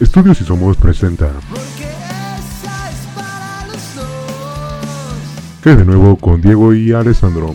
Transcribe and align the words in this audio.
Estudios 0.00 0.40
y 0.40 0.44
Somos 0.44 0.78
presenta. 0.78 1.30
Que 5.62 5.76
de 5.76 5.84
nuevo 5.84 6.16
con 6.16 6.40
Diego 6.40 6.72
y 6.72 6.90
Alessandro. 6.92 7.52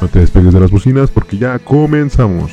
No 0.00 0.08
te 0.08 0.20
despegues 0.20 0.54
de 0.54 0.60
las 0.60 0.70
bocinas 0.70 1.10
porque 1.10 1.38
ya 1.38 1.58
comenzamos. 1.58 2.52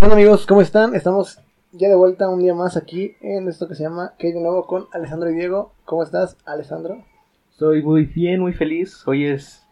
Hola 0.00 0.14
amigos, 0.14 0.46
¿cómo 0.46 0.62
están? 0.62 0.94
Estamos 0.94 1.40
ya 1.76 1.88
de 1.88 1.94
vuelta 1.94 2.28
un 2.28 2.40
día 2.40 2.54
más 2.54 2.76
aquí 2.76 3.16
en 3.20 3.48
esto 3.48 3.68
que 3.68 3.74
se 3.74 3.82
llama 3.82 4.14
Que 4.18 4.32
de 4.32 4.40
nuevo 4.40 4.66
con 4.66 4.86
Alessandro 4.92 5.30
y 5.30 5.34
Diego. 5.34 5.72
¿Cómo 5.84 6.02
estás, 6.02 6.36
Alessandro? 6.44 7.04
Estoy 7.50 7.82
muy 7.82 8.04
bien, 8.04 8.40
muy 8.40 8.52
feliz. 8.52 9.06
Hoy 9.06 9.26
es 9.26 9.66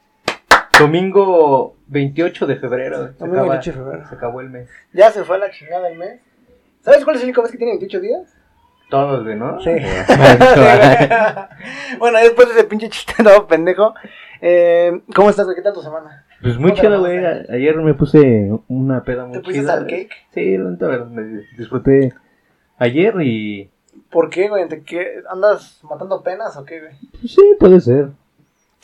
domingo 0.79 1.77
28 1.89 2.47
de 2.47 2.57
febrero. 2.57 3.09
Se, 3.09 3.13
Domingo 3.15 3.41
acaba, 3.41 3.55
28 3.55 3.79
de 3.79 3.85
febrero. 3.85 4.09
se 4.09 4.15
acabó 4.15 4.41
el 4.41 4.51
mes. 4.51 4.69
Ya 4.93 5.11
se 5.11 5.25
fue 5.25 5.39
la 5.39 5.51
chingada 5.51 5.89
el 5.89 5.99
mes. 5.99 6.21
¿Sabes 6.83 7.05
cuál 7.05 7.17
es 7.17 7.23
el 7.23 7.29
único 7.29 7.43
mes 7.43 7.51
que 7.51 7.59
tiene 7.59 7.73
28 7.73 8.01
días? 8.01 8.37
Todos, 8.91 9.25
güey, 9.25 9.37
¿no? 9.37 9.59
Sí. 9.61 9.71
bueno, 11.99 12.19
después 12.19 12.49
de 12.49 12.55
ese 12.55 12.65
pinche 12.65 12.89
chiste 12.91 13.15
todo 13.23 13.47
pendejo. 13.47 13.95
Eh, 14.41 15.01
¿Cómo 15.15 15.31
estás? 15.31 15.47
¿Qué 15.55 15.63
tal 15.63 15.73
tu 15.73 15.83
semana? 15.83 16.27
Pues 16.45 16.59
muy 16.59 16.73
¿Cómo 16.73 16.83
chido, 16.83 17.01
güey. 17.01 17.25
Ayer 17.25 17.77
me 17.79 17.95
puse 17.95 18.51
una 18.69 19.03
peda 19.03 19.25
muy 19.25 19.33
¿Te 19.39 19.41
pusiste 19.41 19.63
chida. 19.63 19.73
al 19.75 19.87
cake? 19.87 20.11
Sí, 20.35 20.59
la 20.59 20.71
verdad, 20.89 21.07
me 21.07 21.23
disfruté 21.57 22.13
ayer 22.77 23.15
y... 23.23 23.71
¿Por 24.11 24.29
qué, 24.29 24.49
güey? 24.51 24.69
¿Te 24.69 24.83
qué? 24.83 25.23
¿Andas 25.31 25.81
matando 25.89 26.23
penas 26.23 26.55
o 26.59 26.65
qué, 26.67 26.81
güey? 26.81 26.93
pues, 27.19 27.33
sí, 27.33 27.43
puede 27.59 27.81
ser. 27.81 28.09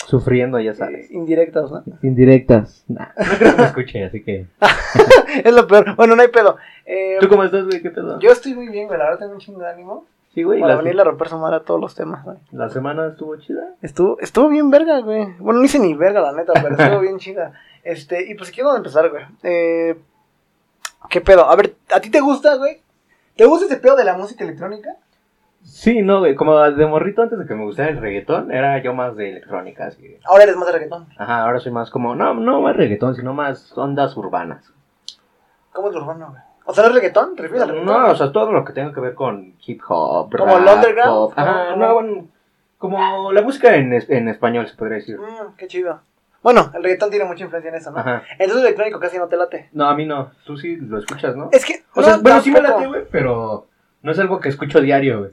Sufriendo, 0.06 0.58
ya 0.58 0.70
Eh, 0.70 0.74
sabes. 0.74 1.10
indirectas, 1.10 1.70
¿no? 1.70 1.84
Indirectas. 2.02 2.82
Nah, 2.88 3.08
no 3.18 3.24
creo 3.38 3.50
que 3.54 3.60
me 3.60 3.66
escuche, 3.68 4.04
así 4.04 4.22
que... 4.22 4.46
es 5.44 5.52
lo 5.54 5.66
peor. 5.66 5.94
Bueno, 5.96 6.16
no 6.16 6.22
hay 6.22 6.28
pedo. 6.28 6.56
Eh, 6.86 7.18
¿Tú 7.20 7.28
cómo 7.28 7.44
estás, 7.44 7.66
güey? 7.66 7.82
¿Qué 7.82 7.90
pedo? 7.90 8.18
Yo 8.20 8.32
estoy 8.32 8.54
muy 8.54 8.68
bien, 8.70 8.86
güey. 8.86 8.98
La 8.98 9.04
verdad 9.04 9.18
tengo 9.20 9.34
un 9.34 9.38
chingo 9.40 9.60
de 9.60 9.68
ánimo. 9.68 10.06
Sí, 10.34 10.42
güey. 10.44 10.60
Para 10.60 10.74
La, 10.74 10.80
venirle 10.82 11.02
a 11.02 11.04
romper 11.06 11.28
su 11.28 11.38
madre 11.38 11.56
a 11.56 11.60
todos 11.60 11.80
los 11.80 11.94
temas, 11.94 12.24
güey. 12.24 12.36
la 12.52 12.68
semana 12.68 13.08
estuvo 13.08 13.36
chida. 13.36 13.74
Estuvo, 13.82 14.18
estuvo 14.20 14.48
bien 14.48 14.70
verga, 14.70 15.00
güey. 15.00 15.26
Bueno, 15.38 15.58
no 15.58 15.64
hice 15.64 15.78
ni 15.80 15.94
verga, 15.94 16.20
la 16.20 16.32
neta, 16.32 16.52
pero 16.54 16.76
estuvo 16.76 17.00
bien 17.02 17.18
chida. 17.18 17.52
Este, 17.82 18.30
y 18.30 18.34
pues 18.36 18.50
quiero 18.50 18.76
empezar, 18.76 19.10
güey. 19.10 19.24
Eh, 19.42 19.98
¿Qué 21.08 21.20
pedo? 21.20 21.46
A 21.50 21.56
ver, 21.56 21.74
¿a 21.94 22.00
ti 22.00 22.10
te 22.10 22.20
gusta, 22.20 22.54
güey? 22.56 22.80
¿Te 23.36 23.44
gusta 23.46 23.66
ese 23.66 23.78
pedo 23.78 23.96
de 23.96 24.04
la 24.04 24.16
música 24.16 24.44
electrónica? 24.44 24.90
Sí, 25.62 26.00
no, 26.02 26.20
güey. 26.20 26.36
Como 26.36 26.58
de 26.60 26.86
morrito 26.86 27.22
antes 27.22 27.38
de 27.38 27.46
que 27.46 27.54
me 27.54 27.64
gustara 27.64 27.88
el 27.90 27.98
reggaetón, 28.00 28.52
era 28.52 28.80
yo 28.82 28.94
más 28.94 29.16
de 29.16 29.30
electrónica, 29.30 29.86
así. 29.86 30.16
Ahora 30.24 30.44
eres 30.44 30.56
más 30.56 30.66
de 30.66 30.72
reggaetón. 30.72 31.06
Ajá, 31.18 31.42
ahora 31.42 31.58
soy 31.58 31.72
más 31.72 31.90
como, 31.90 32.14
no, 32.14 32.34
no 32.34 32.60
más 32.60 32.76
reggaetón, 32.76 33.14
sino 33.16 33.34
más 33.34 33.76
ondas 33.76 34.16
urbanas. 34.16 34.72
¿Cómo 35.72 35.88
es 35.88 35.94
lo 35.94 36.02
urbano, 36.02 36.28
güey? 36.30 36.42
O 36.64 36.74
sea, 36.74 36.84
¿no 36.84 36.90
es 36.90 36.94
reggaetón? 36.96 37.34
¿Te 37.36 37.42
refieres 37.42 37.62
al 37.62 37.68
reggaetón? 37.70 38.02
No, 38.02 38.10
o 38.10 38.14
sea, 38.14 38.30
todo 38.32 38.52
lo 38.52 38.64
que 38.64 38.72
tenga 38.72 38.92
que 38.92 39.00
ver 39.00 39.14
con 39.14 39.54
hip 39.66 39.80
hop, 39.88 40.30
¿Como 40.36 40.56
el 40.58 40.64
underground? 40.68 41.10
pop. 41.12 41.32
Ajá, 41.36 41.70
¿Cómo? 41.70 41.76
no, 41.86 41.94
bueno, 41.94 42.28
como 42.78 43.32
la 43.32 43.42
música 43.42 43.74
en, 43.76 43.92
es- 43.92 44.08
en 44.10 44.28
español, 44.28 44.66
se 44.68 44.76
podría 44.76 44.96
decir. 44.98 45.18
Mm, 45.18 45.56
qué 45.56 45.66
chido. 45.66 46.00
Bueno, 46.42 46.70
el 46.74 46.82
reggaetón 46.82 47.10
tiene 47.10 47.24
mucha 47.26 47.44
influencia 47.44 47.68
en 47.68 47.74
eso, 47.74 47.90
¿no? 47.90 47.98
Ajá. 47.98 48.22
Entonces 48.32 48.56
el 48.56 48.62
electrónico 48.62 48.98
casi 48.98 49.18
no 49.18 49.28
te 49.28 49.36
late. 49.36 49.68
No, 49.72 49.86
a 49.88 49.94
mí 49.94 50.06
no. 50.06 50.30
Tú 50.46 50.56
sí 50.56 50.76
lo 50.76 50.98
escuchas, 50.98 51.36
¿no? 51.36 51.50
Es 51.52 51.64
que. 51.66 51.82
O 51.94 52.02
sea, 52.02 52.16
no, 52.16 52.22
bueno, 52.22 52.40
sí 52.40 52.50
me 52.50 52.60
tampoco. 52.60 52.78
late, 52.80 52.88
güey, 52.88 53.02
pero 53.10 53.66
no 54.02 54.12
es 54.12 54.18
algo 54.18 54.40
que 54.40 54.48
escucho 54.48 54.80
diario, 54.80 55.18
güey. 55.18 55.30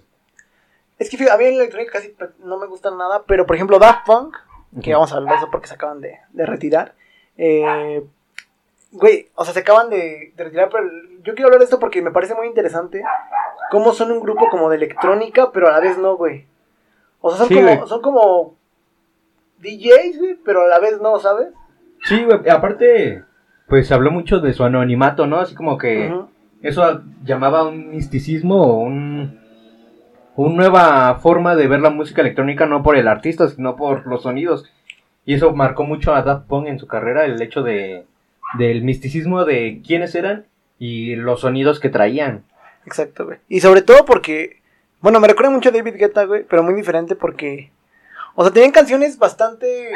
Es 0.99 1.09
que 1.09 1.15
fíjate, 1.17 1.35
a 1.35 1.37
mí 1.37 1.45
el 1.45 1.55
electrónico 1.61 1.93
casi 1.93 2.13
no 2.39 2.57
me 2.57 2.65
gusta 2.67 2.89
nada, 2.91 3.23
pero 3.27 3.45
por 3.45 3.55
ejemplo 3.55 3.77
Daft 3.79 4.05
Punk, 4.05 4.35
que 4.81 4.93
vamos 4.93 5.13
a 5.13 5.17
hablar 5.17 5.33
de 5.35 5.37
eso 5.37 5.51
porque 5.51 5.67
se 5.67 5.75
acaban 5.75 6.01
de, 6.01 6.17
de 6.33 6.45
retirar. 6.45 6.95
Eh, 7.37 8.03
güey, 8.97 9.29
o 9.35 9.43
sea, 9.45 9.53
se 9.53 9.59
acaban 9.61 9.89
de, 9.89 10.33
de 10.35 10.43
retirar, 10.43 10.69
pero 10.71 10.85
yo 11.23 11.33
quiero 11.33 11.47
hablar 11.47 11.59
de 11.59 11.65
esto 11.65 11.79
porque 11.79 12.01
me 12.01 12.11
parece 12.11 12.35
muy 12.35 12.47
interesante 12.47 13.03
cómo 13.71 13.93
son 13.93 14.11
un 14.11 14.19
grupo 14.19 14.49
como 14.49 14.69
de 14.69 14.77
electrónica, 14.77 15.51
pero 15.51 15.67
a 15.67 15.71
la 15.71 15.79
vez 15.79 15.97
no, 15.97 16.15
güey. 16.17 16.45
O 17.21 17.29
sea, 17.29 17.39
son 17.39 17.47
Sí, 17.47 17.55
como, 17.55 17.67
güey. 17.75 17.87
son 17.87 18.01
como 18.01 18.55
DJs, 19.59 20.19
güey, 20.19 20.35
pero 20.45 20.61
a 20.63 20.67
la 20.67 20.79
vez 20.79 20.99
no, 21.01 21.19
¿sabes? 21.19 21.49
Sí, 22.03 22.23
güey, 22.23 22.47
aparte, 22.49 23.23
pues 23.67 23.91
habló 23.91 24.11
mucho 24.11 24.39
de 24.39 24.53
su 24.53 24.63
anonimato, 24.63 25.25
¿no? 25.27 25.37
Así 25.39 25.55
como 25.55 25.77
que 25.77 26.13
eso 26.61 27.01
llamaba 27.23 27.67
un 27.67 27.89
misticismo 27.89 28.61
o 28.63 28.77
un, 28.79 29.39
una 30.35 30.55
nueva 30.55 31.15
forma 31.15 31.55
de 31.55 31.67
ver 31.67 31.81
la 31.81 31.89
música 31.89 32.21
electrónica, 32.21 32.65
no 32.65 32.83
por 32.83 32.95
el 32.95 33.07
artista, 33.07 33.47
sino 33.49 33.75
por 33.75 34.05
los 34.07 34.23
sonidos. 34.23 34.71
Y 35.25 35.33
eso 35.33 35.51
marcó 35.53 35.83
mucho 35.83 36.13
a 36.15 36.21
Daft 36.21 36.47
Punk 36.47 36.67
en 36.67 36.79
su 36.79 36.87
carrera, 36.87 37.25
el 37.25 37.41
hecho 37.41 37.61
de 37.63 38.05
del 38.57 38.83
misticismo 38.83 39.45
de 39.45 39.81
quiénes 39.85 40.15
eran 40.15 40.45
y 40.79 41.15
los 41.15 41.41
sonidos 41.41 41.79
que 41.79 41.89
traían. 41.89 42.43
Exacto, 42.85 43.25
güey. 43.25 43.39
Y 43.49 43.59
sobre 43.61 43.81
todo 43.81 44.05
porque, 44.05 44.61
bueno, 45.01 45.19
me 45.19 45.27
recuerda 45.27 45.51
mucho 45.51 45.69
a 45.69 45.71
David 45.71 45.95
Guetta, 45.95 46.23
güey, 46.25 46.43
pero 46.43 46.63
muy 46.63 46.73
diferente 46.73 47.15
porque, 47.15 47.71
o 48.35 48.43
sea, 48.43 48.53
tenían 48.53 48.71
canciones 48.71 49.17
bastante, 49.17 49.91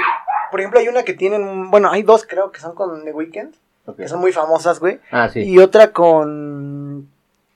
por 0.52 0.60
ejemplo, 0.60 0.80
hay 0.80 0.88
una 0.88 1.04
que 1.04 1.14
tienen, 1.14 1.72
bueno, 1.72 1.90
hay 1.92 2.04
dos 2.04 2.26
creo 2.28 2.52
que 2.52 2.60
son 2.60 2.76
con 2.76 3.04
The 3.06 3.12
Weeknd, 3.14 3.54
que 3.98 4.08
son 4.08 4.20
muy 4.20 4.32
famosas, 4.32 4.80
güey, 4.80 5.00
Ah, 5.12 5.30
sí. 5.30 5.42
y 5.42 5.58
otra 5.60 5.92
con 5.92 7.08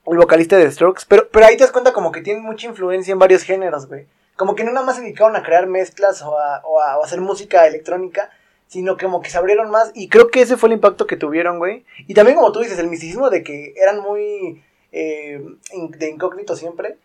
el 0.06 0.16
vocalista 0.16 0.56
de 0.56 0.70
Strokes, 0.70 1.04
pero, 1.08 1.28
pero 1.30 1.46
ahí 1.46 1.56
te 1.56 1.64
das 1.64 1.72
cuenta 1.72 1.92
como 1.92 2.12
que 2.12 2.20
tienen 2.22 2.42
mucha 2.44 2.66
influencia 2.68 3.12
en 3.12 3.18
varios 3.18 3.42
géneros, 3.42 3.86
güey. 3.88 4.06
Como 4.36 4.54
que 4.54 4.64
no 4.64 4.72
nada 4.72 4.84
más 4.84 4.96
se 4.96 5.02
dedicaron 5.02 5.34
a 5.34 5.42
crear 5.42 5.66
mezclas 5.66 6.20
o 6.22 6.38
a, 6.38 6.60
o 6.64 6.80
a- 6.80 6.98
o 6.98 7.02
a 7.02 7.06
hacer 7.06 7.20
música 7.20 7.66
electrónica, 7.66 8.30
sino 8.66 8.96
como 8.96 9.20
que 9.20 9.30
se 9.30 9.38
abrieron 9.38 9.70
más. 9.70 9.92
Y 9.94 10.08
creo 10.08 10.28
que 10.28 10.42
ese 10.42 10.56
fue 10.56 10.68
el 10.68 10.74
impacto 10.74 11.06
que 11.06 11.16
tuvieron, 11.16 11.58
güey. 11.58 11.84
Y 12.06 12.14
también, 12.14 12.36
como 12.36 12.52
tú 12.52 12.60
dices, 12.60 12.78
el 12.78 12.88
misticismo 12.88 13.30
de 13.30 13.42
que 13.42 13.74
eran 13.76 14.00
muy 14.00 14.62
eh, 14.92 15.40
de 15.98 16.10
incógnito 16.10 16.56
siempre. 16.56 16.98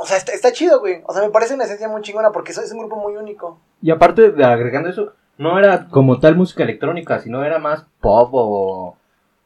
O 0.00 0.06
sea, 0.06 0.16
está, 0.16 0.32
está 0.32 0.52
chido, 0.52 0.80
güey. 0.80 1.02
O 1.06 1.12
sea, 1.12 1.22
me 1.22 1.30
parece 1.30 1.54
una 1.54 1.64
esencia 1.64 1.88
muy 1.88 2.02
chingona 2.02 2.30
porque 2.30 2.52
eso 2.52 2.62
es 2.62 2.70
un 2.72 2.78
grupo 2.78 2.96
muy 2.96 3.16
único. 3.16 3.60
Y 3.82 3.90
aparte 3.90 4.30
de 4.30 4.44
agregando 4.44 4.90
eso, 4.90 5.14
no 5.38 5.58
era 5.58 5.88
como 5.88 6.20
tal 6.20 6.36
música 6.36 6.62
electrónica, 6.62 7.20
sino 7.20 7.44
era 7.44 7.58
más 7.58 7.86
pop 8.00 8.30
o... 8.32 8.96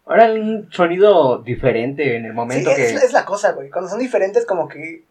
Era 0.09 0.33
un 0.33 0.69
sonido 0.73 1.39
diferente 1.39 2.17
en 2.17 2.25
el 2.25 2.33
momento 2.33 2.71
que... 2.75 2.85
es 2.85 3.13
la 3.13 3.25
cosa, 3.25 3.53
güey. 3.53 3.71
Cuando 3.71 3.89
son 3.89 4.01
diferentes, 4.01 4.45
como 4.45 4.67
que 4.67 5.05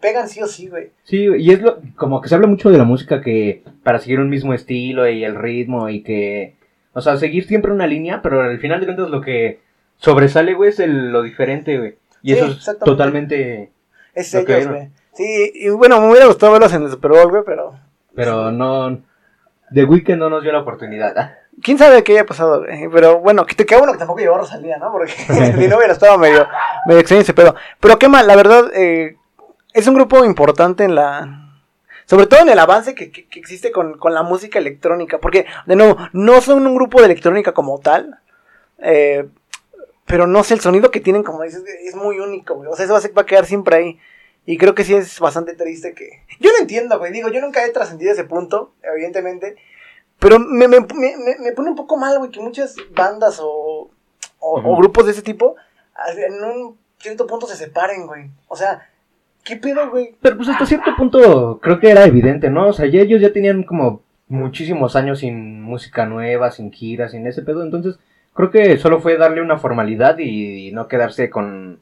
pegan 0.00 0.28
sí 0.28 0.42
o 0.42 0.46
sí, 0.46 0.68
güey. 0.68 0.90
Sí, 1.04 1.26
y 1.36 1.52
es 1.52 1.60
lo, 1.62 1.78
como 1.96 2.20
que 2.20 2.28
se 2.28 2.34
habla 2.34 2.46
mucho 2.46 2.70
de 2.70 2.78
la 2.78 2.84
música 2.84 3.20
que 3.20 3.62
para 3.82 3.98
seguir 3.98 4.20
un 4.20 4.30
mismo 4.30 4.54
estilo 4.54 5.08
y 5.08 5.24
el 5.24 5.34
ritmo 5.36 5.88
y 5.88 6.02
que, 6.02 6.54
o 6.92 7.00
sea, 7.00 7.16
seguir 7.16 7.46
siempre 7.46 7.72
una 7.72 7.86
línea, 7.86 8.22
pero 8.22 8.42
al 8.42 8.58
final 8.58 8.80
de 8.80 8.86
cuentas 8.86 9.10
lo 9.10 9.20
que 9.20 9.60
sobresale, 9.98 10.54
güey, 10.54 10.70
es 10.70 10.80
el- 10.80 11.10
lo 11.12 11.22
diferente, 11.22 11.78
güey. 11.78 11.96
Y 12.22 12.32
Sí, 12.34 12.38
eso 12.40 12.46
es 12.72 12.78
totalmente, 12.78 13.70
Es 14.14 14.34
ellos, 14.34 14.66
¿no? 14.66 14.72
güey. 14.72 14.88
Sí, 15.12 15.52
y 15.54 15.68
bueno, 15.70 16.00
me 16.00 16.10
hubiera 16.10 16.26
gustado 16.26 16.52
verlos 16.52 16.72
en 16.72 16.82
el 16.84 16.90
Super 16.90 17.12
Bowl, 17.12 17.30
güey, 17.30 17.42
pero... 17.46 17.78
pero 18.14 18.50
no, 18.50 18.98
The 19.72 19.84
Weeknd 19.84 20.16
no 20.18 20.28
nos 20.30 20.42
dio 20.42 20.52
la 20.52 20.60
oportunidad. 20.60 21.16
¿ah? 21.16 21.34
¿Quién 21.62 21.78
sabe 21.78 22.02
qué 22.02 22.12
haya 22.12 22.26
pasado, 22.26 22.60
güey? 22.64 22.88
Pero 22.92 23.20
bueno, 23.20 23.46
que 23.46 23.54
te 23.54 23.64
queda 23.66 23.78
bueno 23.78 23.92
que 23.92 23.98
tampoco 23.98 24.20
llevó 24.20 24.34
a 24.34 24.38
Rosalía, 24.38 24.76
¿no? 24.78 24.90
Porque 24.90 25.12
si 25.58 25.68
no 25.68 25.76
hubiera 25.76 25.92
estado 25.92 26.18
medio, 26.18 26.46
medio 26.86 27.00
extraño 27.00 27.22
ese 27.22 27.34
pedo. 27.34 27.54
Pero 27.78 27.98
qué 27.98 28.08
mal, 28.08 28.26
la 28.26 28.34
verdad, 28.36 28.70
eh, 28.74 29.16
es 29.74 29.86
un 29.86 29.94
grupo 29.94 30.24
importante 30.24 30.84
en 30.84 30.94
la... 30.94 31.40
Sobre 32.06 32.26
todo 32.26 32.40
en 32.40 32.48
el 32.50 32.58
avance 32.58 32.94
que, 32.94 33.10
que- 33.10 33.26
que 33.28 33.38
existe 33.40 33.72
con, 33.72 33.98
con 33.98 34.12
la 34.14 34.22
música 34.22 34.58
electrónica. 34.58 35.18
Porque, 35.18 35.46
de 35.66 35.76
nuevo, 35.76 35.96
no 36.12 36.40
son 36.40 36.66
un 36.66 36.74
grupo 36.74 36.98
de 37.00 37.06
electrónica 37.06 37.52
como 37.52 37.78
tal. 37.80 38.18
eh, 38.78 39.28
pero 40.06 40.26
no 40.26 40.44
sé, 40.44 40.52
el 40.54 40.60
sonido 40.60 40.90
que 40.90 41.00
tienen, 41.00 41.22
como 41.22 41.42
dices, 41.42 41.62
es 41.82 41.94
muy 41.96 42.18
único, 42.20 42.54
güey. 42.56 42.68
O 42.68 42.76
sea, 42.76 42.84
eso 42.84 42.92
va 42.92 42.98
a, 43.00 43.08
va 43.16 43.22
a 43.22 43.26
quedar 43.26 43.46
siempre 43.46 43.76
ahí. 43.76 43.98
Y 44.44 44.58
creo 44.58 44.74
que 44.74 44.84
sí 44.84 44.94
es 44.94 45.18
bastante 45.18 45.54
triste 45.54 45.94
que... 45.94 46.22
Yo 46.40 46.50
lo 46.52 46.58
entiendo, 46.58 46.98
güey. 46.98 47.10
Digo, 47.10 47.30
yo 47.30 47.40
nunca 47.40 47.64
he 47.64 47.70
trascendido 47.70 48.12
ese 48.12 48.24
punto, 48.24 48.74
evidentemente. 48.82 49.56
Pero 50.18 50.38
me, 50.38 50.68
me, 50.68 50.80
me, 50.80 51.16
me- 51.40 51.52
pone 51.52 51.70
un 51.70 51.76
poco 51.76 51.96
mal, 51.96 52.18
güey, 52.18 52.30
que 52.30 52.40
muchas 52.40 52.76
bandas 52.94 53.40
o, 53.42 53.90
o, 54.40 54.60
o 54.60 54.76
grupos 54.76 55.06
de 55.06 55.12
ese 55.12 55.22
tipo 55.22 55.56
en 56.18 56.44
un 56.44 56.78
cierto 56.98 57.26
punto 57.26 57.46
se 57.46 57.56
separen, 57.56 58.06
güey. 58.06 58.30
O 58.48 58.56
sea, 58.56 58.90
¿qué 59.44 59.56
pedo, 59.56 59.90
güey? 59.90 60.16
Pero 60.20 60.36
pues 60.36 60.48
hasta 60.48 60.66
cierto 60.66 60.96
punto 60.96 61.60
creo 61.62 61.78
que 61.78 61.90
era 61.90 62.04
evidente, 62.04 62.50
¿no? 62.50 62.68
O 62.68 62.72
sea, 62.72 62.86
ya 62.86 63.00
ellos 63.00 63.20
ya 63.20 63.32
tenían 63.32 63.62
como 63.62 64.02
muchísimos 64.28 64.96
años 64.96 65.20
sin 65.20 65.62
música 65.62 66.06
nueva, 66.06 66.50
sin 66.50 66.72
giras, 66.72 67.12
sin 67.12 67.26
ese 67.26 67.42
pedo, 67.42 67.62
entonces 67.62 67.98
creo 68.32 68.50
que 68.50 68.76
solo 68.78 69.00
fue 69.00 69.16
darle 69.16 69.42
una 69.42 69.58
formalidad 69.58 70.18
y, 70.18 70.72
no 70.72 70.88
quedarse 70.88 71.30
con, 71.30 71.78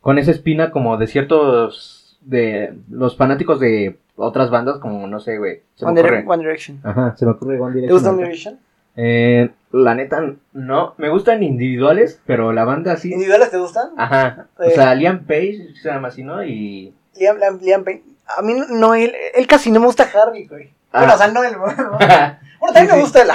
con 0.00 0.18
esa 0.18 0.30
espina 0.30 0.70
como 0.70 0.96
de 0.96 1.06
ciertos 1.06 2.18
de 2.22 2.74
los 2.88 3.16
fanáticos 3.16 3.58
de 3.58 3.98
otras 4.16 4.50
bandas 4.50 4.78
como 4.78 5.06
no 5.06 5.20
sé, 5.20 5.38
güey. 5.38 5.62
One, 5.80 6.02
Direction. 6.38 6.80
Ajá, 6.82 7.16
se 7.16 7.26
me 7.26 7.32
ocurre 7.32 7.60
One 7.60 7.72
¿Te 7.72 7.80
Direction. 7.80 7.96
gusta 7.96 8.10
One. 8.10 8.22
Direction? 8.22 8.58
Eh, 8.96 9.50
la 9.70 9.94
neta 9.94 10.20
no, 10.52 10.94
me 10.98 11.08
gustan 11.08 11.42
individuales, 11.42 12.20
pero 12.26 12.52
la 12.52 12.64
banda 12.64 12.96
sí. 12.96 13.10
¿Individuales 13.12 13.50
te 13.50 13.58
gustan? 13.58 13.90
Ajá. 13.96 14.48
O 14.58 14.62
Eh. 14.64 14.72
sea, 14.74 14.94
Liam 14.94 15.24
Page 15.24 15.74
se 15.80 15.88
llama 15.88 16.08
así, 16.08 16.22
¿no? 16.22 16.44
Y 16.44 16.94
Liam, 17.16 17.38
Liam, 17.38 17.58
Liam 17.60 17.84
Payne. 17.84 18.02
A 18.36 18.42
mí 18.42 18.54
no, 18.70 18.94
él, 18.94 19.14
él 19.34 19.46
casi 19.46 19.70
no 19.70 19.80
me 19.80 19.86
gusta 19.86 20.04
Harvey, 20.14 20.46
güey. 20.46 20.72
Bueno, 20.92 21.08
Ah. 21.12 21.14
o 21.14 21.18
sea, 21.18 21.28
no 21.28 21.42
él. 21.44 21.54
Bueno, 21.58 21.90
bueno, 22.60 22.74
también 22.74 22.86
Sí, 22.86 22.92
me 22.92 22.94
sí. 22.94 23.00
gusta 23.00 23.24
la. 23.24 23.34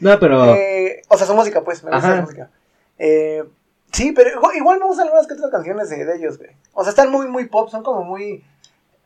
No, 0.00 0.18
pero... 0.18 0.54
Eh, 0.56 1.02
o 1.08 1.16
sea, 1.16 1.26
su 1.26 1.34
música, 1.34 1.62
pues, 1.62 1.82
me 1.82 1.90
gusta 1.90 2.06
Ajá. 2.06 2.16
su 2.16 2.22
música. 2.22 2.50
Eh, 2.98 3.42
sí, 3.90 4.12
pero 4.12 4.30
igual, 4.30 4.56
igual 4.56 4.78
me 4.80 4.86
gustan 4.86 5.06
algunas 5.06 5.26
que 5.26 5.34
otras 5.34 5.50
canciones 5.50 5.88
de, 5.90 6.04
de 6.04 6.16
ellos, 6.16 6.36
güey. 6.38 6.50
O 6.74 6.82
sea, 6.84 6.90
están 6.90 7.10
muy, 7.10 7.26
muy 7.26 7.46
pop, 7.46 7.70
son 7.70 7.82
como 7.82 8.04
muy. 8.04 8.44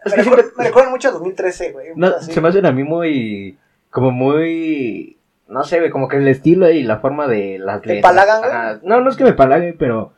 Es 0.04 0.10
me, 0.16 0.22
que 0.22 0.22
recuer- 0.22 0.34
siempre- 0.42 0.44
me 0.56 0.64
recuerdan 0.64 0.92
mucho 0.92 1.08
a 1.08 1.12
2013, 1.12 1.72
güey. 1.72 1.88
No, 1.96 2.20
se 2.20 2.40
me 2.40 2.48
hacen 2.48 2.66
a 2.66 2.72
mí 2.72 2.82
muy... 2.84 3.58
Como 3.90 4.10
muy... 4.10 5.17
No 5.48 5.64
sé, 5.64 5.78
güey, 5.78 5.90
como 5.90 6.08
que 6.08 6.16
el 6.18 6.28
estilo 6.28 6.70
y 6.70 6.82
la 6.82 6.98
forma 6.98 7.26
de 7.26 7.58
las 7.58 7.80
¿Te 7.82 7.94
letras. 7.94 8.12
palagan. 8.12 8.80
No, 8.82 9.00
no 9.00 9.10
es 9.10 9.16
que 9.16 9.24
me 9.24 9.32
palaguen, 9.32 9.76
pero... 9.78 10.12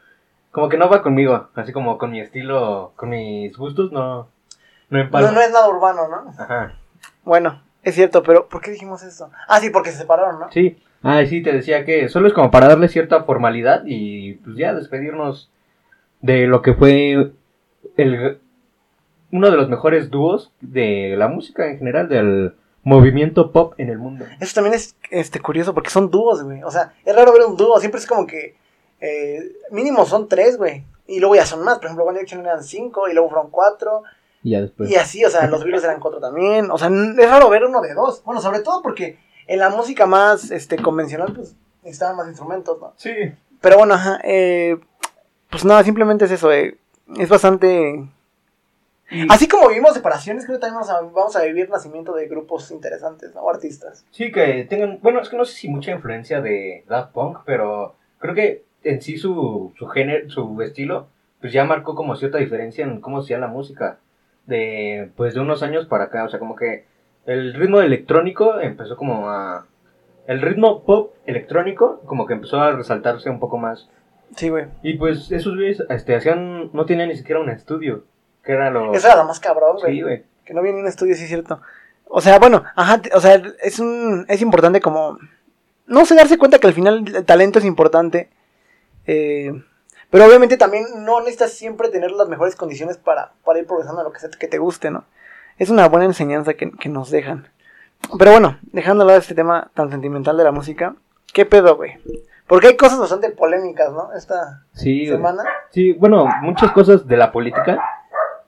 Como 0.50 0.68
que 0.68 0.76
no 0.76 0.88
va 0.88 1.02
conmigo. 1.02 1.48
Así 1.54 1.72
como 1.72 1.96
con 1.96 2.10
mi 2.10 2.20
estilo, 2.20 2.92
con 2.96 3.10
mis 3.10 3.56
gustos, 3.56 3.92
no... 3.92 4.28
No. 4.90 5.04
No, 5.04 5.30
no 5.30 5.40
es 5.40 5.52
nada 5.52 5.68
urbano, 5.68 6.08
¿no? 6.08 6.34
Ajá. 6.36 6.74
Bueno, 7.22 7.62
es 7.84 7.94
cierto, 7.94 8.24
pero 8.24 8.48
¿por 8.48 8.60
qué 8.60 8.72
dijimos 8.72 9.04
eso? 9.04 9.30
Ah, 9.46 9.60
sí, 9.60 9.70
porque 9.70 9.92
se 9.92 9.98
separaron, 9.98 10.40
¿no? 10.40 10.50
Sí. 10.50 10.82
Ah, 11.02 11.24
sí, 11.24 11.42
te 11.42 11.52
decía 11.52 11.84
que 11.84 12.08
solo 12.08 12.26
es 12.26 12.34
como 12.34 12.50
para 12.50 12.66
darle 12.66 12.88
cierta 12.88 13.22
formalidad 13.22 13.82
y 13.86 14.34
pues 14.34 14.56
ya 14.56 14.74
despedirnos 14.74 15.50
de 16.20 16.46
lo 16.46 16.60
que 16.60 16.74
fue 16.74 17.32
el 17.96 18.40
uno 19.32 19.50
de 19.50 19.56
los 19.56 19.68
mejores 19.68 20.10
dúos 20.10 20.52
de 20.60 21.14
la 21.16 21.28
música 21.28 21.68
en 21.68 21.78
general, 21.78 22.08
del 22.08 22.54
movimiento 22.82 23.52
pop 23.52 23.74
en 23.78 23.90
el 23.90 23.98
mundo. 23.98 24.24
Eso 24.40 24.54
también 24.54 24.74
es 24.74 24.96
este, 25.10 25.40
curioso 25.40 25.74
porque 25.74 25.90
son 25.90 26.10
dúos, 26.10 26.42
güey. 26.42 26.62
O 26.62 26.70
sea, 26.70 26.94
es 27.04 27.14
raro 27.14 27.32
ver 27.32 27.42
un 27.42 27.56
dúo. 27.56 27.78
Siempre 27.78 28.00
es 28.00 28.06
como 28.06 28.26
que 28.26 28.56
eh, 29.00 29.52
mínimo 29.70 30.06
son 30.06 30.28
tres, 30.28 30.56
güey. 30.56 30.84
Y 31.06 31.20
luego 31.20 31.34
ya 31.34 31.46
son 31.46 31.62
más. 31.64 31.76
Por 31.78 31.86
ejemplo, 31.86 32.04
One 32.04 32.14
Direction 32.14 32.40
eran 32.44 32.62
cinco 32.62 33.08
y 33.08 33.12
luego 33.12 33.28
fueron 33.30 33.50
cuatro. 33.50 34.02
Y 34.42 34.52
ya 34.52 34.60
después. 34.60 34.90
Y 34.90 34.96
así, 34.96 35.24
o 35.24 35.30
sea, 35.30 35.46
los 35.48 35.62
Beatles 35.62 35.84
eran 35.84 36.00
cuatro 36.00 36.20
también. 36.20 36.70
O 36.70 36.78
sea, 36.78 36.88
es 36.88 37.30
raro 37.30 37.50
ver 37.50 37.64
uno 37.64 37.80
de 37.80 37.94
dos. 37.94 38.22
Bueno, 38.24 38.40
sobre 38.40 38.60
todo 38.60 38.82
porque 38.82 39.18
en 39.46 39.58
la 39.58 39.68
música 39.70 40.06
más 40.06 40.50
este, 40.50 40.76
convencional, 40.76 41.32
pues 41.34 41.56
necesitaban 41.82 42.16
más 42.16 42.28
instrumentos, 42.28 42.78
¿no? 42.80 42.92
Sí. 42.96 43.10
Pero 43.60 43.78
bueno, 43.78 43.94
ajá. 43.94 44.20
eh, 44.24 44.78
pues 45.50 45.64
nada, 45.64 45.82
simplemente 45.82 46.24
es 46.24 46.30
eso. 46.30 46.50
eh, 46.52 46.78
es 47.18 47.28
bastante. 47.28 48.08
Así 49.28 49.48
como 49.48 49.68
vivimos 49.68 49.94
separaciones, 49.94 50.44
creo 50.46 50.58
que 50.58 50.60
también 50.60 50.80
vamos 50.80 50.90
a, 50.90 51.00
vamos 51.00 51.36
a 51.36 51.42
vivir 51.42 51.68
nacimiento 51.68 52.14
de 52.14 52.28
grupos 52.28 52.70
interesantes, 52.70 53.34
¿no? 53.34 53.42
O 53.42 53.50
artistas. 53.50 54.04
Sí, 54.10 54.30
que 54.30 54.64
tengan, 54.68 54.98
bueno, 55.02 55.20
es 55.20 55.28
que 55.28 55.36
no 55.36 55.44
sé 55.44 55.54
si 55.54 55.68
mucha 55.68 55.90
influencia 55.90 56.40
de 56.40 56.84
Daft 56.88 57.12
Punk, 57.12 57.38
pero 57.44 57.96
creo 58.18 58.34
que 58.34 58.64
en 58.84 59.02
sí 59.02 59.16
su, 59.18 59.72
su 59.76 59.86
género, 59.88 60.30
su 60.30 60.60
estilo, 60.62 61.08
pues 61.40 61.52
ya 61.52 61.64
marcó 61.64 61.94
como 61.94 62.16
cierta 62.16 62.38
diferencia 62.38 62.84
en 62.84 63.00
cómo 63.00 63.18
hacía 63.18 63.38
la 63.38 63.48
música 63.48 63.98
de, 64.46 65.10
pues 65.16 65.34
de 65.34 65.40
unos 65.40 65.62
años 65.62 65.86
para 65.86 66.04
acá, 66.04 66.24
o 66.24 66.28
sea, 66.28 66.38
como 66.38 66.54
que 66.56 66.84
el 67.26 67.54
ritmo 67.54 67.80
electrónico 67.80 68.60
empezó 68.60 68.96
como 68.96 69.28
a, 69.28 69.66
el 70.26 70.40
ritmo 70.40 70.84
pop 70.84 71.14
electrónico 71.26 72.00
como 72.06 72.26
que 72.26 72.34
empezó 72.34 72.60
a 72.60 72.72
resaltarse 72.72 73.28
un 73.30 73.40
poco 73.40 73.58
más, 73.58 73.88
Sí, 74.36 74.48
güey. 74.48 74.66
y 74.82 74.94
pues 74.94 75.30
esos 75.32 75.54
güeyes, 75.56 75.82
este, 75.88 76.14
hacían, 76.14 76.70
no 76.72 76.86
tenían 76.86 77.08
ni 77.08 77.16
siquiera 77.16 77.40
un 77.40 77.50
estudio, 77.50 78.04
que 78.50 78.56
era 78.56 78.70
lo... 78.70 78.92
Eso 78.94 79.06
era 79.06 79.16
lo 79.16 79.24
más 79.24 79.40
cabrón, 79.40 79.76
güey. 79.80 79.94
Sí, 79.96 80.02
güey. 80.02 80.24
Que 80.44 80.54
no 80.54 80.62
viene 80.62 80.80
un 80.80 80.86
estudio, 80.86 81.14
sí 81.14 81.22
es 81.22 81.28
cierto. 81.28 81.60
O 82.06 82.20
sea, 82.20 82.38
bueno, 82.38 82.64
ajá, 82.74 83.00
o 83.14 83.20
sea, 83.20 83.40
es 83.62 83.78
un 83.78 84.24
es 84.28 84.42
importante 84.42 84.80
como 84.80 85.18
no 85.86 86.04
sé 86.04 86.14
darse 86.16 86.38
cuenta 86.38 86.58
que 86.58 86.66
al 86.66 86.72
final 86.72 87.04
el 87.06 87.24
talento 87.24 87.58
es 87.60 87.64
importante. 87.64 88.30
eh, 89.06 89.52
pero 90.10 90.24
obviamente 90.26 90.56
también 90.56 90.86
no 91.04 91.20
necesitas 91.20 91.52
siempre 91.52 91.88
tener 91.88 92.10
las 92.10 92.28
mejores 92.28 92.56
condiciones 92.56 92.96
para, 92.96 93.30
para 93.44 93.60
ir 93.60 93.66
progresando 93.66 94.00
en 94.00 94.06
lo 94.06 94.12
que, 94.12 94.18
sea 94.18 94.28
que 94.30 94.48
te 94.48 94.58
guste, 94.58 94.90
¿no? 94.90 95.04
Es 95.56 95.70
una 95.70 95.86
buena 95.88 96.06
enseñanza 96.06 96.54
que, 96.54 96.72
que 96.72 96.88
nos 96.88 97.10
dejan. 97.12 97.48
Pero 98.18 98.32
bueno, 98.32 98.58
dejando 98.72 99.04
de 99.06 99.16
este 99.16 99.36
tema 99.36 99.70
tan 99.74 99.88
sentimental 99.90 100.36
de 100.36 100.42
la 100.42 100.50
música, 100.50 100.96
¿qué 101.32 101.46
pedo, 101.46 101.76
güey? 101.76 101.92
Porque 102.48 102.66
hay 102.68 102.76
cosas 102.76 102.98
bastante 102.98 103.30
polémicas, 103.30 103.92
¿no? 103.92 104.12
Esta 104.14 104.64
Sí, 104.72 105.06
semana. 105.06 105.44
Sí, 105.70 105.92
bueno, 105.92 106.26
muchas 106.42 106.72
cosas 106.72 107.06
de 107.06 107.16
la 107.16 107.30
política. 107.30 107.78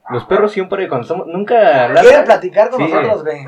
Los 0.09 0.25
perros 0.25 0.51
siempre 0.51 0.87
cuando 0.89 1.03
estamos, 1.03 1.27
nunca 1.27 1.93
Quieren 2.01 2.25
platicar 2.25 2.69
con 2.69 2.79
Sí. 2.85 2.91
nosotros, 2.91 3.23
güey. 3.23 3.45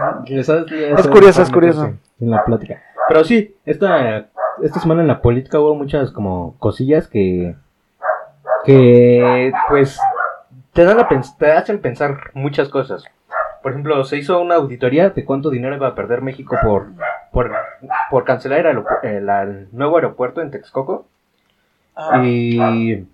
Es 0.97 1.07
curioso, 1.07 1.41
es 1.41 1.51
curioso. 1.51 1.93
En 2.21 2.29
la 2.31 2.43
plática. 2.45 2.81
Pero 3.07 3.23
sí, 3.23 3.55
esta, 3.65 4.27
esta 4.63 4.79
semana 4.79 5.01
en 5.01 5.07
la 5.07 5.21
política 5.21 5.59
hubo 5.59 5.75
muchas 5.75 6.11
como 6.11 6.55
cosillas 6.59 7.07
que 7.07 7.55
que 8.63 9.51
pues 9.69 9.99
te 10.73 10.83
dan 10.85 10.99
a 10.99 11.07
te 11.37 11.51
hacen 11.51 11.79
pensar 11.81 12.31
muchas 12.33 12.69
cosas. 12.69 13.03
Por 13.61 13.71
ejemplo, 13.71 14.03
se 14.05 14.17
hizo 14.17 14.39
una 14.39 14.55
auditoría 14.55 15.09
de 15.09 15.25
cuánto 15.25 15.49
dinero 15.49 15.75
iba 15.75 15.87
a 15.87 15.95
perder 15.95 16.21
México 16.21 16.55
por 16.63 16.87
por, 17.31 17.51
por 18.09 18.23
cancelar 18.23 18.65
el, 18.65 18.77
aeropu- 18.77 18.99
el- 19.03 19.29
el 19.29 19.67
nuevo 19.73 19.97
aeropuerto 19.97 20.41
en 20.41 20.51
Texcoco. 20.51 21.05
Ah, 21.95 22.21
Y 22.23 23.05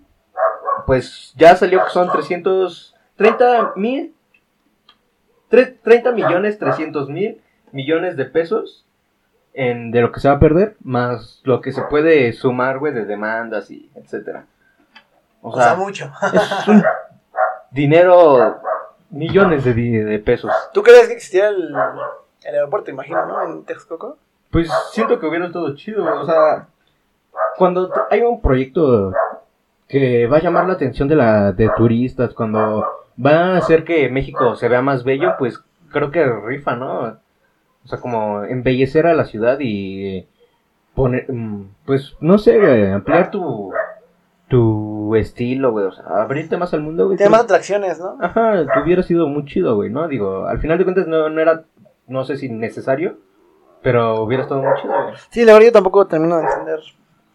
pues 0.86 1.32
ya 1.36 1.54
salió 1.56 1.84
que 1.84 1.90
son 1.90 2.08
330 3.22 3.72
mil, 3.76 4.14
30 5.48 6.12
millones 6.12 6.58
300 6.58 7.08
mil 7.08 7.40
millones 7.70 8.16
de 8.16 8.24
pesos 8.24 8.84
en, 9.54 9.90
de 9.92 10.00
lo 10.00 10.10
que 10.10 10.20
se 10.20 10.28
va 10.28 10.34
a 10.34 10.40
perder, 10.40 10.76
más 10.82 11.40
lo 11.44 11.60
que 11.60 11.72
se 11.72 11.82
puede 11.82 12.32
sumar, 12.32 12.78
güey, 12.78 12.92
de 12.92 13.04
demandas 13.04 13.70
y 13.70 13.90
etcétera. 13.94 14.46
O 15.40 15.50
o 15.50 15.56
sea, 15.56 15.64
sea, 15.64 15.74
mucho. 15.74 16.10
es 16.32 16.68
un 16.68 16.82
dinero, 17.70 18.60
millones 19.10 19.64
de, 19.64 19.74
de 19.74 20.18
pesos. 20.18 20.52
¿Tú 20.72 20.82
crees 20.82 21.06
que 21.06 21.14
existiera 21.14 21.48
el, 21.48 21.74
el 22.44 22.54
aeropuerto, 22.54 22.90
imagino, 22.90 23.24
¿no? 23.26 23.42
En 23.42 23.64
Texcoco. 23.64 24.16
Pues 24.50 24.70
siento 24.90 25.18
que 25.18 25.26
hubiera 25.26 25.50
todo 25.50 25.74
chido, 25.76 26.02
güey, 26.02 26.14
o 26.14 26.26
sea, 26.26 26.66
cuando 27.56 27.90
hay 28.10 28.20
un 28.20 28.40
proyecto 28.40 29.12
que 29.88 30.26
va 30.26 30.38
a 30.38 30.40
llamar 30.40 30.66
la 30.66 30.74
atención 30.74 31.08
de 31.08 31.16
la 31.16 31.52
de 31.52 31.70
turistas, 31.76 32.34
cuando 32.34 33.01
va 33.24 33.54
a 33.54 33.56
hacer 33.58 33.84
que 33.84 34.08
México 34.08 34.54
se 34.56 34.68
vea 34.68 34.82
más 34.82 35.04
bello, 35.04 35.34
pues 35.38 35.62
creo 35.90 36.10
que 36.10 36.24
rifa, 36.24 36.76
¿no? 36.76 37.18
O 37.84 37.88
sea, 37.88 37.98
como 38.00 38.44
embellecer 38.44 39.06
a 39.06 39.14
la 39.14 39.24
ciudad 39.24 39.58
y 39.60 40.26
poner, 40.94 41.26
mm, 41.32 41.68
pues 41.84 42.16
no 42.20 42.38
sé, 42.38 42.58
güey, 42.58 42.86
ampliar 42.92 43.30
tu 43.30 43.72
tu 44.48 45.16
estilo, 45.16 45.72
güey, 45.72 45.86
o 45.86 45.92
sea, 45.92 46.04
abrirte 46.22 46.56
más 46.58 46.74
al 46.74 46.82
mundo, 46.82 47.06
güey. 47.06 47.16
Tiene 47.16 47.28
creo- 47.28 47.38
más 47.38 47.44
atracciones, 47.44 47.98
¿no? 47.98 48.18
Ajá, 48.20 48.66
hubiera 48.84 49.02
sido 49.02 49.26
muy 49.26 49.46
chido, 49.46 49.76
güey, 49.76 49.88
¿no? 49.90 50.06
Digo, 50.08 50.46
al 50.46 50.58
final 50.60 50.76
de 50.78 50.84
cuentas 50.84 51.06
no, 51.06 51.30
no 51.30 51.40
era, 51.40 51.64
no 52.06 52.24
sé 52.24 52.36
si 52.36 52.50
necesario, 52.50 53.16
pero 53.82 54.22
hubiera 54.22 54.42
estado 54.42 54.62
muy 54.62 54.78
chido, 54.80 54.92
güey. 55.04 55.14
Sí, 55.30 55.44
la 55.46 55.54
verdad 55.54 55.66
yo 55.68 55.72
tampoco 55.72 56.06
termino 56.06 56.36
de 56.36 56.44
entender 56.44 56.80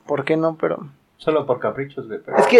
por 0.06 0.26
qué 0.26 0.38
no, 0.38 0.58
pero... 0.60 0.88
Solo 1.18 1.46
por 1.48 1.60
caprichos, 1.60 2.08
güey. 2.08 2.20
Pero... 2.24 2.38
Es 2.38 2.46
que... 2.48 2.60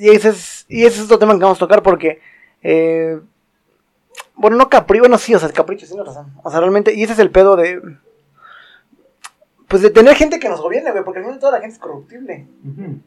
Y 0.00 0.08
ese 0.08 0.30
es, 0.30 0.64
y 0.66 0.86
ese 0.86 0.96
es 0.96 1.04
otro 1.04 1.18
tema 1.18 1.34
que 1.34 1.40
vamos 1.40 1.58
a 1.58 1.66
tocar 1.66 1.82
porque... 1.82 2.20
eh, 2.62 3.20
bueno, 4.34 4.56
no 4.56 4.70
capricho, 4.70 5.02
bueno, 5.02 5.18
sí, 5.18 5.34
o 5.34 5.38
sea, 5.38 5.48
el 5.48 5.54
capricho, 5.54 5.84
sí, 5.84 5.94
no 5.94 6.04
razón. 6.04 6.32
O 6.42 6.50
sea, 6.50 6.60
realmente, 6.60 6.94
y 6.94 7.02
ese 7.02 7.12
es 7.12 7.18
el 7.18 7.30
pedo 7.30 7.56
de... 7.56 7.82
Pues 9.68 9.82
de 9.82 9.90
tener 9.90 10.14
gente 10.14 10.40
que 10.40 10.48
nos 10.48 10.62
gobierne, 10.62 10.90
güey, 10.90 11.04
porque 11.04 11.18
al 11.18 11.26
final 11.26 11.38
toda 11.38 11.52
la 11.52 11.60
gente 11.60 11.74
es 11.74 11.78
corruptible. 11.78 12.48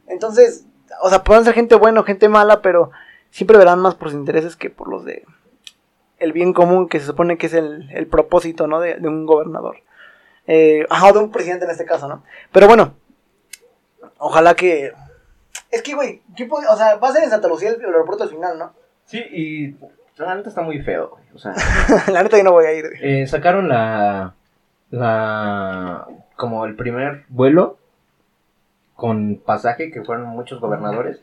Entonces, 0.08 0.66
o 1.02 1.10
sea, 1.10 1.24
pueden 1.24 1.44
ser 1.44 1.56
gente 1.56 1.74
buena 1.76 2.02
o 2.02 2.04
gente 2.04 2.30
mala, 2.30 2.62
pero 2.62 2.92
siempre 3.32 3.58
verán 3.58 3.80
más 3.80 3.96
por 3.96 4.10
sus 4.10 4.20
intereses 4.20 4.56
que 4.56 4.70
por 4.70 4.88
los 4.88 5.04
de 5.04 5.26
el 6.20 6.32
bien 6.32 6.54
común, 6.54 6.88
que 6.88 7.00
se 7.00 7.08
supone 7.08 7.38
que 7.40 7.48
es 7.48 7.54
el, 7.56 7.90
el 7.92 8.06
propósito, 8.06 8.68
¿no? 8.68 8.80
De, 8.80 8.96
de 8.96 9.08
un 9.08 9.26
gobernador. 9.26 9.78
Eh, 10.46 10.86
ajá, 10.90 11.08
o 11.08 11.14
de 11.14 11.20
un 11.20 11.32
presidente 11.32 11.66
en 11.66 11.72
este 11.72 11.86
caso, 11.86 12.08
¿no? 12.08 12.24
Pero 12.52 12.68
bueno, 12.68 12.94
ojalá 14.20 14.56
que... 14.56 14.94
Es 15.74 15.82
que, 15.82 15.94
güey, 15.96 16.22
¿qué 16.38 16.46
puede- 16.46 16.68
o 16.68 16.76
sea, 16.78 16.96
va 16.96 17.10
a 17.10 17.12
ser 17.12 17.24
en 17.24 17.30
Santa 17.30 17.48
Lucía 17.48 17.70
el, 17.70 17.76
el 17.82 17.86
aeropuerto 17.88 18.24
al 18.24 18.30
final, 18.30 18.58
¿no? 18.60 18.74
Sí, 19.06 19.18
y 19.20 19.76
la 20.22 20.36
neta 20.36 20.50
está 20.50 20.62
muy 20.62 20.80
feo, 20.82 21.10
güey. 21.10 21.24
O 21.34 21.40
sea, 21.40 21.54
la 22.12 22.24
neta 22.24 22.38
yo 22.38 22.44
no 22.44 22.52
voy 22.52 22.66
a 22.66 22.74
ir, 22.74 22.86
eh, 23.02 23.26
sacaron 23.28 23.68
la, 23.68 24.36
la, 24.92 26.08
como 26.38 26.66
el 26.66 26.76
primer 26.76 27.26
vuelo 27.30 27.78
con 28.96 29.38
pasaje 29.44 29.92
que 29.92 30.04
fueron 30.04 30.28
muchos 30.28 30.60
gobernadores. 30.62 31.20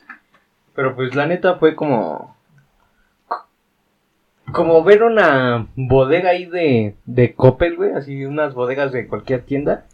Pero 0.75 0.95
pues 0.97 1.14
la 1.14 1.26
neta 1.26 1.57
fue 1.57 1.75
como, 1.76 2.37
como 4.52 4.83
ver 4.83 5.02
una 5.02 5.69
bodega 5.76 6.30
ahí 6.30 6.47
de, 6.47 6.97
de 7.07 7.35
Coppel, 7.35 7.76
güey. 7.76 7.92
Así 7.92 8.25
unas 8.25 8.54
bodegas 8.54 8.92
de 8.92 9.07
cualquier 9.07 9.42
tienda. 9.45 9.85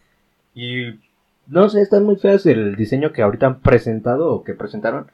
Y 0.55 1.01
no 1.47 1.69
sé, 1.69 1.81
están 1.81 2.05
muy 2.05 2.17
feas 2.17 2.47
el 2.47 2.77
diseño 2.77 3.13
que 3.13 3.23
ahorita 3.23 3.47
han 3.47 3.61
presentado 3.61 4.33
o 4.33 4.45
que 4.45 4.55
presentaron. 4.55 5.11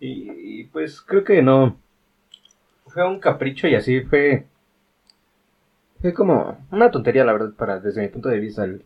Y, 0.00 0.30
y, 0.60 0.64
pues 0.64 1.00
creo 1.00 1.24
que 1.24 1.42
no. 1.42 1.76
Fue 2.86 3.06
un 3.06 3.18
capricho 3.20 3.66
y 3.68 3.74
así 3.74 4.00
fue. 4.02 4.44
Fue 6.00 6.14
como 6.14 6.58
una 6.70 6.90
tontería, 6.90 7.24
la 7.24 7.32
verdad, 7.32 7.50
para 7.56 7.80
desde 7.80 8.00
mi 8.02 8.08
punto 8.08 8.28
de 8.28 8.38
vista. 8.38 8.64
el- 8.64 8.84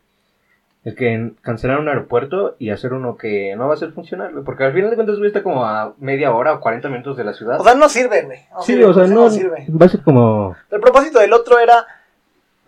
es 0.84 0.96
que 0.96 1.30
cancelar 1.42 1.78
un 1.78 1.88
aeropuerto 1.88 2.56
y 2.58 2.70
hacer 2.70 2.92
uno 2.92 3.16
que 3.16 3.54
no 3.54 3.68
va 3.68 3.74
a 3.74 3.76
ser 3.76 3.92
funcional, 3.92 4.32
güey. 4.32 4.44
Porque 4.44 4.64
al 4.64 4.72
final 4.72 4.90
de 4.90 4.96
cuentas, 4.96 5.16
güey, 5.18 5.28
está 5.28 5.40
como 5.44 5.64
a 5.64 5.94
media 5.98 6.32
hora 6.34 6.54
o 6.54 6.60
40 6.60 6.88
minutos 6.88 7.16
de 7.16 7.22
la 7.22 7.34
ciudad. 7.34 7.60
O 7.60 7.64
sea, 7.64 7.76
no 7.76 7.88
sirve, 7.88 8.22
güey. 8.22 8.40
No 8.52 8.62
sí, 8.62 8.72
sirve, 8.72 8.86
o 8.86 8.92
sea, 8.94 9.06
no, 9.06 9.30
sirve. 9.30 9.66
va 9.70 9.86
a 9.86 9.88
ser 9.88 10.02
como... 10.02 10.56
El 10.72 10.80
propósito 10.80 11.20
del 11.20 11.32
otro 11.34 11.60
era. 11.60 11.86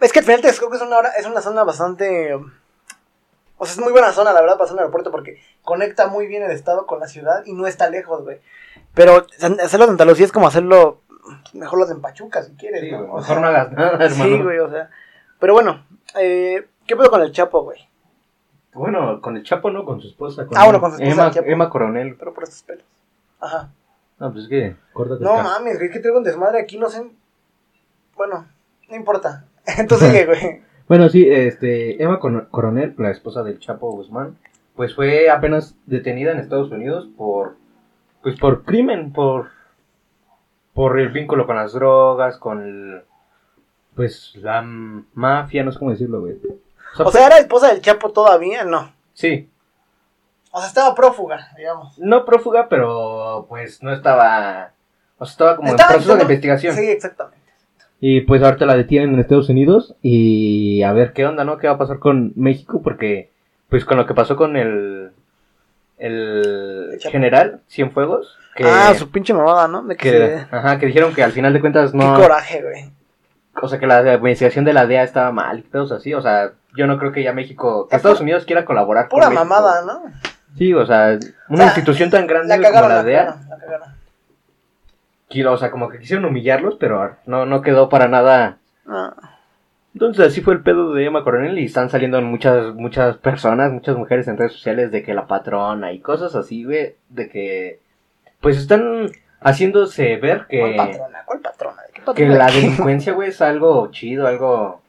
Es 0.01 0.13
que 0.13 0.21
al 0.21 0.25
final 0.27 0.43
Texcoco 0.43 0.77
es 0.77 0.83
una, 0.83 0.97
hora, 0.99 1.09
es 1.19 1.27
una 1.27 1.41
zona 1.41 1.65
bastante. 1.65 2.39
O 3.57 3.65
sea, 3.65 3.75
es 3.75 3.81
muy 3.81 3.93
buena 3.93 4.13
zona, 4.13 4.33
la 4.33 4.41
verdad, 4.41 4.57
para 4.57 4.65
hacer 4.65 4.75
un 4.75 4.81
aeropuerto 4.81 5.11
porque 5.11 5.41
conecta 5.63 6.09
muy 6.09 6.27
bien 6.27 6.43
el 6.43 6.51
estado 6.51 6.87
con 6.87 7.01
la 7.01 7.07
ciudad 7.07 7.45
y 7.47 7.53
no 7.53 7.67
está 7.67 7.89
lejos, 7.89 8.23
güey. 8.23 8.41
Pero 8.95 9.27
hacerlo 9.39 9.85
en 9.85 9.91
Santa 9.91 10.05
Lucía 10.05 10.27
es 10.27 10.33
como 10.33 10.49
hacerlo. 10.49 11.01
Mejor 11.53 11.79
los 11.79 11.91
en 11.91 12.01
Pachuca, 12.01 12.43
si 12.43 12.53
quieres. 12.53 12.81
Sí, 12.81 12.91
¿no? 12.91 12.99
güey, 12.99 13.11
O 13.11 13.17
mejor 13.17 13.41
no 13.41 13.47
hagas 13.47 13.73
nada, 13.73 13.93
hermano. 14.05 14.25
Sí, 14.25 14.43
güey, 14.43 14.59
o 14.59 14.71
sea. 14.71 14.91
Pero 15.39 15.53
bueno, 15.53 15.85
eh, 16.19 16.67
¿qué 16.87 16.97
pedo 16.97 17.11
con 17.11 17.23
el 17.23 17.33
Chapo, 17.33 17.63
güey? 17.63 17.89
Bueno, 18.73 19.21
con 19.21 19.37
el 19.37 19.45
Chapo, 19.45 19.71
¿no? 19.71 19.85
Con 19.85 20.01
su 20.01 20.09
esposa. 20.09 20.47
Ah, 20.55 20.65
bueno, 20.65 20.81
con 20.81 20.91
su 20.91 20.97
esposa, 20.97 21.13
Emma, 21.13 21.27
el 21.29 21.35
Chapo. 21.35 21.49
Emma 21.49 21.71
Coronel. 21.71 22.17
Pero 22.19 22.35
por 22.35 22.45
estos 22.45 22.63
pelos. 22.63 22.85
Ajá. 23.41 23.71
No, 24.19 24.33
pues 24.33 24.45
es 24.45 24.51
que... 24.51 24.77
Córtate 24.93 25.23
No 25.23 25.37
mames, 25.37 25.79
güey, 25.79 25.91
que 25.91 26.01
traigo 26.01 26.19
un 26.19 26.25
desmadre 26.25 26.61
aquí, 26.61 26.79
no 26.79 26.89
sé. 26.89 27.09
Bueno, 28.17 28.47
no 28.89 28.97
importa. 28.97 29.45
Entonces, 29.79 30.27
güey. 30.27 30.63
Bueno, 30.89 31.09
sí, 31.09 31.27
este, 31.29 32.03
Emma 32.03 32.19
Con- 32.19 32.47
Coronel, 32.51 32.95
la 32.99 33.11
esposa 33.11 33.43
del 33.43 33.59
Chapo 33.59 33.91
Guzmán, 33.93 34.37
pues 34.77 34.95
fue 34.95 35.31
apenas 35.31 35.77
detenida 35.87 36.33
en 36.33 36.39
Estados 36.39 36.71
Unidos 36.71 37.09
por, 37.17 37.57
pues 38.23 38.39
por 38.39 38.65
crimen, 38.65 39.13
por, 39.13 39.49
por 40.75 40.99
el 41.01 41.09
vínculo 41.11 41.47
con 41.47 41.57
las 41.57 41.73
drogas, 41.73 42.37
con 42.37 42.63
el, 42.63 43.03
pues 43.95 44.33
la 44.37 44.63
mafia, 45.15 45.65
no 45.65 45.73
sé 45.73 45.79
cómo 45.79 45.93
decirlo, 45.93 46.21
güey. 46.21 46.37
O 46.99 47.11
sea, 47.11 47.27
¿era 47.27 47.39
esposa 47.39 47.69
del 47.69 47.81
Chapo 47.81 48.11
todavía? 48.13 48.65
No. 48.65 48.93
sí, 49.15 49.49
O 50.53 50.59
sea, 50.59 50.69
estaba 50.69 50.95
prófuga, 50.95 51.49
digamos. 51.57 51.99
no 51.99 52.25
prófuga, 52.25 52.69
pero 52.69 53.47
pues 53.49 53.83
no 53.83 53.93
estaba, 53.93 54.73
o 55.19 55.25
sea, 55.25 55.33
estaba 55.33 55.57
como 55.57 55.69
Estaba- 55.71 55.91
en 55.93 55.95
proceso 55.97 56.17
de 56.17 56.23
investigación. 56.23 56.75
Sí, 56.77 56.87
exactamente. 56.91 57.44
Y 58.07 58.21
pues 58.21 58.43
ahorita 58.43 58.67
la 58.67 58.77
detienen 58.77 59.15
en 59.15 59.21
Estados 59.21 59.49
Unidos 59.49 59.95
y 60.03 60.83
a 60.83 60.93
ver 60.93 61.15
qué 61.15 61.25
onda, 61.25 61.43
¿no? 61.45 61.57
¿Qué 61.57 61.69
va 61.69 61.73
a 61.75 61.79
pasar 61.79 61.99
con 62.01 62.33
México? 62.37 62.83
Porque 62.85 63.31
pues 63.71 63.87
con 63.87 63.97
lo 63.97 64.05
que 64.07 64.13
pasó 64.13 64.37
con 64.37 64.57
el 64.59 65.13
el 65.97 66.99
general 67.11 67.61
Cienfuegos, 67.71 68.37
que, 68.57 68.65
Ah, 68.67 68.93
su 68.95 69.11
pinche 69.11 69.33
mamada, 69.33 69.69
¿no? 69.69 69.85
De 69.85 69.97
que, 69.97 70.11
que, 70.11 70.19
se- 70.19 70.47
ajá, 70.51 70.79
que 70.79 70.85
dijeron 70.87 71.15
que 71.15 71.23
al 71.23 71.33
final 71.33 71.55
de 71.55 71.61
cuentas 71.61 71.93
Qué 71.93 71.97
no, 71.99 72.15
coraje, 72.15 72.63
güey. 72.63 72.91
o 73.63 73.69
sea, 73.69 73.79
que 73.79 73.87
la 73.87 74.15
investigación 74.15 74.67
de 74.67 74.75
la 74.75 74.87
DEA 74.87 75.03
estaba 75.05 75.33
mal 75.33 75.61
y 75.61 75.63
cosas 75.63 76.01
así, 76.01 76.13
o 76.13 76.21
sea, 76.21 76.51
yo 76.77 76.87
no 76.87 76.99
creo 76.99 77.11
que 77.13 77.23
ya 77.23 77.33
México, 77.33 77.89
que 77.89 77.97
Es 77.97 78.01
Estados 78.01 78.21
Unidos 78.21 78.45
quiera 78.45 78.67
colaborar 78.67 79.09
Pura 79.09 79.27
con 79.27 79.35
México. 79.35 79.49
mamada, 79.49 79.83
¿no? 79.87 80.03
Sí, 80.59 80.75
o 80.75 80.85
sea, 80.85 81.19
una 81.49 81.55
O 81.55 81.57
sea, 81.57 81.67
institución 81.69 82.11
tan 82.11 82.27
grande 82.27 82.59
La 82.59 82.69
como 82.71 82.83
la 82.89 82.97
la 82.97 83.03
DEA, 83.03 83.37
o 85.43 85.57
sea, 85.57 85.71
como 85.71 85.89
que 85.89 85.99
quisieron 85.99 86.25
humillarlos, 86.25 86.77
pero 86.79 87.17
no, 87.27 87.47
no 87.47 87.63
quedó 87.63 87.89
para 87.89 88.09
nada 88.09 88.59
Ah, 88.87 89.15
Entonces 89.95 90.27
así 90.27 90.41
fue 90.41 90.55
el 90.55 90.63
pedo 90.63 90.93
de 90.93 91.07
Emma 91.07 91.25
Coronel 91.25 91.59
y 91.59 91.67
están 91.67 91.91
saliendo 91.91 92.21
muchas, 92.21 92.75
muchas 92.75 93.17
personas, 93.17 93.73
muchas 93.73 93.97
mujeres 93.97 94.29
en 94.29 94.37
redes 94.37 94.53
sociales 94.53 94.91
de 94.91 95.03
que 95.03 95.15
la 95.15 95.27
patrona 95.27 95.93
y 95.93 96.01
cosas 96.01 96.35
así, 96.35 96.65
güey, 96.65 96.97
de 97.09 97.29
que 97.29 97.81
pues 98.41 98.59
están 98.59 99.11
haciéndose 99.41 100.17
ver 100.17 100.47
¿Cuál 100.49 100.73
que, 100.73 100.77
patrona? 100.77 101.23
¿Cuál 101.25 101.41
patrona? 101.41 101.83
¿De 101.83 101.89
qué 101.89 102.01
que 102.01 102.07
patrona? 102.07 102.35
la 102.35 102.47
delincuencia, 102.53 103.13
güey, 103.13 103.31
es 103.31 103.41
algo 103.41 103.91
chido, 103.91 104.27
algo, 104.27 104.83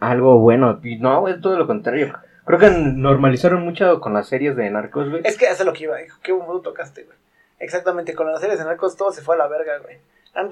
algo 0.00 0.38
bueno. 0.38 0.80
Y 0.82 0.96
no, 0.96 1.28
es 1.28 1.40
todo 1.40 1.56
lo 1.56 1.66
contrario. 1.66 2.12
Creo 2.44 2.58
que 2.58 2.70
normalizaron 2.70 3.62
mucho 3.62 4.00
con 4.00 4.12
las 4.12 4.26
series 4.26 4.56
de 4.56 4.68
narcos, 4.70 5.08
güey. 5.08 5.22
Es 5.24 5.36
que 5.36 5.44
eso 5.44 5.62
es 5.62 5.66
lo 5.66 5.72
que 5.72 5.84
iba, 5.84 6.02
hijo. 6.02 6.18
Qué 6.20 6.34
punto 6.34 6.60
tocaste, 6.60 7.04
güey. 7.04 7.16
Exactamente, 7.60 8.14
con 8.14 8.30
las 8.30 8.40
series 8.40 8.58
de 8.58 8.64
narcos 8.64 8.96
todo 8.96 9.12
se 9.12 9.22
fue 9.22 9.36
a 9.36 9.38
la 9.38 9.46
verga, 9.46 9.78
güey. 9.78 9.98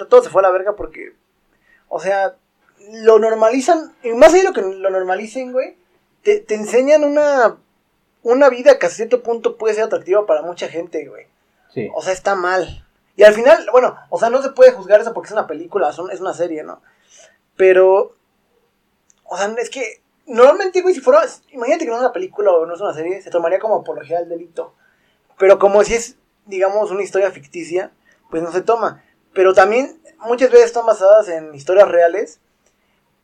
Todo 0.08 0.22
se 0.22 0.30
fue 0.30 0.40
a 0.40 0.42
la 0.42 0.50
verga 0.50 0.76
porque, 0.76 1.14
o 1.88 1.98
sea, 1.98 2.36
lo 2.92 3.18
normalizan, 3.18 3.94
y 4.02 4.10
más 4.12 4.32
allá 4.32 4.42
de 4.42 4.48
lo 4.48 4.52
que 4.54 4.60
lo 4.62 4.90
normalicen, 4.90 5.52
güey, 5.52 5.76
te, 6.22 6.40
te 6.40 6.54
enseñan 6.54 7.02
una, 7.04 7.56
una 8.22 8.48
vida 8.50 8.78
que 8.78 8.86
a 8.86 8.90
cierto 8.90 9.22
punto 9.22 9.56
puede 9.56 9.74
ser 9.74 9.84
atractiva 9.84 10.26
para 10.26 10.42
mucha 10.42 10.68
gente, 10.68 11.06
güey. 11.08 11.26
Sí. 11.72 11.90
O 11.94 12.02
sea, 12.02 12.12
está 12.12 12.34
mal. 12.34 12.84
Y 13.16 13.24
al 13.24 13.34
final, 13.34 13.66
bueno, 13.72 13.96
o 14.10 14.18
sea, 14.18 14.30
no 14.30 14.42
se 14.42 14.50
puede 14.50 14.72
juzgar 14.72 15.00
eso 15.00 15.12
porque 15.14 15.28
es 15.28 15.32
una 15.32 15.46
película, 15.46 15.92
son- 15.92 16.10
es 16.10 16.20
una 16.20 16.34
serie, 16.34 16.62
¿no? 16.62 16.82
Pero, 17.56 18.14
o 19.24 19.36
sea, 19.36 19.52
es 19.58 19.70
que 19.70 20.02
normalmente, 20.26 20.82
güey, 20.82 20.94
si 20.94 21.00
fuera, 21.00 21.22
imagínate 21.50 21.84
que 21.84 21.90
no 21.90 21.96
es 21.96 22.02
una 22.02 22.12
película 22.12 22.52
o 22.52 22.66
no 22.66 22.74
es 22.74 22.80
una 22.80 22.94
serie, 22.94 23.20
se 23.22 23.30
tomaría 23.30 23.58
como 23.58 23.76
apología 23.76 24.18
al 24.18 24.28
delito. 24.28 24.74
Pero 25.38 25.58
como 25.58 25.82
si 25.84 25.94
es, 25.94 26.16
digamos, 26.48 26.90
una 26.90 27.02
historia 27.02 27.30
ficticia, 27.30 27.92
pues 28.30 28.42
no 28.42 28.50
se 28.50 28.62
toma. 28.62 29.04
Pero 29.32 29.54
también 29.54 30.00
muchas 30.26 30.50
veces 30.50 30.66
están 30.66 30.86
basadas 30.86 31.28
en 31.28 31.54
historias 31.54 31.88
reales. 31.88 32.40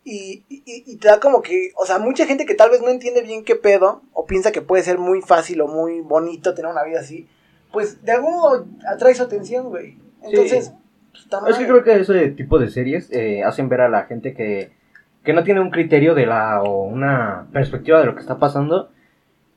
Y, 0.07 0.45
y, 0.51 0.63
y 0.67 0.97
te 0.99 1.09
da 1.09 1.19
como 1.19 1.41
que, 1.41 1.73
o 1.77 1.87
sea, 1.87 1.99
mucha 1.99 2.27
gente 2.27 2.45
que 2.45 2.55
tal 2.55 2.69
vez 2.71 2.83
no 2.83 2.91
entiende 2.91 3.23
bien 3.23 3.43
qué 3.43 3.57
pedo, 3.57 4.03
o 4.13 4.27
piensa 4.27 4.53
que 4.53 4.61
puede 4.61 4.83
ser 4.83 4.99
muy 4.99 5.23
fácil 5.23 5.63
o 5.63 5.67
muy 5.67 6.03
bonito 6.03 6.53
tener 6.53 6.71
una 6.71 6.85
vida 6.85 7.01
así, 7.01 7.27
pues 7.73 8.05
de 8.05 8.13
algún 8.13 8.35
modo 8.35 8.67
atrae 8.87 9.15
su 9.15 9.23
atención, 9.23 9.71
güey. 9.71 9.97
Entonces, 10.23 10.73
pues, 11.11 11.25
está 11.25 11.41
Es 11.49 11.57
que 11.57 11.67
creo 11.67 11.85
que 11.85 12.01
ese 12.01 12.29
tipo 12.29 12.59
de 12.59 12.69
series 12.69 13.11
eh, 13.13 13.43
hacen 13.45 13.69
ver 13.69 13.81
a 13.81 13.89
la 13.89 14.05
gente 14.05 14.35
que, 14.35 14.73
que 15.25 15.33
no 15.33 15.43
tiene 15.43 15.61
un 15.61 15.71
criterio 15.71 16.15
de 16.15 16.27
la 16.27 16.63
o 16.63 16.85
una 16.85 17.49
perspectiva 17.53 17.99
de 18.01 18.07
lo 18.07 18.15
que 18.15 18.21
está 18.21 18.39
pasando. 18.39 18.91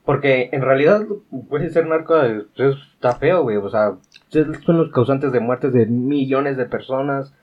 Porque 0.08 0.48
en 0.52 0.62
realidad 0.62 1.02
puede 1.50 1.68
ser 1.68 1.86
narco, 1.86 2.16
está 2.18 3.16
feo, 3.16 3.42
güey. 3.42 3.58
O 3.58 3.68
sea, 3.68 3.96
son 4.64 4.78
los 4.78 4.90
causantes 4.90 5.32
de 5.32 5.40
muertes 5.40 5.74
de 5.74 5.84
millones 5.84 6.56
de 6.56 6.64
personas, 6.64 7.34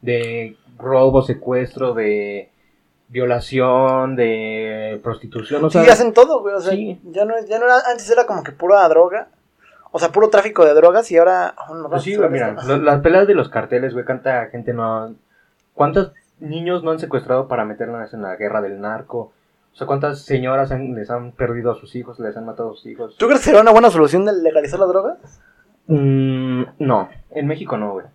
de 0.00 0.56
robo, 0.78 1.20
secuestro, 1.20 1.92
de 1.92 2.50
violación, 3.08 4.16
de 4.16 5.02
prostitución. 5.04 5.66
O 5.66 5.68
sea, 5.68 5.84
sí, 5.84 5.90
hacen 5.90 6.14
todo, 6.14 6.40
güey. 6.40 6.54
O 6.54 6.60
sea, 6.62 6.72
sí. 6.72 6.98
ya 7.10 7.26
no, 7.26 7.34
ya 7.46 7.58
no 7.58 7.66
era, 7.66 7.80
antes 7.90 8.08
era 8.08 8.24
como 8.24 8.42
que 8.42 8.52
pura 8.52 8.88
droga. 8.88 9.28
O 9.92 9.98
sea, 9.98 10.08
puro 10.08 10.30
tráfico 10.30 10.64
de 10.64 10.72
drogas 10.72 11.12
y 11.12 11.18
ahora... 11.18 11.54
oh, 11.68 11.74
no, 11.74 11.90
Pues 11.90 12.04
sí, 12.04 12.16
güey, 12.16 12.30
mira, 12.30 12.54
las 12.54 13.00
peleas 13.02 13.26
de 13.26 13.34
los 13.34 13.50
carteles, 13.50 13.92
güey, 13.92 14.06
cuánta 14.06 14.46
gente 14.46 14.72
no... 14.72 15.14
¿Cuántos 15.74 16.12
niños 16.40 16.82
no 16.84 16.90
han 16.90 17.00
secuestrado 17.00 17.48
para 17.48 17.66
meterlos 17.66 18.14
en 18.14 18.22
la 18.22 18.34
guerra 18.36 18.62
del 18.62 18.80
narco? 18.80 19.34
O 19.74 19.76
sea, 19.76 19.86
¿cuántas 19.88 20.22
señoras 20.24 20.70
han- 20.70 20.94
les 20.94 21.10
han 21.10 21.32
perdido 21.32 21.72
a 21.72 21.74
sus 21.74 21.94
hijos, 21.96 22.18
les 22.20 22.36
han 22.36 22.46
matado 22.46 22.70
a 22.70 22.74
sus 22.74 22.86
hijos? 22.86 23.16
¿Tú 23.18 23.26
crees 23.26 23.40
que 23.40 23.46
sería 23.46 23.60
una 23.60 23.72
buena 23.72 23.90
solución 23.90 24.24
de 24.24 24.32
legalizar 24.32 24.78
la 24.78 24.86
droga? 24.86 25.18
Mm, 25.88 26.62
no, 26.78 27.08
en 27.30 27.46
México 27.46 27.76
no, 27.76 27.92
güey. 27.94 28.06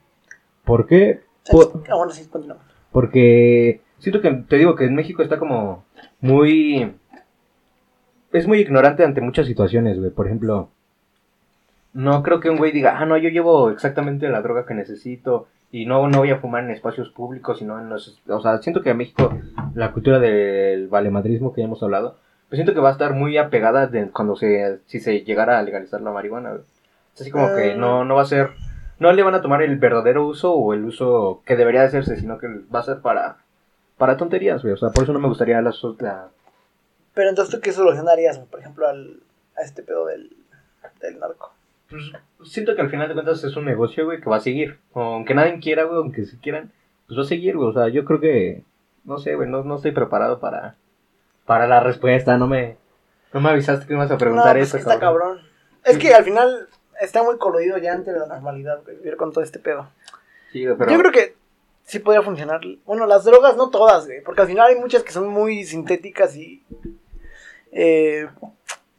¿Por 0.64 0.88
qué? 0.88 1.22
Por- 1.52 1.84
Ah, 1.90 1.96
bueno, 1.96 2.12
sí, 2.12 2.26
continúa. 2.28 2.58
porque 2.92 3.82
siento 4.00 4.22
que, 4.22 4.32
te 4.48 4.56
digo 4.58 4.76
que 4.76 4.86
en 4.86 4.96
México 4.96 5.22
está 5.22 5.38
como 5.38 5.84
muy... 6.22 6.96
Es 8.32 8.48
muy 8.48 8.60
ignorante 8.60 9.04
ante 9.04 9.22
muchas 9.22 9.46
situaciones, 9.48 9.98
güey. 10.00 10.12
Por 10.12 10.28
ejemplo, 10.28 10.70
no 11.94 12.22
creo 12.24 12.40
que 12.40 12.50
un 12.50 12.58
güey 12.58 12.72
diga, 12.72 12.98
ah, 13.00 13.06
no, 13.06 13.18
yo 13.18 13.30
llevo 13.30 13.70
exactamente 13.72 14.30
la 14.30 14.42
droga 14.42 14.66
que 14.66 14.76
necesito 14.76 15.48
y 15.72 15.86
no, 15.86 16.08
no 16.08 16.20
voy 16.20 16.32
a 16.32 16.40
fumar 16.40 16.64
en 16.64 16.72
espacios 16.72 17.10
públicos, 17.10 17.60
sino 17.60 17.80
en 17.80 17.90
los... 17.90 18.20
O 18.28 18.42
sea, 18.42 18.58
siento 18.60 18.82
que 18.82 18.90
en 18.92 18.98
México 18.98 19.32
la 19.76 19.92
cultura 19.92 20.20
del 20.20 20.88
valemadrismo 20.88 21.54
que 21.54 21.62
ya 21.62 21.66
hemos 21.66 21.84
hablado, 21.84 22.18
pues 22.48 22.58
siento 22.58 22.74
que 22.74 22.80
va 22.80 22.90
a 22.90 22.94
estar 22.94 23.14
muy 23.14 23.38
apegada 23.38 23.88
de 23.88 24.10
cuando 24.10 24.36
se... 24.36 24.80
si 24.88 25.00
se 25.00 25.22
llegara 25.22 25.60
a 25.60 25.64
legalizar 25.64 26.02
la 26.02 26.12
marihuana. 26.12 26.54
Es 27.16 27.22
así 27.22 27.32
como 27.32 27.54
que 27.56 27.76
no, 27.76 28.04
no 28.06 28.16
va 28.16 28.24
a 28.24 28.26
ser... 28.26 28.50
No 28.98 29.12
le 29.14 29.24
van 29.24 29.36
a 29.36 29.42
tomar 29.42 29.62
el 29.62 29.78
verdadero 29.78 30.26
uso 30.26 30.54
o 30.54 30.74
el 30.74 30.84
uso 30.84 31.42
que 31.46 31.56
debería 31.56 31.82
de 31.82 31.88
hacerse, 31.88 32.18
sino 32.18 32.38
que 32.38 32.48
va 32.74 32.80
a 32.80 32.84
ser 32.84 33.00
para... 33.02 33.38
Para 33.98 34.18
tonterías, 34.18 34.62
güey. 34.62 34.74
O 34.74 34.78
sea, 34.78 34.90
por 34.90 35.04
eso 35.04 35.14
no 35.14 35.20
me 35.20 35.28
gustaría 35.28 35.62
la... 35.62 35.74
la- 36.00 36.30
Pero 37.14 37.30
entonces, 37.30 37.54
¿tú 37.54 37.62
qué 37.62 37.72
solucionarías, 37.72 38.40
por 38.40 38.60
ejemplo, 38.60 38.88
al, 38.88 39.20
a 39.58 39.62
este 39.62 39.84
pedo 39.84 40.06
del, 40.06 40.36
del 41.02 41.20
narco? 41.20 41.54
Pues, 41.90 42.12
siento 42.44 42.76
que 42.76 42.82
al 42.82 42.90
final 42.90 43.08
de 43.08 43.14
cuentas 43.16 43.44
es 43.44 43.56
un 43.56 43.66
negocio, 43.66 44.06
güey, 44.06 44.22
que 44.22 44.30
va 44.30 44.38
a 44.38 44.42
seguir. 44.42 44.80
Aunque 44.94 45.34
nadie 45.34 45.60
quiera, 45.60 45.84
güey, 45.84 45.98
aunque 45.98 46.26
si 46.26 46.38
quieran, 46.38 46.72
pues 47.08 47.20
va 47.20 47.24
a 47.24 47.28
seguir, 47.28 47.58
güey. 47.58 47.70
O 47.70 47.74
sea, 47.74 47.90
yo 47.90 48.06
creo 48.06 48.20
que, 48.20 48.64
no 49.04 49.18
sé, 49.18 49.36
güey, 49.36 49.50
no, 49.50 49.64
no 49.64 49.76
estoy 49.76 49.92
preparado 49.92 50.40
para, 50.40 50.76
para 51.46 51.68
la 51.68 51.80
respuesta. 51.80 52.38
No 52.38 52.48
me, 52.48 52.78
no 53.34 53.42
me 53.42 53.50
avisaste 53.50 53.86
que 53.86 53.94
me 53.94 54.00
ibas 54.00 54.12
a 54.12 54.18
preguntar 54.18 54.56
no, 54.56 54.60
pues 54.60 54.70
eso, 54.70 54.78
está 54.78 55.00
cabrón. 55.00 55.40
Es 55.84 55.98
que 55.98 56.14
al 56.14 56.24
final 56.24 56.68
está 57.02 57.24
muy 57.24 57.38
coludido 57.38 57.78
ya 57.78 57.94
antes 57.94 58.14
de 58.14 58.20
la 58.20 58.28
normalidad, 58.28 58.84
güey, 58.84 58.98
vivir 58.98 59.18
con 59.18 59.32
todo 59.32 59.44
este 59.44 59.60
pedo. 59.60 59.90
Sí, 60.52 60.66
güey, 60.66 60.78
pero... 60.78 60.92
Yo 60.92 61.00
creo 61.00 61.12
que 61.12 61.36
sí 61.84 62.00
podría 62.00 62.22
funcionar. 62.22 62.62
Bueno, 62.86 63.06
las 63.06 63.24
drogas 63.24 63.56
no 63.56 63.70
todas, 63.70 64.06
güey, 64.06 64.22
porque 64.24 64.42
al 64.42 64.48
final 64.48 64.68
hay 64.68 64.76
muchas 64.76 65.04
que 65.04 65.12
son 65.12 65.28
muy 65.28 65.64
sintéticas 65.64 66.36
y... 66.36 66.64
eh, 67.72 68.28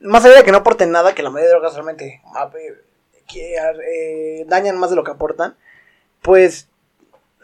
más 0.01 0.25
allá 0.25 0.37
de 0.37 0.45
que 0.45 0.53
no 0.53 0.59
aporten 0.59 0.91
nada, 0.91 1.15
que 1.15 1.23
la 1.23 1.31
mayoría 1.31 1.49
de 1.49 1.59
drogas 1.59 1.75
realmente 1.75 2.23
eh, 3.35 4.45
dañan 4.49 4.79
más 4.79 4.91
de 4.91 4.97
lo 4.97 5.05
que 5.05 5.11
aportan, 5.13 5.57
pues 6.23 6.69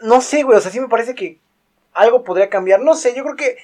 no 0.01 0.21
sé, 0.21 0.43
güey, 0.43 0.57
o 0.57 0.61
sea, 0.61 0.71
sí 0.71 0.79
me 0.79 0.89
parece 0.89 1.15
que 1.15 1.39
algo 1.93 2.23
podría 2.23 2.49
cambiar. 2.49 2.81
No 2.81 2.93
sé, 2.95 3.15
yo 3.15 3.23
creo 3.23 3.35
que 3.35 3.57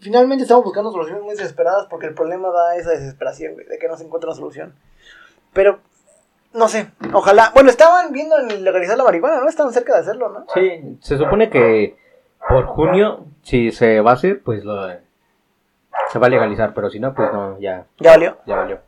finalmente 0.00 0.42
estamos 0.42 0.64
buscando 0.64 0.90
soluciones 0.90 1.22
muy 1.22 1.34
desesperadas 1.34 1.86
porque 1.90 2.06
el 2.06 2.14
problema 2.14 2.48
da 2.48 2.76
esa 2.76 2.90
desesperación, 2.90 3.54
güey, 3.54 3.66
de 3.66 3.78
que 3.78 3.88
no 3.88 3.96
se 3.96 4.04
encuentra 4.04 4.30
una 4.30 4.36
solución. 4.36 4.74
Pero, 5.52 5.80
no 6.54 6.68
sé, 6.68 6.90
ojalá. 7.12 7.50
Bueno, 7.54 7.70
estaban 7.70 8.12
viendo 8.12 8.38
en 8.38 8.64
legalizar 8.64 8.96
la 8.96 9.04
marihuana, 9.04 9.40
¿no? 9.40 9.48
Estaban 9.48 9.72
cerca 9.72 9.94
de 9.94 10.00
hacerlo, 10.00 10.30
¿no? 10.30 10.46
Sí, 10.54 10.98
se 11.00 11.18
supone 11.18 11.50
que 11.50 11.96
por 12.48 12.66
junio, 12.66 13.26
si 13.42 13.72
se 13.72 14.00
va 14.00 14.12
a 14.12 14.14
hacer, 14.14 14.42
pues 14.42 14.64
lo, 14.64 14.88
se 16.12 16.18
va 16.18 16.26
a 16.26 16.30
legalizar, 16.30 16.72
pero 16.74 16.90
si 16.90 17.00
no, 17.00 17.14
pues 17.14 17.32
no, 17.32 17.58
ya, 17.60 17.86
¿Ya 17.98 18.10
valió? 18.12 18.38
ya 18.46 18.56
valió. 18.56 18.80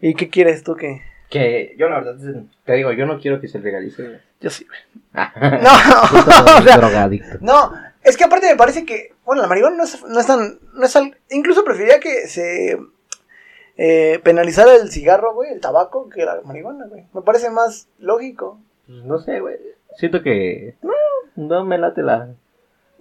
¿Y 0.00 0.14
qué 0.14 0.28
quieres 0.28 0.62
tú 0.62 0.74
que.? 0.76 1.02
Que 1.30 1.74
yo 1.78 1.88
la 1.88 2.00
verdad, 2.00 2.16
te 2.64 2.72
digo, 2.74 2.92
yo 2.92 3.06
no 3.06 3.18
quiero 3.18 3.40
que 3.40 3.48
se 3.48 3.58
legalice. 3.58 4.20
Yo 4.40 4.50
sí, 4.50 4.66
güey. 4.66 4.80
no, 5.14 5.58
No, 5.62 6.58
o 6.58 6.62
sea, 6.62 6.76
drogadicto. 6.76 7.38
no, 7.40 7.72
es 8.02 8.16
que 8.16 8.24
aparte 8.24 8.48
me 8.50 8.56
parece 8.56 8.84
que, 8.84 9.14
bueno, 9.24 9.42
la 9.42 9.48
marihuana 9.48 9.76
no 9.76 9.84
es, 9.84 10.02
no 10.04 10.20
es 10.20 10.26
tan, 10.26 10.58
no 10.74 10.84
es 10.84 10.98
incluso 11.30 11.64
preferiría 11.64 11.98
que 12.00 12.28
se 12.28 12.78
eh, 13.76 14.20
penalizara 14.22 14.74
el 14.76 14.90
cigarro, 14.90 15.34
güey, 15.34 15.52
el 15.52 15.60
tabaco, 15.60 16.08
que 16.08 16.24
la 16.24 16.40
marihuana, 16.44 16.86
güey. 16.86 17.06
Me 17.12 17.22
parece 17.22 17.50
más 17.50 17.88
lógico. 17.98 18.60
Pues, 18.86 19.02
No 19.04 19.18
sé, 19.18 19.40
güey. 19.40 19.56
Siento 19.96 20.22
que 20.22 20.76
no, 20.82 20.92
no 21.36 21.64
me 21.64 21.78
late 21.78 22.02
la, 22.02 22.28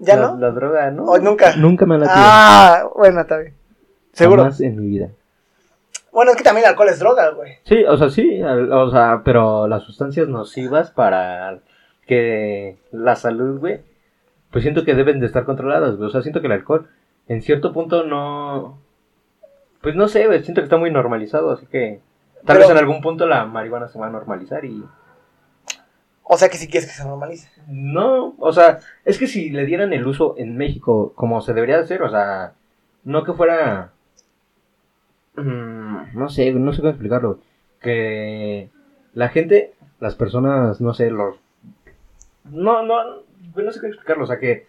¿Ya 0.05 0.15
la, 0.15 0.27
no? 0.31 0.37
la 0.37 0.51
droga, 0.51 0.91
¿no? 0.91 1.03
¿O 1.05 1.17
nunca? 1.19 1.55
Nunca 1.55 1.85
me 1.85 1.97
late. 1.97 2.11
Ah, 2.13 2.83
bueno, 2.95 3.21
está 3.21 3.37
bien. 3.37 3.53
Seguro. 4.11 4.43
Jamás 4.43 4.61
en 4.61 4.79
mi 4.79 4.87
vida. 4.87 5.09
Bueno, 6.11 6.31
es 6.31 6.37
que 6.37 6.43
también 6.43 6.65
el 6.65 6.69
alcohol 6.71 6.89
es 6.89 6.99
droga, 6.99 7.29
güey. 7.31 7.53
Sí, 7.63 7.83
o 7.85 7.97
sea, 7.97 8.09
sí, 8.09 8.41
o 8.43 8.89
sea, 8.91 9.21
pero 9.25 9.67
las 9.67 9.83
sustancias 9.83 10.27
nocivas 10.27 10.91
para 10.91 11.59
que 12.05 12.77
la 12.91 13.15
salud, 13.15 13.59
güey, 13.59 13.81
pues 14.51 14.61
siento 14.63 14.83
que 14.85 14.93
deben 14.93 15.19
de 15.19 15.25
estar 15.25 15.43
controladas, 15.45 15.95
güey. 15.95 16.07
O 16.09 16.11
sea, 16.11 16.21
siento 16.21 16.41
que 16.41 16.47
el 16.47 16.53
alcohol 16.53 16.87
en 17.27 17.41
cierto 17.41 17.73
punto 17.73 18.03
no... 18.03 18.77
Pues 19.81 19.95
no 19.95 20.07
sé, 20.07 20.27
güey, 20.27 20.43
siento 20.43 20.61
que 20.61 20.65
está 20.65 20.77
muy 20.77 20.91
normalizado, 20.91 21.51
así 21.51 21.65
que 21.65 21.99
tal 22.45 22.57
Pero- 22.57 22.59
vez 22.59 22.69
en 22.69 22.77
algún 22.77 23.01
punto 23.01 23.25
la 23.25 23.45
marihuana 23.45 23.87
se 23.87 23.97
va 23.97 24.07
a 24.07 24.11
normalizar 24.11 24.63
y... 24.65 24.83
O 26.23 26.37
sea 26.37 26.49
que 26.49 26.57
si 26.57 26.67
quieres 26.67 26.89
que 26.89 26.95
se 26.95 27.03
normalice. 27.05 27.49
No, 27.67 28.33
o 28.39 28.53
sea, 28.53 28.79
es 29.05 29.17
que 29.17 29.27
si 29.27 29.49
le 29.49 29.65
dieran 29.65 29.93
el 29.93 30.07
uso 30.07 30.35
en 30.37 30.57
México 30.57 31.11
como 31.15 31.41
se 31.41 31.53
debería 31.53 31.77
de 31.77 31.83
hacer, 31.83 32.01
o 32.01 32.09
sea, 32.09 32.53
no 33.03 33.23
que 33.23 33.33
fuera... 33.33 33.91
mm, 35.35 36.17
no 36.17 36.29
sé, 36.29 36.51
no 36.53 36.71
sé 36.73 36.79
cómo 36.79 36.89
explicarlo. 36.91 37.39
Que 37.81 38.69
la 39.13 39.29
gente, 39.29 39.73
las 39.99 40.15
personas, 40.15 40.79
no 40.81 40.93
sé, 40.93 41.09
los... 41.11 41.35
No, 42.45 42.83
no, 42.83 43.03
no 43.55 43.71
sé 43.71 43.79
cómo 43.79 43.91
explicarlo, 43.91 44.23
o 44.23 44.27
sea, 44.27 44.39
que 44.39 44.65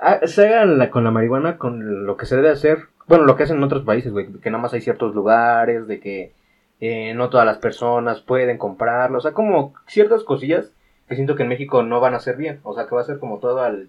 ah, 0.00 0.20
se 0.26 0.46
haga 0.48 0.64
la- 0.66 0.90
con 0.90 1.04
la 1.04 1.10
marihuana 1.10 1.58
con 1.58 2.06
lo 2.06 2.16
que 2.16 2.26
se 2.26 2.36
debe 2.36 2.50
hacer, 2.50 2.78
bueno, 3.06 3.24
lo 3.24 3.36
que 3.36 3.44
hacen 3.44 3.56
en 3.58 3.64
otros 3.64 3.84
países, 3.84 4.12
güey, 4.12 4.26
que 4.40 4.50
nada 4.50 4.62
más 4.62 4.72
hay 4.72 4.80
ciertos 4.80 5.14
lugares, 5.14 5.86
de 5.86 6.00
que 6.00 6.32
eh, 6.80 7.14
no 7.14 7.28
todas 7.30 7.46
las 7.46 7.58
personas 7.58 8.20
pueden 8.20 8.58
comprarlo, 8.58 9.18
o 9.18 9.20
sea, 9.20 9.32
como 9.32 9.74
ciertas 9.86 10.24
cosillas 10.24 10.72
que 11.12 11.16
siento 11.16 11.36
que 11.36 11.42
en 11.44 11.48
México 11.48 11.82
no 11.82 12.00
van 12.00 12.14
a 12.14 12.20
ser 12.20 12.36
bien, 12.36 12.60
o 12.64 12.74
sea, 12.74 12.86
que 12.86 12.94
va 12.94 13.00
a 13.02 13.04
ser 13.04 13.18
como 13.18 13.38
todo 13.38 13.62
al, 13.62 13.88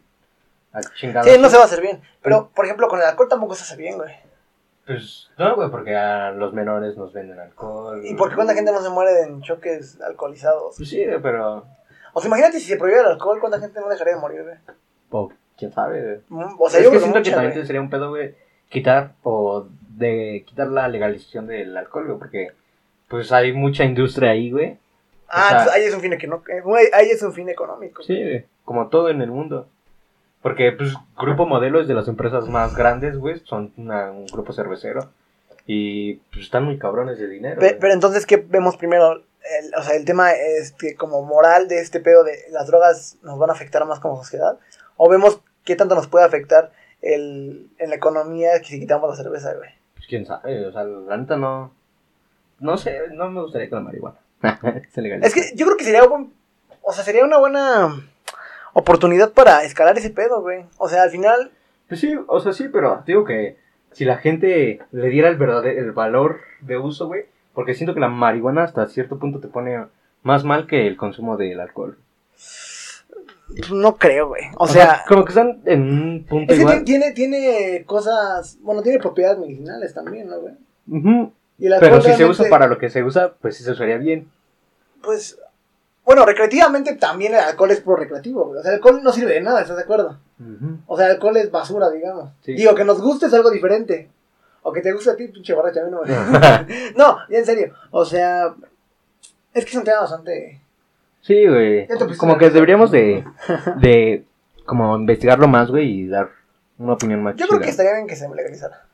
al 0.71 0.83
chingado. 0.95 1.27
Sí, 1.29 1.39
no 1.39 1.49
se 1.49 1.57
va 1.57 1.63
a 1.63 1.65
hacer 1.65 1.81
bien. 1.81 2.01
Pero, 2.21 2.49
por 2.55 2.65
ejemplo, 2.65 2.87
con 2.87 2.99
el 2.99 3.05
alcohol 3.05 3.27
tampoco 3.29 3.55
se 3.55 3.63
hace 3.63 3.75
bien, 3.77 3.97
güey. 3.97 4.13
Pues, 4.85 5.29
no, 5.37 5.55
güey, 5.55 5.69
porque 5.71 5.95
a 5.95 6.31
los 6.31 6.53
menores 6.53 6.97
nos 6.97 7.13
venden 7.13 7.39
alcohol. 7.39 8.01
¿Y 8.05 8.15
por 8.15 8.29
qué 8.29 8.35
cuánta 8.35 8.53
gente 8.53 8.71
no 8.71 8.81
se 8.81 8.89
muere 8.89 9.21
en 9.21 9.41
choques 9.41 9.99
alcoholizados? 10.01 10.75
Pues 10.77 10.89
sí, 10.89 11.05
pero, 11.21 11.65
O 12.13 12.19
sea, 12.21 12.27
imagínate 12.27 12.59
si 12.59 12.67
se 12.67 12.77
prohibiera 12.77 13.07
el 13.07 13.13
alcohol, 13.13 13.39
cuánta 13.39 13.59
gente 13.59 13.79
no 13.79 13.87
dejaría 13.87 14.15
de 14.15 14.19
morir, 14.19 14.43
güey. 14.43 14.55
o, 15.11 15.31
quién 15.57 15.71
sabe, 15.71 16.01
güey. 16.03 16.17
Mm, 16.45 16.55
O 16.59 16.69
sea, 16.69 16.79
es 16.79 16.85
yo 16.85 16.91
que 16.91 16.97
creo 16.97 17.11
siento 17.11 17.23
que 17.23 17.31
también 17.31 17.53
güey. 17.53 17.65
sería 17.65 17.81
un 17.81 17.89
pedo, 17.89 18.09
güey, 18.09 18.35
quitar 18.69 19.13
o 19.23 19.67
de 19.95 20.43
quitar 20.47 20.67
la 20.67 20.87
legalización 20.89 21.47
del 21.47 21.77
alcohol, 21.77 22.07
güey, 22.07 22.19
porque 22.19 22.47
pues 23.07 23.31
hay 23.31 23.53
mucha 23.53 23.83
industria 23.85 24.31
ahí, 24.31 24.51
güey. 24.51 24.77
Ah, 25.33 25.57
o 25.61 25.63
sea- 25.65 25.73
ahí 25.73 25.83
es 25.83 25.93
un 25.93 26.01
fin 26.01 26.13
económico. 26.13 26.77
eh, 26.77 26.89
Ahí 26.93 27.09
es 27.09 27.21
un 27.23 27.33
fin 27.33 27.49
económico. 27.49 28.03
Sí, 28.03 28.43
como 28.65 28.87
todo 28.89 29.09
en 29.09 29.21
el 29.21 29.31
mundo. 29.31 29.67
Porque, 30.41 30.71
pues, 30.73 30.93
Grupo 31.17 31.45
Modelo 31.45 31.79
es 31.79 31.87
de 31.87 31.93
las 31.93 32.07
empresas 32.07 32.47
más 32.49 32.75
grandes, 32.75 33.17
güey, 33.17 33.39
son 33.45 33.71
una- 33.77 34.11
un 34.11 34.25
grupo 34.27 34.51
cervecero. 34.53 35.09
Y, 35.65 36.15
pues, 36.31 36.43
están 36.45 36.65
muy 36.65 36.77
cabrones 36.77 37.17
de 37.17 37.27
dinero. 37.27 37.61
Pero 37.61 37.93
entonces, 37.93 38.25
¿qué 38.25 38.37
vemos 38.37 38.75
primero? 38.77 39.13
El- 39.15 39.73
o 39.77 39.81
sea, 39.81 39.95
el 39.95 40.03
tema 40.05 40.31
este, 40.33 40.95
como 40.95 41.21
moral 41.23 41.67
de 41.67 41.79
este 41.79 41.99
pedo 41.99 42.23
de 42.23 42.37
las 42.51 42.67
drogas 42.67 43.17
nos 43.23 43.37
van 43.39 43.49
a 43.49 43.53
afectar 43.53 43.85
más 43.85 43.99
como 43.99 44.17
sociedad. 44.17 44.57
O 44.97 45.09
vemos 45.09 45.41
qué 45.65 45.75
tanto 45.75 45.95
nos 45.95 46.07
puede 46.07 46.25
afectar 46.25 46.71
el, 47.01 47.69
en 47.77 47.89
la 47.89 47.95
economía 47.95 48.59
que 48.59 48.65
si 48.67 48.79
quitamos 48.79 49.09
la 49.09 49.15
cerveza, 49.21 49.53
güey. 49.53 49.69
Pues, 49.95 50.07
quién 50.07 50.25
sabe, 50.25 50.65
o 50.67 50.71
sea, 50.71 50.83
la 50.83 51.17
neta 51.17 51.37
no... 51.37 51.73
No 52.59 52.77
sé, 52.77 52.99
no 53.13 53.29
me 53.29 53.41
gustaría 53.41 53.67
que 53.67 53.75
la 53.75 53.81
marihuana 53.81 54.17
se. 54.93 55.15
Es 55.21 55.33
que 55.33 55.55
yo 55.55 55.65
creo 55.65 55.77
que 55.77 55.85
sería 55.85 56.03
o 56.83 56.93
sea, 56.93 57.03
sería 57.03 57.23
una 57.23 57.37
buena 57.37 57.95
oportunidad 58.73 59.31
para 59.31 59.63
escalar 59.63 59.97
ese 59.97 60.09
pedo, 60.09 60.41
güey. 60.41 60.65
O 60.77 60.89
sea, 60.89 61.03
al 61.03 61.11
final, 61.11 61.51
Pues 61.87 61.99
sí, 61.99 62.15
o 62.27 62.39
sea, 62.39 62.53
sí, 62.53 62.67
pero 62.71 63.03
digo 63.05 63.23
que 63.23 63.57
si 63.91 64.05
la 64.05 64.17
gente 64.17 64.81
le 64.91 65.09
diera 65.09 65.29
el 65.29 65.37
verdadero 65.37 65.79
el 65.79 65.91
valor 65.91 66.41
de 66.61 66.77
uso, 66.77 67.07
güey, 67.07 67.25
porque 67.53 67.73
siento 67.73 67.93
que 67.93 67.99
la 67.99 68.09
marihuana 68.09 68.63
hasta 68.63 68.87
cierto 68.87 69.19
punto 69.19 69.39
te 69.39 69.47
pone 69.47 69.85
más 70.23 70.43
mal 70.43 70.67
que 70.67 70.87
el 70.87 70.97
consumo 70.97 71.37
del 71.37 71.59
alcohol. 71.59 71.97
no 73.71 73.95
creo, 73.95 74.29
güey. 74.29 74.43
O, 74.57 74.67
sea, 74.67 75.03
como 75.07 75.23
que 75.23 75.29
están 75.29 75.61
en 75.65 75.81
un 75.81 76.25
punto 76.25 76.51
es 76.51 76.57
que 76.57 76.63
igual. 76.63 76.83
tiene, 76.83 77.11
tiene 77.11 77.83
cosas, 77.85 78.57
bueno, 78.61 78.81
tiene 78.81 78.99
propiedades 78.99 79.39
medicinales 79.39 79.93
también, 79.93 80.27
¿no, 80.27 80.39
güey? 80.39 80.53
Ujú, 80.87 81.31
Y 81.63 81.67
el 81.67 81.79
Pero 81.79 82.01
si 82.01 82.11
se 82.11 82.25
usa 82.25 82.49
para 82.49 82.67
lo 82.67 82.77
que 82.77 82.89
se 82.89 83.01
usa, 83.03 83.35
pues 83.39 83.55
sí 83.55 83.63
se 83.63 83.71
usaría 83.71 83.95
bien. 83.95 84.29
Pues, 85.01 85.39
bueno, 86.03 86.25
recreativamente 86.25 86.93
también 86.97 87.33
el 87.35 87.39
alcohol 87.39 87.71
es 87.71 87.79
por 87.79 87.99
recreativo, 87.99 88.43
güey. 88.43 88.59
O 88.59 88.61
sea, 88.61 88.71
el 88.71 88.75
alcohol 88.75 88.99
no 89.01 89.13
sirve 89.13 89.35
de 89.35 89.39
nada, 89.39 89.61
¿estás 89.61 89.77
de 89.77 89.83
acuerdo? 89.83 90.19
O 90.87 90.97
sea, 90.97 91.05
el 91.05 91.13
alcohol 91.13 91.37
es 91.37 91.51
basura, 91.51 91.89
digamos. 91.89 92.31
Sí. 92.41 92.51
Digo, 92.51 92.75
que 92.75 92.83
nos 92.83 93.01
guste 93.01 93.27
es 93.27 93.33
algo 93.33 93.49
diferente. 93.49 94.09
O 94.61 94.73
que 94.73 94.81
te 94.81 94.91
guste 94.91 95.11
a 95.11 95.15
ti, 95.15 95.29
pinche 95.29 95.53
borracho, 95.53 95.79
a 95.79 95.85
mí 95.85 95.91
no 95.91 96.01
me... 96.01 96.91
no, 96.97 97.19
ya 97.29 97.37
en 97.37 97.45
serio. 97.45 97.73
O 97.91 98.03
sea, 98.03 98.53
es 99.53 99.63
que 99.63 99.71
es 99.71 99.77
un 99.77 99.85
tema 99.85 100.01
bastante... 100.01 100.59
Sí, 101.21 101.47
güey. 101.47 101.87
Como 102.17 102.37
que 102.37 102.49
deberíamos 102.49 102.91
de, 102.91 103.23
de 103.79 104.25
como 104.65 104.97
investigarlo 104.97 105.47
más, 105.47 105.71
güey, 105.71 106.01
y 106.01 106.07
dar 106.09 106.29
una 106.77 106.91
opinión 106.91 107.23
más 107.23 107.37
Yo 107.37 107.47
creo 107.47 107.61
que 107.61 107.69
estaría 107.69 107.93
bien 107.93 108.07
que 108.07 108.17
se 108.17 108.27
legalizara. 108.27 108.85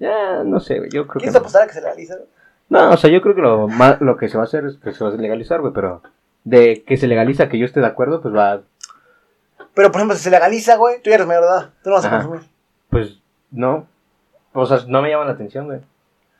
Ya, 0.00 0.42
no 0.44 0.58
sé, 0.58 0.78
güey, 0.78 0.90
yo 0.90 1.06
creo 1.06 1.12
que... 1.12 1.18
¿Quieres 1.20 1.34
no. 1.34 1.40
apostar 1.40 1.62
a 1.62 1.66
que 1.68 1.74
se 1.74 1.80
legalice? 1.82 2.16
güey? 2.16 2.26
No, 2.70 2.90
o 2.90 2.96
sea, 2.96 3.10
yo 3.10 3.20
creo 3.20 3.34
que 3.34 3.42
lo, 3.42 3.68
más, 3.68 4.00
lo 4.00 4.16
que 4.16 4.28
se 4.28 4.36
va 4.36 4.44
a 4.44 4.46
hacer 4.46 4.64
es 4.64 4.76
que 4.78 4.92
se 4.92 5.04
va 5.04 5.10
a 5.10 5.14
legalizar, 5.14 5.60
güey, 5.60 5.72
pero 5.72 6.02
de 6.44 6.82
que 6.86 6.96
se 6.96 7.06
legaliza, 7.06 7.48
que 7.48 7.58
yo 7.58 7.66
esté 7.66 7.80
de 7.80 7.86
acuerdo, 7.86 8.22
pues 8.22 8.34
va, 8.34 8.62
Pero, 9.74 9.92
por 9.92 10.00
ejemplo, 10.00 10.16
si 10.16 10.24
se 10.24 10.30
legaliza, 10.30 10.76
güey, 10.76 11.02
tú 11.02 11.10
ya 11.10 11.16
eres 11.16 11.26
mayor 11.26 11.42
de 11.42 11.48
edad. 11.48 11.70
Tú 11.82 11.90
no 11.90 11.96
vas 11.96 12.04
a 12.06 12.10
consumir. 12.10 12.40
pues 12.88 13.20
no. 13.50 13.86
O 14.52 14.66
sea, 14.66 14.78
no 14.88 15.02
me 15.02 15.10
llama 15.10 15.26
la 15.26 15.32
atención, 15.32 15.66
güey. 15.66 15.80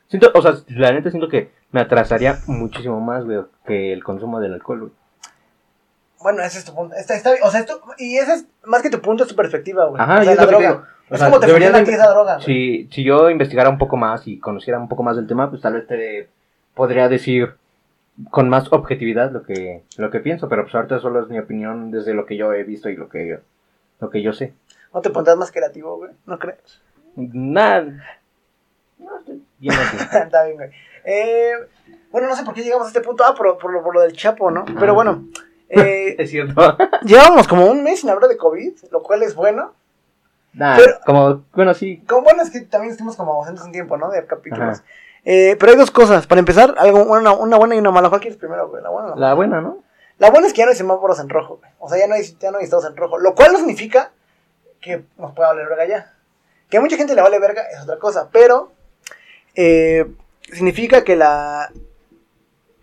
Siento, 0.07 0.31
o 0.33 0.41
sea, 0.41 0.55
la 0.69 0.91
neta 0.91 1.09
siento 1.09 1.29
que 1.29 1.51
me 1.71 1.79
atrasaría 1.79 2.39
muchísimo 2.47 2.99
más, 2.99 3.23
güey, 3.23 3.39
que 3.65 3.93
el 3.93 4.03
consumo 4.03 4.39
del 4.39 4.53
alcohol, 4.53 4.79
güey. 4.79 4.91
Bueno, 6.23 6.41
ese 6.43 6.59
es 6.59 6.65
tu 6.65 6.73
punto. 6.75 6.95
Está, 6.95 7.15
está. 7.15 7.33
O 7.43 7.49
sea, 7.51 7.61
esto... 7.61 7.81
Y 7.97 8.17
ese 8.17 8.33
es, 8.33 8.45
más 8.63 8.81
que 8.81 8.89
tu 8.89 9.01
punto, 9.01 9.23
es 9.23 9.29
tu 9.29 9.35
perspectiva, 9.35 9.85
güey. 9.85 10.01
Ajá, 10.01 10.19
o 10.19 10.23
sea, 10.23 10.31
es 10.33 10.37
la 10.37 10.45
droga. 10.45 10.67
digo. 10.69 10.83
O 11.09 11.13
Es 11.13 11.19
sea, 11.19 11.29
como 11.29 11.39
te 11.39 11.47
funciona 11.47 11.77
a 11.79 11.83
ti 11.83 11.91
esa 11.91 12.09
droga, 12.09 12.35
güey. 12.35 12.45
Si, 12.45 12.89
si 12.91 13.03
yo 13.03 13.29
investigara 13.29 13.69
un 13.69 13.77
poco 13.77 13.97
más 13.97 14.27
y 14.27 14.39
conociera 14.39 14.79
un 14.79 14.87
poco 14.87 15.03
más 15.03 15.15
del 15.17 15.27
tema, 15.27 15.49
pues 15.49 15.61
tal 15.61 15.73
vez 15.73 15.87
te 15.87 16.29
podría 16.73 17.09
decir 17.09 17.55
con 18.29 18.49
más 18.49 18.71
objetividad 18.71 19.31
lo 19.31 19.43
que, 19.43 19.83
lo 19.97 20.09
que 20.11 20.19
pienso, 20.19 20.47
pero 20.47 20.63
pues 20.63 20.75
ahorita 20.75 20.99
solo 20.99 21.21
es 21.21 21.29
mi 21.29 21.39
opinión 21.39 21.91
desde 21.91 22.13
lo 22.13 22.25
que 22.25 22.37
yo 22.37 22.53
he 22.53 22.63
visto 22.63 22.89
y 22.89 22.95
lo 22.95 23.09
que 23.09 23.27
yo, 23.27 23.37
lo 23.99 24.09
que 24.09 24.21
yo 24.21 24.31
sé. 24.33 24.53
No 24.93 25.01
te 25.01 25.09
pondrás 25.09 25.37
más 25.37 25.51
creativo, 25.51 25.97
güey. 25.97 26.11
¿No 26.25 26.37
crees? 26.37 26.81
Nada. 27.15 27.93
No, 28.99 29.17
estoy 29.17 29.41
bien 29.59 29.73
así. 29.73 29.97
Está 30.17 30.45
bien, 30.45 30.57
güey. 30.57 30.69
Eh, 31.03 31.53
bueno, 32.11 32.27
no 32.27 32.35
sé 32.35 32.43
por 32.43 32.53
qué 32.53 32.61
llegamos 32.61 32.85
a 32.85 32.89
este 32.89 33.01
punto. 33.01 33.23
Ah, 33.25 33.33
por, 33.35 33.57
por, 33.57 33.71
lo, 33.71 33.81
por 33.83 33.95
lo 33.95 34.01
del 34.01 34.13
Chapo, 34.13 34.51
¿no? 34.51 34.65
Pero 34.79 34.93
bueno. 34.93 35.25
Eh, 35.83 36.15
es 36.19 36.29
cierto. 36.29 36.77
llevamos 37.03 37.47
como 37.47 37.65
un 37.65 37.83
mes 37.83 38.01
sin 38.01 38.09
hablar 38.09 38.29
de 38.29 38.37
COVID, 38.37 38.73
lo 38.91 39.01
cual 39.03 39.23
es 39.23 39.35
bueno. 39.35 39.73
Nah, 40.53 40.75
Pero- 40.75 40.99
como, 41.05 41.43
bueno, 41.53 41.73
sí. 41.73 42.03
Como 42.07 42.23
bueno 42.23 42.43
es 42.43 42.49
que 42.49 42.61
también 42.61 42.91
estuvimos 42.91 43.15
como 43.15 43.33
ausentes 43.33 43.63
un 43.63 43.71
tiempo, 43.71 43.95
¿no? 43.95 44.09
De 44.09 44.25
capítulos. 44.25 44.83
Eh, 45.23 45.55
pero 45.59 45.71
hay 45.71 45.77
dos 45.77 45.91
cosas. 45.91 46.27
Para 46.27 46.39
empezar, 46.39 46.75
algo, 46.77 47.03
una, 47.03 47.31
una 47.31 47.57
buena 47.57 47.75
y 47.75 47.79
una 47.79 47.91
mala. 47.91 48.09
¿Cuál 48.09 48.19
quieres 48.21 48.37
primero, 48.37 48.67
güey? 48.67 48.83
La 48.83 48.89
buena 48.89 49.09
la? 49.09 49.15
La 49.15 49.33
buena, 49.33 49.61
¿no? 49.61 49.83
La 50.17 50.29
buena 50.29 50.47
es 50.47 50.53
que 50.53 50.59
ya 50.59 50.65
no 50.65 50.71
hay 50.71 50.77
semáforos 50.77 51.19
en 51.19 51.29
rojo, 51.29 51.57
güey. 51.57 51.71
O 51.79 51.87
sea, 51.87 51.97
ya 51.97 52.07
no 52.07 52.15
hay, 52.15 52.23
ya 52.39 52.51
no 52.51 52.57
hay 52.57 52.65
estados 52.65 52.85
en 52.85 52.95
rojo. 52.97 53.17
Lo 53.17 53.33
cual 53.33 53.53
no 53.53 53.59
significa 53.59 54.11
que 54.81 55.03
nos 55.17 55.33
pueda 55.33 55.49
valer 55.49 55.67
verga 55.69 55.85
ya. 55.85 56.13
Que 56.69 56.77
a 56.77 56.81
mucha 56.81 56.97
gente 56.97 57.15
le 57.15 57.21
vale 57.21 57.39
verga 57.39 57.63
es 57.73 57.81
otra 57.81 57.97
cosa. 57.97 58.29
Pero 58.31 58.71
eh, 59.55 60.05
significa 60.51 61.03
que 61.03 61.15
la 61.15 61.71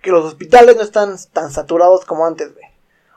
que 0.01 0.11
los 0.11 0.25
hospitales 0.25 0.77
no 0.77 0.83
están 0.83 1.17
tan 1.33 1.51
saturados 1.51 2.05
como 2.05 2.25
antes, 2.25 2.55
güey. 2.55 2.68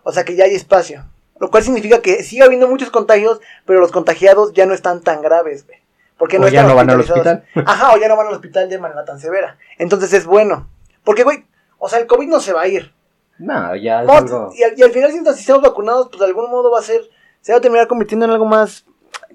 O 0.04 0.12
sea 0.12 0.24
que 0.26 0.36
ya 0.36 0.46
hay 0.46 0.56
espacio. 0.56 1.06
Lo 1.40 1.50
cual 1.50 1.64
significa 1.64 2.02
que 2.02 2.24
sigue 2.24 2.44
habiendo 2.44 2.68
muchos 2.68 2.92
contagios, 2.92 3.40
pero 3.66 3.80
los 3.80 3.92
contagiados 3.92 4.54
ya 4.54 4.66
no 4.66 4.74
están 4.74 5.02
tan 5.02 5.22
graves, 5.22 5.66
güey. 5.66 5.80
Porque 6.18 6.38
O 6.38 6.40
no 6.40 6.48
ya 6.48 6.62
están 6.62 6.70
no 6.70 6.76
van 6.76 6.90
al 6.90 7.00
hospitalizados. 7.00 7.44
Ajá, 7.66 7.94
o 7.94 7.98
ya 7.98 8.08
no 8.08 8.16
van 8.16 8.28
al 8.28 8.34
hospital 8.34 8.70
de 8.70 8.78
manera 8.78 9.06
tan 9.06 9.20
severa. 9.20 9.58
Entonces 9.80 10.14
es 10.14 10.26
bueno. 10.26 10.68
Porque, 11.04 11.24
güey, 11.24 11.46
o 11.80 11.90
sea, 11.90 11.98
el 12.00 12.06
COVID 12.06 12.28
no 12.28 12.40
se 12.40 12.54
va 12.54 12.62
a 12.62 12.68
ir. 12.68 12.94
No, 13.40 13.76
ya 13.76 14.02
es 14.02 14.08
Vamos, 14.08 14.32
algo... 14.32 14.54
y, 14.56 14.62
al, 14.62 14.78
y 14.78 14.84
al 14.84 14.92
final, 14.92 15.12
si 15.12 15.18
si 15.34 15.40
estamos 15.40 15.64
vacunados, 15.64 16.10
pues 16.10 16.20
de 16.20 16.28
algún 16.28 16.52
modo 16.52 16.70
va 16.70 16.78
a 16.78 16.84
ser, 16.84 17.02
se 17.42 17.52
va 17.54 17.58
a 17.58 17.62
terminar 17.62 17.88
convirtiendo 17.88 18.26
en 18.26 18.32
algo 18.32 18.46
más 18.46 18.86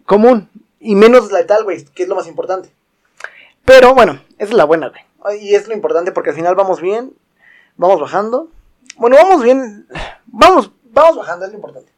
común 0.05 0.49
y 0.79 0.95
menos 0.95 1.33
letal, 1.33 1.65
güey, 1.65 1.85
que 1.87 2.05
es 2.05 2.09
lo 2.09 2.15
más 2.15 2.29
importante. 2.29 2.71
Pero 3.65 3.95
bueno, 3.95 4.21
esa 4.39 4.51
es 4.51 4.55
la 4.55 4.65
buena, 4.65 4.91
güey. 4.91 5.45
Y 5.45 5.57
es 5.57 5.67
lo 5.67 5.75
importante 5.75 6.13
porque 6.13 6.31
al 6.31 6.37
final 6.37 6.55
vamos 6.55 6.81
bien, 6.81 7.15
vamos 7.77 8.01
bajando. 8.01 8.49
Bueno, 8.97 9.17
vamos 9.17 9.43
bien, 9.43 9.87
vamos, 10.27 10.73
vamos 10.85 11.17
bajando, 11.19 11.45
es 11.45 11.53
lo 11.53 11.57
importante. 11.57 11.93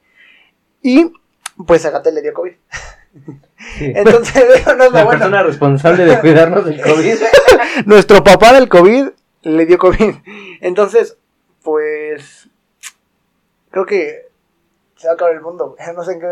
Y 0.82 1.12
pues 1.66 1.84
a 1.86 1.90
Gatel 1.90 2.14
le 2.14 2.22
dio 2.22 2.34
COVID. 2.34 2.52
Sí. 3.78 3.92
Entonces, 3.96 4.66
no 4.76 4.84
es 4.84 4.92
la 4.92 5.04
bueno. 5.04 5.10
persona 5.10 5.42
responsable 5.42 6.04
de 6.04 6.20
cuidarnos 6.20 6.64
del 6.64 6.80
COVID. 6.80 7.14
Nuestro 7.86 8.22
papá 8.22 8.52
del 8.52 8.68
COVID 8.68 9.08
le 9.42 9.66
dio 9.66 9.78
COVID. 9.78 10.14
Entonces, 10.60 11.16
pues. 11.62 12.48
Creo 13.70 13.84
que 13.84 14.28
se 14.96 15.06
va 15.06 15.12
a 15.12 15.14
acabar 15.14 15.34
el 15.34 15.40
mundo, 15.40 15.76
güey. 15.76 15.94
No 15.94 16.02
sé 16.02 16.12
en 16.12 16.20
qué. 16.20 16.26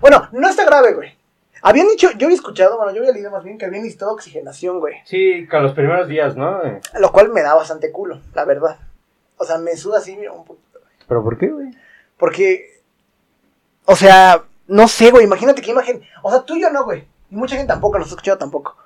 Bueno, 0.00 0.28
no 0.32 0.48
está 0.48 0.64
grave, 0.64 0.94
güey. 0.94 1.16
Habían 1.62 1.88
dicho, 1.88 2.10
yo 2.16 2.26
había 2.26 2.36
escuchado, 2.36 2.76
bueno, 2.76 2.92
yo 2.92 3.00
había 3.00 3.12
leído 3.12 3.30
más 3.30 3.42
bien 3.42 3.56
que 3.58 3.64
habían 3.64 3.82
necesitado 3.82 4.12
oxigenación, 4.12 4.78
güey. 4.78 4.96
Sí, 5.04 5.48
con 5.48 5.62
los 5.62 5.72
primeros 5.72 6.06
días, 6.06 6.36
¿no? 6.36 6.60
Lo 7.00 7.12
cual 7.12 7.30
me 7.30 7.42
da 7.42 7.54
bastante 7.54 7.90
culo, 7.90 8.20
la 8.34 8.44
verdad. 8.44 8.78
O 9.36 9.44
sea, 9.44 9.58
me 9.58 9.76
suda 9.76 9.98
así 9.98 10.16
mira, 10.16 10.32
un 10.32 10.44
poquito. 10.44 10.80
¿Pero 11.06 11.22
por 11.22 11.38
qué, 11.38 11.48
güey? 11.48 11.70
Porque. 12.18 12.80
O 13.84 13.94
sea, 13.96 14.44
no 14.66 14.88
sé, 14.88 15.10
güey. 15.10 15.24
Imagínate 15.24 15.62
qué 15.62 15.70
imagen. 15.70 16.02
O 16.22 16.30
sea, 16.30 16.42
tú 16.42 16.56
y 16.56 16.62
yo 16.62 16.70
no, 16.70 16.84
güey. 16.84 17.06
Y 17.30 17.36
mucha 17.36 17.56
gente 17.56 17.72
tampoco, 17.72 17.98
nos 17.98 18.08
ha 18.08 18.10
escuchado 18.10 18.38
tampoco. 18.38 18.76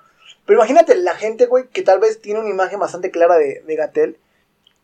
Pero 0.47 0.59
imagínate 0.59 0.95
la 0.97 1.15
gente, 1.15 1.47
güey, 1.47 1.69
que 1.69 1.83
tal 1.83 2.01
vez 2.01 2.21
tiene 2.21 2.41
una 2.41 2.51
imagen 2.51 2.81
bastante 2.81 3.11
clara 3.11 3.37
de, 3.37 3.63
de 3.67 3.77
Gatel. 3.77 4.19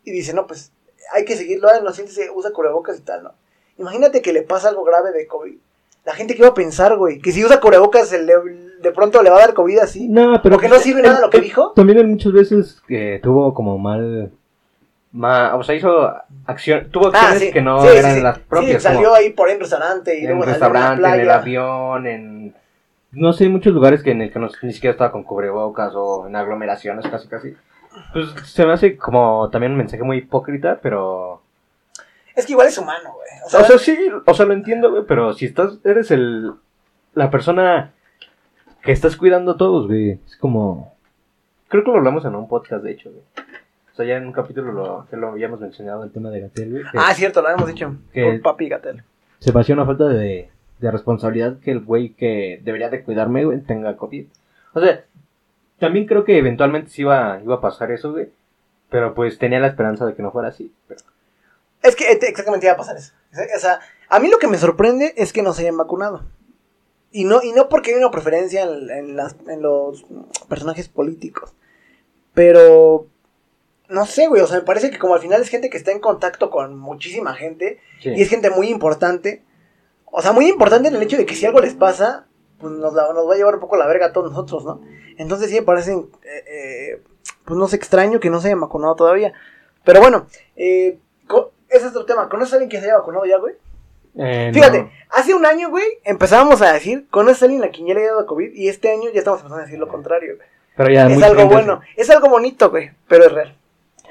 Y 0.05 0.13
dice, 0.13 0.33
no, 0.35 0.47
pues 0.47 0.73
hay 1.13 1.25
que 1.25 1.37
seguirlo. 1.37 1.69
No 1.83 1.93
siéntese, 1.93 2.31
usa 2.31 2.53
cubrebocas 2.53 2.99
y 2.99 3.03
tal, 3.03 3.25
¿no? 3.25 3.35
Imagínate 3.79 4.23
que 4.23 4.33
le 4.33 4.43
pasa 4.43 4.69
algo 4.69 4.85
grave 4.85 5.13
de 5.13 5.27
COVID. 5.27 5.57
La 6.05 6.15
gente 6.15 6.35
que 6.35 6.41
iba 6.41 6.51
a 6.51 6.55
pensar, 6.55 6.97
güey, 6.97 7.19
que 7.19 7.33
si 7.33 7.45
usa 7.45 7.61
cubrebocas 7.61 8.13
el 8.13 8.27
de, 8.27 8.93
pronto 8.93 9.23
le 9.23 9.31
va 9.31 9.37
a 9.37 9.41
dar 9.41 9.55
COVID 9.55 9.79
así. 9.81 10.09
No, 10.09 10.41
pero... 10.41 10.55
Porque 10.55 10.69
no 10.69 10.79
sirve 10.79 11.03
nada 11.03 11.21
lo 11.21 11.31
que 11.31 11.41
dijo. 11.41 11.73
También 11.73 11.99
él 11.99 12.07
muchas 12.07 12.33
veces 12.33 12.81
que 12.87 13.19
tuvo 13.23 13.53
como 13.53 13.77
mal... 13.77 14.33
ma- 15.17 15.55
o 15.57 15.63
sea, 15.63 15.75
hizo 15.75 16.15
acción... 16.47 16.89
Tuvo 16.91 17.09
acciones 17.09 17.39
sí. 17.41 17.53
que 17.53 17.63
no 17.63 17.81
Sí, 17.83 17.89
sí, 17.89 17.97
eran 17.97 18.15
sí. 18.17 18.21
las 18.23 18.37
Sí, 18.37 18.43
propias. 18.49 18.83
salió 18.83 19.03
como 19.05 19.15
ahí 19.15 19.31
por 19.31 19.49
ahí 19.49 19.55
en 19.55 19.61
restaurante 19.61 20.15
y 20.19 20.25
en 20.25 20.27
luego 20.27 20.43
salió 20.43 20.55
en 20.57 20.61
restaurante, 20.61 21.09
en 21.09 21.21
el 21.21 21.31
avión, 21.31 22.07
en... 22.07 22.55
No 23.13 23.33
sé, 23.33 23.49
muchos 23.49 23.73
lugares 23.73 24.03
que 24.03 24.11
en 24.11 24.23
el 24.23 24.33
que 24.33 24.39
no, 24.39 24.49
ni 24.63 24.73
siquiera 24.73 24.93
estaba 24.93 25.11
con 25.13 25.23
cubrebocas 25.23 25.93
o 25.95 26.27
en 26.27 26.37
aglomeraciones 26.37 27.07
casi 27.09 27.29
casi. 27.29 27.55
Pues 28.13 28.29
se 28.45 28.67
me 28.67 28.73
hace 28.75 28.97
como 28.99 29.49
también 29.51 29.73
un 29.73 29.79
mensaje 29.79 30.03
muy 30.03 30.19
hipócrita, 30.19 30.79
pero... 30.83 31.41
Es 32.35 32.45
que 32.45 32.53
igual 32.53 32.69
es 32.69 32.77
humano, 32.77 33.15
güey. 33.15 33.63
O 33.63 33.65
sea, 33.65 33.79
sí, 33.79 33.97
o 34.27 34.35
sea, 34.35 34.45
lo 34.45 34.53
entiendo, 34.53 34.91
güey, 34.91 35.05
pero 35.09 35.33
si 35.33 35.47
estás, 35.47 35.79
eres 35.85 36.11
el, 36.11 36.53
la 37.15 37.31
persona 37.31 37.93
que 38.83 38.93
estás 38.93 39.17
cuidando 39.17 39.53
a 39.53 39.57
todos, 39.57 39.87
güey, 39.87 40.19
es 40.27 40.37
como, 40.37 40.93
creo 41.69 41.83
que 41.83 41.91
lo 41.91 41.97
hablamos 41.97 42.25
en 42.27 42.35
un 42.35 42.47
podcast, 42.49 42.85
de 42.85 42.93
hecho, 42.93 43.11
güey. 43.11 43.23
O 43.97 43.99
sea, 43.99 44.05
ya 44.05 44.17
en 44.19 44.27
un 44.27 44.33
capítulo 44.35 44.73
lo, 44.73 45.07
que 45.09 45.17
lo 45.17 45.29
habíamos 45.29 45.59
mencionado, 45.59 46.05
el 46.05 46.11
tema 46.11 46.29
de 46.29 46.41
Gatel, 46.43 46.71
güey. 46.71 46.83
que 46.83 46.99
ah, 46.99 47.15
cierto, 47.15 47.41
lo 47.41 47.49
habíamos 47.49 47.67
dicho. 47.67 47.97
que- 48.13 48.25
Por 48.25 48.43
papi 48.43 48.69
Gatel. 48.69 49.03
Se 49.39 49.55
me 49.55 49.61
hacía 49.63 49.75
una 49.75 49.87
falta 49.87 50.05
de, 50.09 50.51
de 50.81 50.91
responsabilidad 50.91 51.59
que 51.61 51.71
el 51.71 51.81
güey 51.81 52.11
que 52.11 52.61
debería 52.63 52.91
de 52.91 53.03
cuidarme, 53.03 53.47
güey, 53.47 53.61
tenga 53.63 53.97
COVID. 53.97 54.27
O 54.75 54.81
sea, 54.83 55.03
también 55.79 56.05
creo 56.07 56.25
que 56.25 56.37
eventualmente 56.37 56.91
sí 56.91 57.03
iba, 57.03 57.41
iba 57.43 57.55
a 57.55 57.61
pasar 57.63 57.91
eso, 57.91 58.13
güey. 58.13 58.29
Pero 58.91 59.15
pues 59.15 59.39
tenía 59.39 59.61
la 59.61 59.69
esperanza 59.69 60.05
de 60.05 60.15
que 60.15 60.23
no 60.23 60.31
fuera 60.31 60.49
así. 60.51 60.71
pero- 60.87 61.01
Es 61.83 61.97
que 61.97 62.05
eh, 62.13 62.19
exactamente 62.21 62.67
iba 62.67 62.75
a 62.75 62.79
pasar 62.79 62.99
eso. 62.99 63.15
O 63.57 63.59
sea, 63.61 63.81
a 64.11 64.19
mí 64.21 64.29
lo 64.29 64.39
que 64.39 64.47
me 64.47 64.59
sorprende 64.59 65.15
es 65.17 65.33
que 65.33 65.43
no 65.43 65.55
se 65.55 65.63
hayan 65.63 65.79
vacunado. 65.79 66.23
Y 67.13 67.25
no, 67.25 67.43
y 67.43 67.53
no 67.53 67.71
porque 67.71 67.93
hay 67.93 67.97
una 67.97 68.11
preferencia 68.11 68.63
en, 68.65 68.91
en 68.91 69.17
las, 69.17 69.37
en 69.49 69.63
los 69.63 70.05
personajes 70.51 70.89
políticos. 70.91 71.55
Pero, 72.35 73.07
no 73.89 74.07
sé, 74.07 74.27
güey, 74.29 74.43
o 74.43 74.47
sea, 74.47 74.59
me 74.59 74.65
parece 74.65 74.91
que 74.91 74.99
como 74.99 75.15
al 75.15 75.21
final 75.21 75.41
es 75.41 75.49
gente 75.49 75.71
que 75.71 75.77
está 75.77 75.93
en 75.93 76.01
contacto 76.01 76.51
con 76.51 76.79
muchísima 76.79 77.35
gente 77.35 77.81
Sí. 78.03 78.11
y 78.17 78.23
es 78.23 78.29
gente 78.29 78.51
muy 78.51 78.69
importante. 78.69 79.43
O 80.07 80.23
sea, 80.23 80.33
muy 80.33 80.49
importante 80.49 80.89
en 80.89 80.97
el 80.97 81.03
hecho 81.03 81.17
de 81.17 81.27
que 81.27 81.35
si 81.35 81.47
algo 81.47 81.61
les 81.61 81.75
pasa, 81.75 82.27
pues 82.59 82.73
nos, 82.73 82.95
la- 82.95 83.13
nos 83.13 83.29
va 83.29 83.35
a 83.35 83.37
llevar 83.37 83.55
un 83.55 83.61
poco 83.61 83.77
la 83.77 83.87
verga 83.87 84.07
a 84.07 84.13
todos 84.13 84.31
nosotros, 84.33 84.65
¿no? 84.65 84.81
Entonces 85.19 85.51
sí 85.51 85.57
me 85.57 85.63
parece, 85.63 85.93
eh, 85.93 86.45
eh, 86.49 87.03
pues 87.45 87.59
no 87.59 87.69
sé, 87.69 87.77
extraño 87.77 88.19
que 88.21 88.31
no 88.31 88.41
se 88.41 88.49
hayan 88.49 88.61
vacunado 88.61 88.95
todavía. 88.97 89.33
Pero 89.85 90.01
bueno, 90.01 90.27
eh, 90.57 90.99
ese 91.69 91.85
es 91.87 91.91
otro 91.91 92.05
tema. 92.07 92.29
¿Conoces 92.29 92.53
a 92.55 92.57
alguien 92.57 92.71
que 92.71 92.79
se 92.81 92.87
haya 92.87 92.99
vacunado 92.99 93.25
ya, 93.27 93.39
güey? 93.39 93.55
Eh, 94.19 94.51
Fíjate, 94.55 94.83
no. 94.85 94.91
hace 95.11 95.35
un 95.35 95.45
año, 95.45 95.69
güey, 95.69 95.85
empezábamos 96.05 96.63
a 96.63 96.73
decir, 96.73 97.07
¿conoces 97.11 97.43
a 97.43 97.45
alguien 97.47 97.65
a 97.65 97.71
quien 97.71 97.87
ya 97.87 97.95
le 97.95 98.01
haya 98.01 98.13
dado 98.13 98.27
COVID? 98.27 98.53
Y 98.55 98.69
este 98.69 98.91
año 98.91 99.11
ya 99.13 99.19
estamos 99.19 99.41
empezando 99.41 99.61
a 99.63 99.65
decir 99.67 99.79
lo 99.79 99.89
contrario, 99.89 100.37
güey. 100.37 100.49
Pero 100.77 100.91
ya 100.91 101.07
Es 101.09 101.23
algo 101.23 101.47
bueno, 101.47 101.81
es 101.97 102.09
algo 102.11 102.29
bonito, 102.29 102.71
güey, 102.71 102.91
pero 103.09 103.25
es 103.27 103.33
real. 103.33 103.57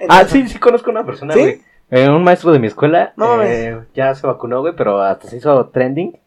Ah, 0.10 0.26
sí, 0.26 0.48
sí 0.48 0.60
conozco 0.60 0.90
a 0.90 0.92
una 0.92 1.06
persona, 1.06 1.34
¿Sí? 1.34 1.40
güey. 1.40 1.62
Eh, 1.92 2.10
un 2.10 2.24
maestro 2.24 2.52
de 2.52 2.58
mi 2.58 2.66
escuela 2.66 3.14
No 3.16 3.44
eh, 3.44 3.80
ya 3.94 4.14
se 4.16 4.26
vacunó, 4.26 4.62
güey, 4.62 4.74
pero 4.76 5.02
hasta 5.02 5.28
se 5.28 5.38
hizo 5.38 5.68
trending 5.68 6.18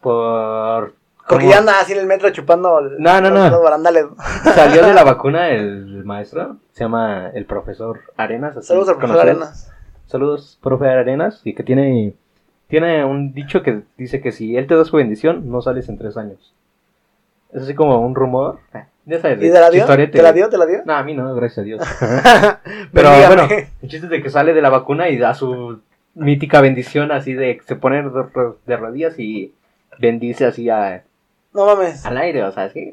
por... 0.00 0.94
Porque 1.28 1.48
ya 1.48 1.58
anda 1.58 1.80
así 1.80 1.92
en 1.92 1.98
el 1.98 2.06
metro 2.06 2.30
chupando 2.30 2.78
el- 2.78 2.98
No, 3.02 3.20
no, 3.20 3.30
los, 3.30 3.50
no. 3.50 3.60
barandales. 3.62 4.06
Salió 4.54 4.86
de 4.86 4.94
la 4.94 5.02
vacuna 5.04 5.48
el 5.50 6.04
maestro, 6.04 6.56
se 6.72 6.84
llama 6.84 7.30
el 7.34 7.46
profesor 7.46 8.00
Arenas. 8.16 8.56
así 8.56 8.68
Saludos 8.68 8.90
al 8.90 8.96
profesor. 8.98 9.20
Arenas. 9.22 9.72
Saludos, 10.06 10.58
profe 10.62 10.86
Arenas, 10.88 11.40
y 11.44 11.54
que 11.54 11.64
tiene, 11.64 12.14
tiene 12.68 13.04
un 13.04 13.32
dicho 13.32 13.62
que 13.64 13.82
dice 13.96 14.20
que 14.20 14.30
si 14.30 14.56
él 14.56 14.68
te 14.68 14.76
da 14.76 14.84
su 14.84 14.96
bendición, 14.96 15.50
no 15.50 15.62
sales 15.62 15.88
en 15.88 15.98
tres 15.98 16.16
años. 16.16 16.54
Es 17.52 17.62
así 17.64 17.74
como 17.74 17.98
un 18.00 18.14
rumor. 18.14 18.60
Ya 19.08 19.20
sabes, 19.20 19.38
¿Y 19.38 19.50
te 19.52 19.60
la 19.60 19.70
dio? 19.70 19.86
¿Te 19.86 20.20
la 20.22 20.32
dio? 20.32 20.48
¿Te 20.50 20.58
la 20.58 20.66
dio? 20.66 20.82
No, 20.84 20.94
a 20.94 21.02
mí 21.04 21.14
no, 21.14 21.32
gracias 21.34 21.58
a 21.58 21.62
Dios. 21.62 21.82
Pero 22.92 23.08
bueno, 23.28 23.48
el 23.82 23.88
chiste 23.88 24.06
es 24.06 24.10
de 24.10 24.22
que 24.22 24.30
sale 24.30 24.52
de 24.52 24.60
la 24.60 24.68
vacuna 24.70 25.08
y 25.08 25.16
da 25.16 25.32
su 25.34 25.80
mítica 26.14 26.60
bendición 26.60 27.12
así 27.12 27.32
de 27.34 27.56
que 27.58 27.62
se 27.64 27.76
pone 27.76 28.02
de, 28.02 28.08
ro- 28.08 28.58
de 28.66 28.76
rodillas 28.76 29.18
y 29.18 29.54
bendice 29.98 30.44
así 30.46 30.68
a- 30.70 31.04
No 31.54 31.66
mames. 31.66 32.04
al 32.04 32.16
aire, 32.18 32.42
o 32.42 32.50
sea, 32.52 32.64
así. 32.64 32.90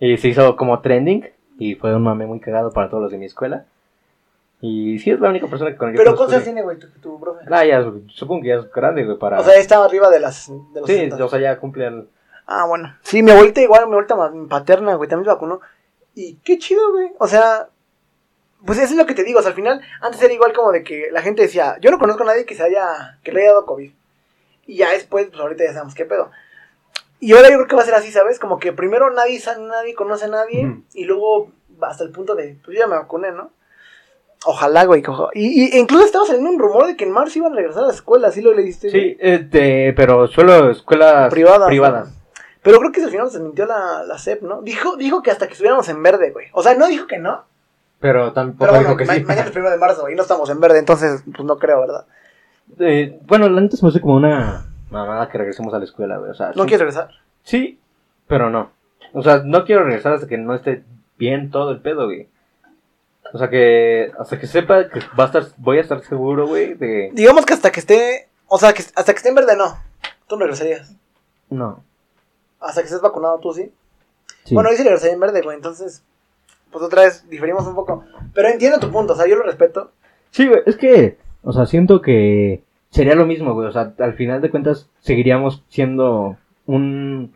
Y 0.00 0.16
se 0.16 0.28
hizo 0.28 0.56
como 0.56 0.80
trending 0.80 1.28
y 1.58 1.76
fue 1.76 1.94
un 1.94 2.02
mame 2.02 2.26
muy 2.26 2.40
cagado 2.40 2.72
para 2.72 2.88
todos 2.90 3.04
los 3.04 3.12
de 3.12 3.18
mi 3.18 3.26
escuela. 3.26 3.66
Y 4.60 4.98
sí 4.98 5.10
es 5.10 5.20
la 5.20 5.28
única 5.28 5.46
persona 5.46 5.70
que 5.70 5.76
con 5.76 5.92
Pero 5.92 6.16
conozco 6.16 6.16
¿cuántos 6.26 6.34
años 6.34 6.44
de- 6.44 6.50
tiene, 6.50 6.62
güey, 6.62 6.78
tu, 6.78 6.88
tu 7.00 7.20
profe? 7.20 7.44
Ah, 7.50 7.64
ya, 7.64 7.84
supongo 8.08 8.42
que 8.42 8.48
ya 8.48 8.54
es 8.56 8.72
grande, 8.72 9.04
güey, 9.04 9.18
para... 9.18 9.38
O 9.38 9.44
sea, 9.44 9.54
estaba 9.56 9.84
arriba 9.84 10.10
de 10.10 10.18
las 10.18 10.48
de 10.48 10.80
los 10.80 10.86
sí, 10.88 10.94
60. 10.94 11.24
o 11.24 11.28
sea, 11.28 11.38
ya 11.38 11.58
cumple 11.58 11.86
el... 11.86 12.08
Ah, 12.46 12.64
bueno. 12.66 12.96
Sí, 13.02 13.22
mi 13.22 13.30
abuelita 13.32 13.60
igual, 13.60 13.86
mi 13.86 13.92
abuelita 13.92 14.16
paterna, 14.48 14.94
güey, 14.94 15.08
también 15.08 15.24
se 15.24 15.30
vacunó. 15.34 15.60
Y 16.14 16.36
qué 16.44 16.58
chido, 16.58 16.92
güey. 16.92 17.10
O 17.18 17.26
sea, 17.26 17.68
pues 18.64 18.78
eso 18.78 18.92
es 18.92 18.96
lo 18.96 19.06
que 19.06 19.14
te 19.14 19.24
digo. 19.24 19.38
O 19.40 19.42
sea, 19.42 19.50
al 19.50 19.56
final, 19.56 19.80
antes 20.00 20.22
era 20.22 20.32
igual 20.32 20.52
como 20.52 20.72
de 20.72 20.82
que 20.84 21.08
la 21.12 21.22
gente 21.22 21.42
decía, 21.42 21.76
yo 21.80 21.90
no 21.90 21.98
conozco 21.98 22.22
a 22.22 22.26
nadie 22.26 22.44
que 22.46 22.54
se 22.54 22.62
haya, 22.62 23.18
que 23.22 23.32
le 23.32 23.40
haya 23.42 23.50
dado 23.50 23.66
COVID. 23.66 23.90
Y 24.66 24.76
ya 24.76 24.90
después, 24.92 25.26
pues 25.28 25.40
ahorita 25.40 25.64
ya 25.64 25.72
sabemos 25.72 25.94
qué 25.94 26.04
pedo. 26.04 26.30
Y 27.20 27.32
ahora 27.34 27.48
yo 27.50 27.56
creo 27.56 27.66
que 27.68 27.76
va 27.76 27.82
a 27.82 27.86
ser 27.86 27.94
así, 27.94 28.10
¿sabes? 28.12 28.38
Como 28.38 28.58
que 28.58 28.72
primero 28.72 29.10
nadie, 29.10 29.40
nadie 29.60 29.94
conoce 29.94 30.26
a 30.26 30.28
nadie. 30.28 30.76
Y 30.94 31.04
luego 31.04 31.50
hasta 31.80 32.04
el 32.04 32.10
punto 32.10 32.34
de, 32.34 32.56
pues 32.64 32.76
yo 32.76 32.82
ya 32.84 32.86
me 32.86 32.96
vacuné, 32.96 33.32
¿no? 33.32 33.50
Ojalá, 34.44 34.84
güey. 34.84 35.02
que 35.02 35.10
oja- 35.10 35.30
Y, 35.34 35.64
y- 35.76 35.78
incluso 35.78 36.04
estaba 36.04 36.26
saliendo 36.26 36.50
un 36.50 36.58
rumor 36.58 36.86
de 36.86 36.96
que 36.96 37.04
en 37.04 37.10
marzo 37.10 37.38
iban 37.38 37.52
a 37.52 37.56
regresar 37.56 37.84
a 37.84 37.86
la 37.88 37.92
escuela. 37.92 38.30
¿Sí 38.30 38.40
lo 38.42 38.52
leíste? 38.54 38.90
Sí, 38.90 39.16
este, 39.18 39.92
pero 39.94 40.26
solo 40.28 40.70
escuelas 40.70 41.30
privadas. 41.30 41.66
privadas. 41.68 42.08
¿no? 42.10 42.25
Pero 42.66 42.78
creo 42.80 42.92
que 42.92 43.02
al 43.02 43.10
final 43.10 43.30
se 43.30 43.40
mintió 43.40 43.64
la, 43.64 44.02
la 44.04 44.18
CEP, 44.18 44.42
¿no? 44.42 44.60
Dijo, 44.60 44.96
dijo 44.96 45.22
que 45.22 45.30
hasta 45.30 45.46
que 45.46 45.52
estuviéramos 45.52 45.88
en 45.88 46.02
verde, 46.02 46.30
güey. 46.32 46.48
O 46.52 46.62
sea, 46.62 46.74
no 46.74 46.86
dijo 46.88 47.06
que 47.06 47.18
no. 47.18 47.44
Pero 48.00 48.32
tampoco 48.32 48.58
Pero 48.58 48.72
bueno, 48.72 48.88
dijo 48.88 48.96
que 48.98 49.04
ma- 49.06 49.14
sí. 49.14 49.24
mañana 49.24 49.46
es 49.46 49.52
primero 49.52 49.70
de 49.72 49.78
marzo 49.78 50.10
y 50.10 50.14
no 50.14 50.22
estamos 50.22 50.50
en 50.50 50.60
verde, 50.60 50.78
entonces, 50.80 51.22
pues 51.24 51.44
no 51.44 51.56
creo, 51.58 51.80
¿verdad? 51.80 52.04
Eh, 52.78 53.18
bueno, 53.26 53.48
la 53.48 53.60
neta 53.60 53.76
se 53.76 53.84
me 53.84 53.88
hace 53.90 54.00
como 54.00 54.16
una 54.16 54.66
mamada 54.90 55.28
que 55.28 55.38
regresemos 55.38 55.72
a 55.72 55.78
la 55.78 55.84
escuela, 55.84 56.18
güey. 56.18 56.30
O 56.30 56.34
sea, 56.34 56.48
¿No 56.48 56.64
sí, 56.64 56.68
quieres 56.68 56.80
regresar? 56.80 57.08
Sí, 57.44 57.80
pero 58.26 58.50
no. 58.50 58.70
O 59.14 59.22
sea, 59.22 59.38
no 59.44 59.64
quiero 59.64 59.84
regresar 59.84 60.12
hasta 60.12 60.26
que 60.26 60.36
no 60.36 60.54
esté 60.54 60.82
bien 61.16 61.50
todo 61.50 61.70
el 61.70 61.80
pedo, 61.80 62.04
güey. 62.06 62.28
O 63.32 63.38
sea, 63.38 63.48
que 63.48 64.12
hasta 64.18 64.38
que 64.38 64.46
sepa 64.46 64.88
que 64.88 65.00
va 65.18 65.24
a 65.24 65.26
estar, 65.26 65.44
voy 65.56 65.78
a 65.78 65.80
estar 65.80 66.00
seguro, 66.02 66.46
güey, 66.46 66.74
de... 66.74 67.10
Digamos 67.12 67.44
que 67.46 67.54
hasta 67.54 67.70
que 67.72 67.80
esté, 67.80 68.28
o 68.46 68.58
sea, 68.58 68.72
que 68.72 68.82
hasta 68.94 69.12
que 69.12 69.16
esté 69.16 69.28
en 69.30 69.34
verde, 69.34 69.56
no. 69.56 69.76
Tú 70.28 70.36
no 70.36 70.42
regresarías. 70.42 70.94
No. 71.50 71.82
Hasta 72.66 72.80
que 72.80 72.86
estés 72.86 73.00
vacunado, 73.00 73.38
tú 73.38 73.52
sí. 73.52 73.72
Sí. 74.44 74.54
Bueno, 74.54 74.70
sí 74.70 74.82
regresaría 74.82 75.14
en 75.14 75.20
verde, 75.20 75.42
güey, 75.42 75.56
entonces, 75.56 76.02
pues 76.70 76.84
otra 76.84 77.02
vez 77.02 77.28
diferimos 77.28 77.66
un 77.66 77.74
poco. 77.74 78.04
Pero 78.34 78.48
entiendo 78.48 78.78
tu 78.78 78.90
punto, 78.90 79.12
o 79.12 79.16
sea, 79.16 79.26
yo 79.26 79.36
lo 79.36 79.42
respeto. 79.42 79.90
Sí, 80.30 80.46
güey, 80.46 80.62
es 80.66 80.76
que, 80.76 81.16
o 81.42 81.52
sea, 81.52 81.66
siento 81.66 82.02
que 82.02 82.62
sería 82.90 83.14
lo 83.14 83.26
mismo, 83.26 83.54
güey. 83.54 83.68
O 83.68 83.72
sea, 83.72 83.92
al 83.98 84.14
final 84.14 84.40
de 84.40 84.50
cuentas 84.50 84.88
seguiríamos 85.00 85.62
siendo 85.68 86.36
un, 86.66 87.34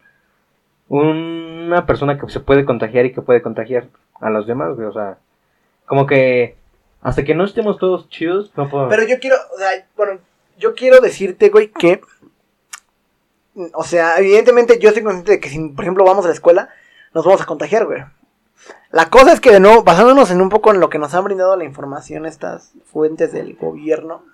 una 0.88 1.86
persona 1.86 2.18
que 2.18 2.28
se 2.28 2.40
puede 2.40 2.64
contagiar 2.64 3.06
y 3.06 3.12
que 3.12 3.22
puede 3.22 3.42
contagiar 3.42 3.88
a 4.20 4.30
los 4.30 4.46
demás, 4.46 4.74
güey. 4.74 4.86
O 4.86 4.92
sea, 4.92 5.18
como 5.86 6.06
que 6.06 6.56
hasta 7.02 7.24
que 7.24 7.34
no 7.34 7.44
estemos 7.44 7.78
todos 7.78 8.08
chidos, 8.08 8.52
no 8.56 8.68
puedo. 8.68 8.88
Pero 8.88 9.06
yo 9.06 9.18
quiero, 9.18 9.36
o 9.54 9.58
sea, 9.58 9.70
bueno, 9.96 10.20
yo 10.58 10.74
quiero 10.74 11.00
decirte, 11.00 11.48
güey, 11.48 11.68
que. 11.68 12.00
O 13.74 13.84
sea, 13.84 14.18
evidentemente 14.18 14.78
yo 14.78 14.88
estoy 14.88 15.02
consciente 15.02 15.32
de 15.32 15.40
que 15.40 15.48
si, 15.48 15.58
por 15.70 15.84
ejemplo, 15.84 16.04
vamos 16.04 16.24
a 16.24 16.28
la 16.28 16.34
escuela, 16.34 16.68
nos 17.14 17.24
vamos 17.24 17.40
a 17.40 17.46
contagiar, 17.46 17.86
güey. 17.86 18.02
La 18.90 19.10
cosa 19.10 19.32
es 19.32 19.40
que, 19.40 19.50
de 19.50 19.60
nuevo, 19.60 19.82
basándonos 19.82 20.30
en 20.30 20.40
un 20.40 20.48
poco 20.48 20.72
en 20.72 20.80
lo 20.80 20.90
que 20.90 20.98
nos 20.98 21.14
han 21.14 21.24
brindado 21.24 21.56
la 21.56 21.64
información 21.64 22.26
estas 22.26 22.72
fuentes 22.84 23.32
del 23.32 23.56
gobierno, 23.56 24.24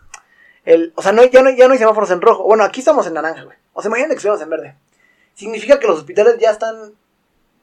el, 0.64 0.92
o 0.96 1.02
sea, 1.02 1.12
no, 1.12 1.24
ya, 1.24 1.42
no, 1.42 1.50
ya 1.50 1.68
no 1.68 1.72
hay 1.72 1.78
semáforos 1.78 2.10
en 2.10 2.20
rojo. 2.20 2.42
Bueno, 2.42 2.64
aquí 2.64 2.80
estamos 2.80 3.06
en 3.06 3.14
naranja, 3.14 3.44
güey. 3.44 3.56
O 3.72 3.80
sea, 3.80 3.88
imagínate 3.88 4.14
que 4.14 4.18
estamos 4.18 4.42
en 4.42 4.50
verde. 4.50 4.74
Significa 5.34 5.78
que 5.78 5.86
los 5.86 5.98
hospitales 5.98 6.38
ya 6.38 6.50
están 6.50 6.92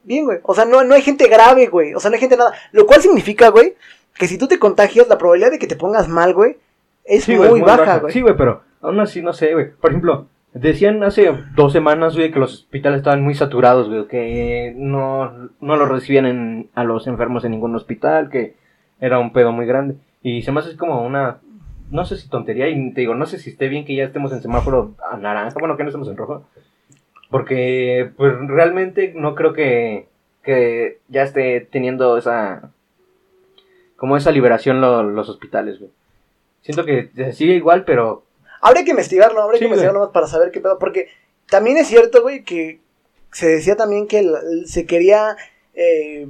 bien, 0.04 0.24
güey. 0.24 0.38
O 0.42 0.54
sea, 0.54 0.64
no, 0.64 0.82
no 0.84 0.94
hay 0.94 1.02
gente 1.02 1.28
grave, 1.28 1.66
güey. 1.66 1.94
O 1.94 2.00
sea, 2.00 2.10
no 2.10 2.14
hay 2.14 2.20
gente 2.20 2.36
nada. 2.36 2.54
Lo 2.72 2.86
cual 2.86 3.02
significa, 3.02 3.48
güey, 3.48 3.76
que 4.14 4.26
si 4.26 4.38
tú 4.38 4.48
te 4.48 4.58
contagias, 4.58 5.08
la 5.08 5.18
probabilidad 5.18 5.50
de 5.50 5.58
que 5.58 5.66
te 5.66 5.76
pongas 5.76 6.08
mal, 6.08 6.32
güey, 6.32 6.56
es 7.04 7.28
muy, 7.28 7.60
baja, 7.60 7.98
güey. 7.98 8.12
Sí, 8.12 8.22
güey, 8.22 8.36
pero 8.36 8.62
aún 8.80 8.98
así, 9.00 9.20
no 9.20 9.32
sé, 9.34 9.52
güey. 9.52 9.72
Por 9.72 9.90
ejemplo, 9.90 10.26
decían 10.54 11.02
hace 11.02 11.30
dos 11.54 11.72
semanas, 11.72 12.16
güey, 12.16 12.30
que 12.30 12.38
los 12.38 12.54
hospitales 12.54 12.98
estaban 12.98 13.22
muy 13.22 13.34
saturados, 13.34 14.06
que 14.06 14.72
no, 14.76 15.50
no 15.60 15.76
los 15.76 15.88
recibían 15.88 16.68
a 16.74 16.84
los 16.84 17.06
enfermos 17.06 17.44
en 17.44 17.52
ningún 17.52 17.74
hospital, 17.74 18.30
que 18.30 18.54
era 19.00 19.18
un 19.18 19.32
pedo 19.32 19.52
muy 19.52 19.66
grande. 19.66 19.96
Y 20.22 20.42
se 20.42 20.52
me 20.52 20.60
hace 20.60 20.76
como 20.76 21.04
una, 21.04 21.38
no 21.90 22.04
sé 22.04 22.16
si 22.16 22.28
tontería, 22.28 22.68
y 22.68 22.92
te 22.92 23.00
digo, 23.00 23.14
no 23.14 23.26
sé 23.26 23.38
si 23.38 23.50
esté 23.50 23.68
bien 23.68 23.84
que 23.84 23.94
ya 23.94 24.04
estemos 24.04 24.32
en 24.32 24.42
semáforo 24.42 24.94
a 25.10 25.16
naranja, 25.16 25.58
bueno, 25.58 25.76
que 25.76 25.82
no 25.82 25.90
estemos 25.90 26.08
en 26.08 26.16
rojo. 26.16 26.44
Porque, 27.30 28.10
pues, 28.16 28.34
realmente 28.46 29.12
no 29.16 29.34
creo 29.34 29.52
que, 29.52 30.06
que 30.42 30.98
ya 31.08 31.22
esté 31.22 31.60
teniendo 31.62 32.16
esa, 32.16 32.70
como 33.96 34.16
esa 34.16 34.30
liberación 34.30 34.80
los 34.80 35.28
hospitales, 35.28 35.78
güey. 35.80 35.90
Siento 36.62 36.84
que 36.84 37.10
sigue 37.32 37.54
igual, 37.54 37.84
pero... 37.84 38.23
Habría 38.66 38.82
que 38.82 38.92
investigarlo, 38.92 39.42
habría 39.42 39.58
que 39.58 39.66
investigarlo 39.66 40.00
más 40.00 40.08
para 40.08 40.26
saber 40.26 40.50
qué 40.50 40.58
pedo, 40.58 40.78
porque 40.78 41.08
también 41.50 41.76
es 41.76 41.86
cierto, 41.86 42.22
güey, 42.22 42.44
que 42.44 42.80
se 43.30 43.46
decía 43.46 43.76
también 43.76 44.06
que 44.06 44.26
se 44.64 44.86
quería 44.86 45.36
eh, 45.74 46.26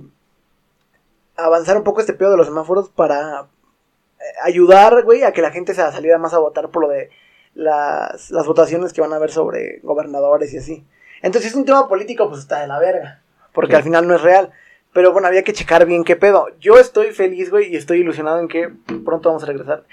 avanzar 1.36 1.76
un 1.76 1.84
poco 1.84 2.00
este 2.00 2.12
pedo 2.12 2.32
de 2.32 2.36
los 2.36 2.48
semáforos 2.48 2.88
para 2.88 3.42
eh, 3.42 4.24
ayudar, 4.42 5.04
güey, 5.04 5.22
a 5.22 5.32
que 5.32 5.42
la 5.42 5.52
gente 5.52 5.74
se 5.74 5.80
saliera 5.80 6.18
más 6.18 6.34
a 6.34 6.38
votar 6.38 6.70
por 6.70 6.82
lo 6.82 6.88
de 6.88 7.10
las, 7.54 8.32
las 8.32 8.46
votaciones 8.48 8.92
que 8.92 9.00
van 9.00 9.12
a 9.12 9.16
haber 9.16 9.30
sobre 9.30 9.78
gobernadores 9.84 10.52
y 10.54 10.58
así. 10.58 10.84
Entonces, 11.22 11.42
si 11.42 11.48
es 11.50 11.54
un 11.54 11.64
tema 11.64 11.86
político, 11.86 12.28
pues 12.28 12.40
está 12.40 12.62
de 12.62 12.66
la 12.66 12.80
verga. 12.80 13.22
Porque 13.52 13.76
al 13.76 13.84
final 13.84 14.08
no 14.08 14.16
es 14.16 14.22
real. 14.22 14.50
Pero 14.92 15.12
bueno, 15.12 15.28
había 15.28 15.44
que 15.44 15.52
checar 15.52 15.86
bien 15.86 16.02
qué 16.02 16.16
pedo. 16.16 16.48
Yo 16.58 16.78
estoy 16.78 17.12
feliz, 17.12 17.50
güey, 17.50 17.72
y 17.72 17.76
estoy 17.76 18.00
ilusionado 18.00 18.40
en 18.40 18.48
que 18.48 18.72
pronto 19.04 19.28
vamos 19.28 19.44
a 19.44 19.46
regresar. 19.46 19.84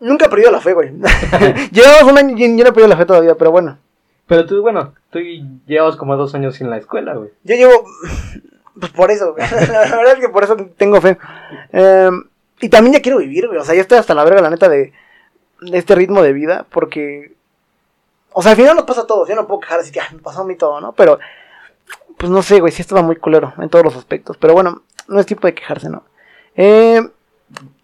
Nunca 0.00 0.26
he 0.26 0.28
perdido 0.28 0.50
la 0.50 0.60
fe, 0.60 0.72
güey. 0.72 0.90
Llevamos 1.72 2.12
un 2.12 2.18
año 2.18 2.36
y 2.36 2.56
yo 2.56 2.64
no 2.64 2.70
he 2.70 2.72
perdido 2.72 2.88
la 2.88 2.96
fe 2.96 3.06
todavía, 3.06 3.34
pero 3.34 3.50
bueno. 3.50 3.78
Pero 4.26 4.46
tú, 4.46 4.60
bueno, 4.60 4.94
tú 5.10 5.18
llevas 5.66 5.96
como 5.96 6.16
dos 6.16 6.34
años 6.34 6.56
sin 6.56 6.70
la 6.70 6.76
escuela, 6.76 7.14
güey. 7.14 7.30
Yo 7.44 7.56
llevo. 7.56 7.84
Pues 8.78 8.92
por 8.92 9.10
eso, 9.10 9.32
güey. 9.34 9.44
La 9.50 9.96
verdad 9.96 10.14
es 10.14 10.20
que 10.20 10.28
por 10.28 10.44
eso 10.44 10.56
tengo 10.76 11.00
fe. 11.00 11.18
Em, 11.72 12.24
y 12.60 12.68
también 12.68 12.94
ya 12.94 13.02
quiero 13.02 13.18
vivir, 13.18 13.46
güey. 13.48 13.58
O 13.58 13.64
sea, 13.64 13.74
ya 13.74 13.80
estoy 13.80 13.98
hasta 13.98 14.14
la 14.14 14.24
verga, 14.24 14.42
la 14.42 14.50
neta, 14.50 14.68
de, 14.68 14.92
de 15.62 15.78
este 15.78 15.94
ritmo 15.94 16.22
de 16.22 16.32
vida. 16.32 16.66
Porque 16.70 17.32
o 18.32 18.42
sea, 18.42 18.52
al 18.52 18.56
final 18.56 18.76
nos 18.76 18.84
pasa 18.84 19.00
a 19.00 19.06
todos. 19.06 19.28
Yo 19.28 19.34
no 19.34 19.48
puedo 19.48 19.58
quejar 19.58 19.80
así 19.80 19.90
que 19.90 20.00
me 20.12 20.20
pasó 20.20 20.42
a 20.42 20.44
mí 20.44 20.54
todo, 20.54 20.80
¿no? 20.80 20.92
Pero, 20.92 21.18
pues 22.16 22.30
no 22.30 22.40
sé, 22.42 22.60
güey, 22.60 22.72
sí 22.72 22.82
estaba 22.82 23.02
muy 23.02 23.16
culero 23.16 23.52
en 23.58 23.68
todos 23.68 23.84
los 23.84 23.96
aspectos. 23.96 24.36
Pero 24.36 24.54
bueno, 24.54 24.82
no 25.08 25.18
es 25.18 25.26
tiempo 25.26 25.48
de 25.48 25.54
quejarse, 25.54 25.88
¿no? 25.88 26.04
Eh, 26.54 27.02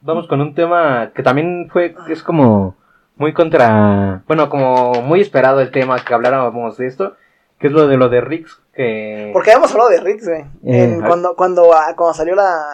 Vamos 0.00 0.27
con 0.29 0.40
un 0.40 0.55
tema 0.55 1.12
que 1.14 1.22
también 1.22 1.68
fue, 1.72 1.94
es 2.09 2.22
como 2.22 2.77
muy 3.16 3.33
contra, 3.33 4.22
bueno, 4.27 4.48
como 4.48 5.03
muy 5.03 5.20
esperado 5.20 5.61
el 5.61 5.70
tema 5.70 6.05
que 6.05 6.14
habláramos 6.14 6.77
de 6.77 6.87
esto, 6.87 7.16
que 7.59 7.68
es 7.68 7.72
lo 7.72 7.87
de 7.87 7.96
lo 7.96 8.09
de 8.09 8.20
Rix, 8.20 8.61
que... 8.74 9.31
Porque 9.33 9.50
habíamos 9.50 9.70
hablado 9.72 9.90
de 9.90 10.00
Rix, 10.00 10.29
güey. 10.29 10.44
Eh, 10.64 10.98
cuando, 11.07 11.35
cuando, 11.37 11.72
ah, 11.72 11.94
cuando 11.96 12.14
salió 12.14 12.35
la, 12.35 12.64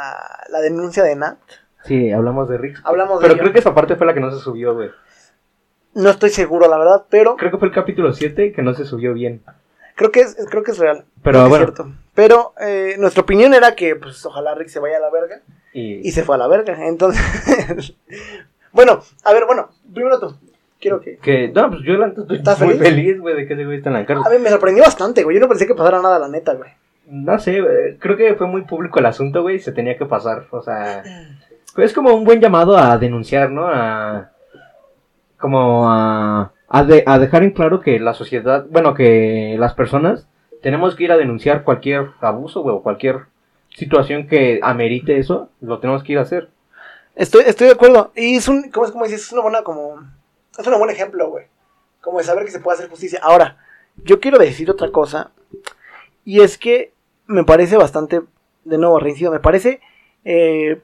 la 0.48 0.60
denuncia 0.60 1.04
de 1.04 1.16
Nat. 1.16 1.38
Sí, 1.84 2.10
hablamos 2.10 2.48
de 2.48 2.58
Rix. 2.58 2.80
Hablamos 2.84 3.20
Pero 3.20 3.36
creo 3.36 3.52
que 3.52 3.60
esa 3.60 3.74
parte 3.74 3.96
fue 3.96 4.06
la 4.06 4.14
que 4.14 4.20
no 4.20 4.30
se 4.30 4.38
subió, 4.38 4.74
güey. 4.74 4.90
No 5.94 6.10
estoy 6.10 6.30
seguro, 6.30 6.68
la 6.68 6.78
verdad, 6.78 7.04
pero. 7.08 7.36
Creo 7.36 7.50
que 7.50 7.58
fue 7.58 7.68
el 7.68 7.74
capítulo 7.74 8.12
7 8.12 8.52
que 8.52 8.62
no 8.62 8.74
se 8.74 8.84
subió 8.84 9.12
bien. 9.12 9.42
Creo 9.96 10.12
que 10.12 10.20
es, 10.20 10.36
creo 10.48 10.62
que 10.62 10.70
es 10.70 10.78
real. 10.78 11.04
Pero 11.22 11.48
bueno. 11.48 11.64
Es 11.64 11.74
cierto. 11.74 11.92
Pero 12.14 12.54
eh, 12.60 12.96
nuestra 12.98 13.22
opinión 13.22 13.54
era 13.54 13.74
que, 13.74 13.96
pues, 13.96 14.24
ojalá 14.24 14.54
Rick 14.54 14.68
se 14.68 14.78
vaya 14.78 14.98
a 14.98 15.00
la 15.00 15.10
verga. 15.10 15.40
Y, 15.72 16.10
se 16.10 16.24
fue 16.24 16.34
a 16.34 16.38
la 16.38 16.48
verga. 16.48 16.86
Entonces. 16.86 17.94
bueno, 18.72 19.00
a 19.24 19.32
ver, 19.32 19.46
bueno, 19.46 19.70
primero 19.92 20.18
tú. 20.18 20.34
Quiero 20.80 21.00
que. 21.00 21.18
que 21.18 21.48
no, 21.48 21.70
pues 21.70 21.82
yo 21.82 21.94
estoy 22.04 22.66
muy 22.66 22.78
feliz, 22.78 23.20
güey, 23.20 23.36
de 23.36 23.46
que 23.46 23.54
ese 23.54 23.64
güey 23.64 23.78
está 23.78 23.90
en 23.90 23.94
la 23.94 24.06
cárcel. 24.06 24.26
A 24.26 24.34
mí 24.34 24.42
me 24.42 24.50
sorprendió 24.50 24.82
bastante, 24.82 25.22
güey. 25.22 25.36
Yo 25.36 25.40
no 25.40 25.48
pensé 25.48 25.66
que 25.66 25.74
pasara 25.74 26.00
nada, 26.00 26.18
la 26.18 26.28
neta, 26.28 26.54
güey. 26.54 26.70
No 27.06 27.38
sé, 27.38 27.62
creo 27.98 28.16
que 28.16 28.34
fue 28.34 28.46
muy 28.46 28.62
público 28.62 28.98
el 28.98 29.06
asunto, 29.06 29.42
güey. 29.42 29.58
Se 29.60 29.72
tenía 29.72 29.96
que 29.96 30.06
pasar. 30.06 30.46
O 30.50 30.62
sea. 30.62 31.02
Es 31.76 31.92
como 31.92 32.12
un 32.12 32.24
buen 32.24 32.40
llamado 32.40 32.76
a 32.76 32.98
denunciar, 32.98 33.48
¿no? 33.48 33.68
A 33.68 34.32
como 35.40 35.90
a, 35.90 36.52
a, 36.68 36.84
dejar 36.84 37.42
en 37.42 37.50
claro 37.50 37.80
que 37.80 37.98
la 37.98 38.14
sociedad, 38.14 38.66
bueno, 38.70 38.94
que 38.94 39.56
las 39.58 39.74
personas 39.74 40.28
tenemos 40.62 40.94
que 40.94 41.04
ir 41.04 41.12
a 41.12 41.16
denunciar 41.16 41.64
cualquier 41.64 42.10
abuso, 42.20 42.60
o 42.60 42.82
cualquier 42.82 43.22
situación 43.74 44.26
que 44.26 44.60
amerite 44.62 45.18
eso, 45.18 45.50
lo 45.60 45.78
tenemos 45.80 46.02
que 46.02 46.12
ir 46.12 46.18
a 46.18 46.22
hacer. 46.22 46.50
Estoy, 47.14 47.44
estoy 47.46 47.66
de 47.66 47.74
acuerdo. 47.74 48.12
Y 48.14 48.36
es 48.36 48.48
un, 48.48 48.70
¿cómo 48.70 48.86
es 48.86 48.92
como 48.92 49.04
dices? 49.04 49.22
Es 49.22 49.32
una 49.32 49.42
buena, 49.42 49.62
como, 49.62 50.00
es 50.58 50.66
un 50.66 50.78
buen 50.78 50.90
ejemplo, 50.90 51.30
güey. 51.30 51.46
Como 52.00 52.18
de 52.18 52.24
saber 52.24 52.44
que 52.44 52.50
se 52.50 52.60
puede 52.60 52.78
hacer 52.78 52.90
justicia. 52.90 53.20
Ahora, 53.22 53.58
yo 54.04 54.20
quiero 54.20 54.38
decir 54.38 54.70
otra 54.70 54.90
cosa. 54.90 55.30
Y 56.24 56.40
es 56.40 56.58
que 56.58 56.92
me 57.26 57.44
parece 57.44 57.76
bastante, 57.76 58.22
de 58.64 58.78
nuevo, 58.78 58.98
reincido, 58.98 59.30
me 59.30 59.40
parece 59.40 59.80
eh, 60.24 60.80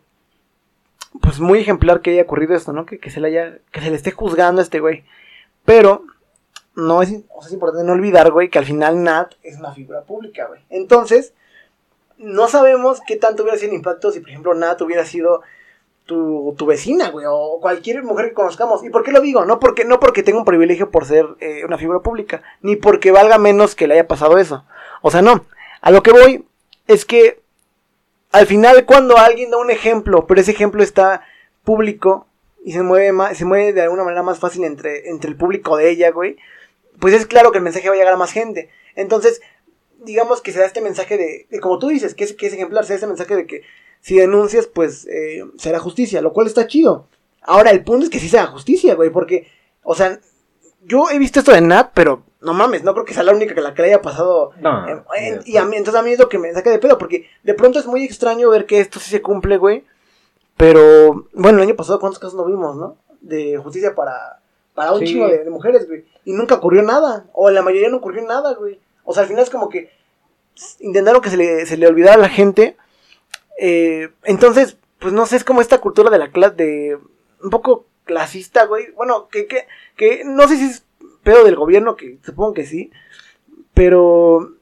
pues 1.20 1.40
muy 1.40 1.58
ejemplar 1.58 2.00
que 2.00 2.10
haya 2.10 2.22
ocurrido 2.22 2.54
esto, 2.54 2.72
¿no? 2.72 2.86
Que, 2.86 3.10
se 3.10 3.20
le 3.20 3.28
haya, 3.28 3.58
que 3.72 3.80
se 3.80 3.90
le 3.90 3.96
esté 3.96 4.10
juzgando 4.10 4.60
a 4.60 4.64
este 4.64 4.80
güey. 4.80 5.04
Pero 5.64 6.04
no 6.74 7.02
es, 7.02 7.10
es 7.10 7.52
importante 7.52 7.86
no 7.86 7.92
olvidar, 7.92 8.30
güey, 8.30 8.48
que 8.48 8.58
al 8.58 8.64
final 8.64 9.02
Nat 9.02 9.32
es 9.42 9.58
una 9.58 9.72
figura 9.72 10.02
pública, 10.02 10.46
güey. 10.46 10.60
Entonces, 10.70 11.34
no 12.18 12.48
sabemos 12.48 13.00
qué 13.06 13.16
tanto 13.16 13.42
hubiera 13.42 13.58
sido 13.58 13.70
el 13.70 13.76
impacto 13.76 14.10
si, 14.10 14.20
por 14.20 14.30
ejemplo, 14.30 14.54
Nat 14.54 14.80
hubiera 14.82 15.04
sido 15.04 15.42
tu, 16.06 16.54
tu 16.56 16.66
vecina, 16.66 17.10
güey, 17.10 17.26
o 17.28 17.58
cualquier 17.60 18.02
mujer 18.02 18.28
que 18.28 18.34
conozcamos. 18.34 18.84
¿Y 18.84 18.90
por 18.90 19.02
qué 19.02 19.12
lo 19.12 19.20
digo? 19.20 19.44
No 19.44 19.58
porque, 19.58 19.84
no 19.84 20.00
porque 20.00 20.22
tenga 20.22 20.38
un 20.38 20.44
privilegio 20.44 20.90
por 20.90 21.04
ser 21.04 21.26
eh, 21.40 21.64
una 21.64 21.78
figura 21.78 22.00
pública, 22.00 22.42
ni 22.62 22.76
porque 22.76 23.10
valga 23.10 23.38
menos 23.38 23.74
que 23.74 23.86
le 23.86 23.94
haya 23.94 24.06
pasado 24.06 24.38
eso. 24.38 24.64
O 25.02 25.10
sea, 25.10 25.20
no. 25.20 25.44
A 25.80 25.90
lo 25.90 26.02
que 26.02 26.12
voy 26.12 26.46
es 26.86 27.04
que 27.04 27.40
al 28.32 28.46
final 28.46 28.84
cuando 28.86 29.18
alguien 29.18 29.50
da 29.50 29.58
un 29.58 29.70
ejemplo, 29.70 30.26
pero 30.26 30.40
ese 30.40 30.52
ejemplo 30.52 30.82
está 30.82 31.22
público 31.64 32.26
y 32.64 32.72
se 32.72 32.82
mueve 32.82 33.12
más, 33.12 33.36
se 33.36 33.44
mueve 33.44 33.72
de 33.72 33.82
alguna 33.82 34.04
manera 34.04 34.22
más 34.22 34.38
fácil 34.38 34.64
entre, 34.64 35.08
entre 35.10 35.30
el 35.30 35.36
público 35.36 35.76
de 35.76 35.90
ella, 35.90 36.10
güey, 36.10 36.36
pues 37.00 37.14
es 37.14 37.26
claro 37.26 37.50
que 37.50 37.58
el 37.58 37.64
mensaje 37.64 37.88
va 37.88 37.94
a 37.94 37.98
llegar 37.98 38.14
a 38.14 38.18
más 38.18 38.32
gente. 38.32 38.70
Entonces, 38.94 39.40
digamos 39.98 40.40
que 40.40 40.52
se 40.52 40.60
da 40.60 40.66
este 40.66 40.80
mensaje 40.80 41.16
de, 41.16 41.60
como 41.60 41.78
tú 41.78 41.88
dices, 41.88 42.14
que 42.14 42.24
es, 42.24 42.32
que 42.34 42.46
es 42.46 42.52
ejemplar, 42.52 42.84
se 42.84 42.92
da 42.92 42.96
este 42.96 43.06
mensaje 43.06 43.36
de 43.36 43.46
que 43.46 43.62
si 44.00 44.16
denuncias, 44.16 44.66
pues 44.66 45.06
eh, 45.06 45.44
será 45.58 45.78
justicia, 45.78 46.20
lo 46.20 46.32
cual 46.32 46.46
está 46.46 46.66
chido. 46.66 47.08
Ahora, 47.42 47.70
el 47.70 47.84
punto 47.84 48.04
es 48.04 48.10
que 48.10 48.18
sí 48.18 48.28
sea 48.28 48.46
justicia, 48.46 48.94
güey, 48.94 49.10
porque, 49.10 49.48
o 49.82 49.94
sea, 49.94 50.20
yo 50.84 51.10
he 51.10 51.18
visto 51.18 51.40
esto 51.40 51.52
de 51.52 51.60
Nat, 51.60 51.90
pero 51.94 52.22
no 52.40 52.54
mames, 52.54 52.84
no 52.84 52.92
creo 52.92 53.04
que 53.04 53.14
sea 53.14 53.24
la 53.24 53.34
única 53.34 53.54
que 53.54 53.60
la 53.60 53.74
que 53.74 53.82
le 53.82 53.88
haya 53.88 54.02
pasado. 54.02 54.52
No. 54.60 54.86
y 55.44 55.56
a 55.56 55.64
mí, 55.64 55.76
entonces 55.76 56.00
a 56.00 56.04
mí 56.04 56.12
es 56.12 56.18
lo 56.18 56.28
que 56.28 56.38
me 56.38 56.52
saca 56.52 56.70
de 56.70 56.78
pedo, 56.78 56.98
porque 56.98 57.26
de 57.42 57.54
pronto 57.54 57.78
es 57.78 57.86
muy 57.86 58.04
extraño 58.04 58.50
ver 58.50 58.66
que 58.66 58.80
esto 58.80 59.00
sí 59.00 59.10
se 59.10 59.22
cumple, 59.22 59.56
güey. 59.58 59.84
Pero, 60.56 61.26
bueno, 61.34 61.58
el 61.58 61.64
año 61.64 61.76
pasado, 61.76 62.00
¿cuántos 62.00 62.18
casos 62.18 62.36
no 62.36 62.46
vimos, 62.46 62.76
no? 62.76 62.96
De 63.20 63.58
justicia 63.58 63.94
para, 63.94 64.40
para 64.74 64.92
un 64.92 65.04
chingo 65.04 65.28
de, 65.28 65.50
mujeres, 65.50 65.86
güey. 65.86 66.04
Y 66.24 66.32
nunca 66.32 66.54
ocurrió 66.54 66.82
nada. 66.82 67.26
O 67.32 67.48
en 67.48 67.54
la 67.56 67.62
mayoría 67.62 67.90
no 67.90 67.98
ocurrió 67.98 68.22
nada, 68.26 68.54
güey. 68.54 68.80
O 69.06 69.14
sea, 69.14 69.22
al 69.22 69.28
final 69.28 69.44
es 69.44 69.50
como 69.50 69.70
que 69.70 69.90
intentaron 70.80 71.22
que 71.22 71.30
se 71.30 71.36
le, 71.36 71.64
se 71.64 71.78
le 71.78 71.86
olvidara 71.86 72.16
a 72.16 72.18
la 72.18 72.28
gente. 72.28 72.76
Eh, 73.58 74.10
entonces, 74.24 74.76
pues 74.98 75.14
no 75.14 75.24
sé, 75.24 75.36
es 75.36 75.44
como 75.44 75.62
esta 75.62 75.80
cultura 75.80 76.10
de 76.10 76.18
la 76.18 76.30
clase, 76.30 76.56
de 76.56 76.98
un 77.42 77.50
poco 77.50 77.86
clasista, 78.04 78.66
güey. 78.66 78.90
Bueno, 78.92 79.28
que, 79.28 79.46
que, 79.46 79.66
que 79.96 80.22
no 80.24 80.46
sé 80.48 80.58
si 80.58 80.66
es 80.66 80.84
pedo 81.22 81.44
del 81.44 81.56
gobierno, 81.56 81.96
que 81.96 82.18
supongo 82.24 82.52
que 82.52 82.66
sí. 82.66 82.90
Pero 83.72 84.56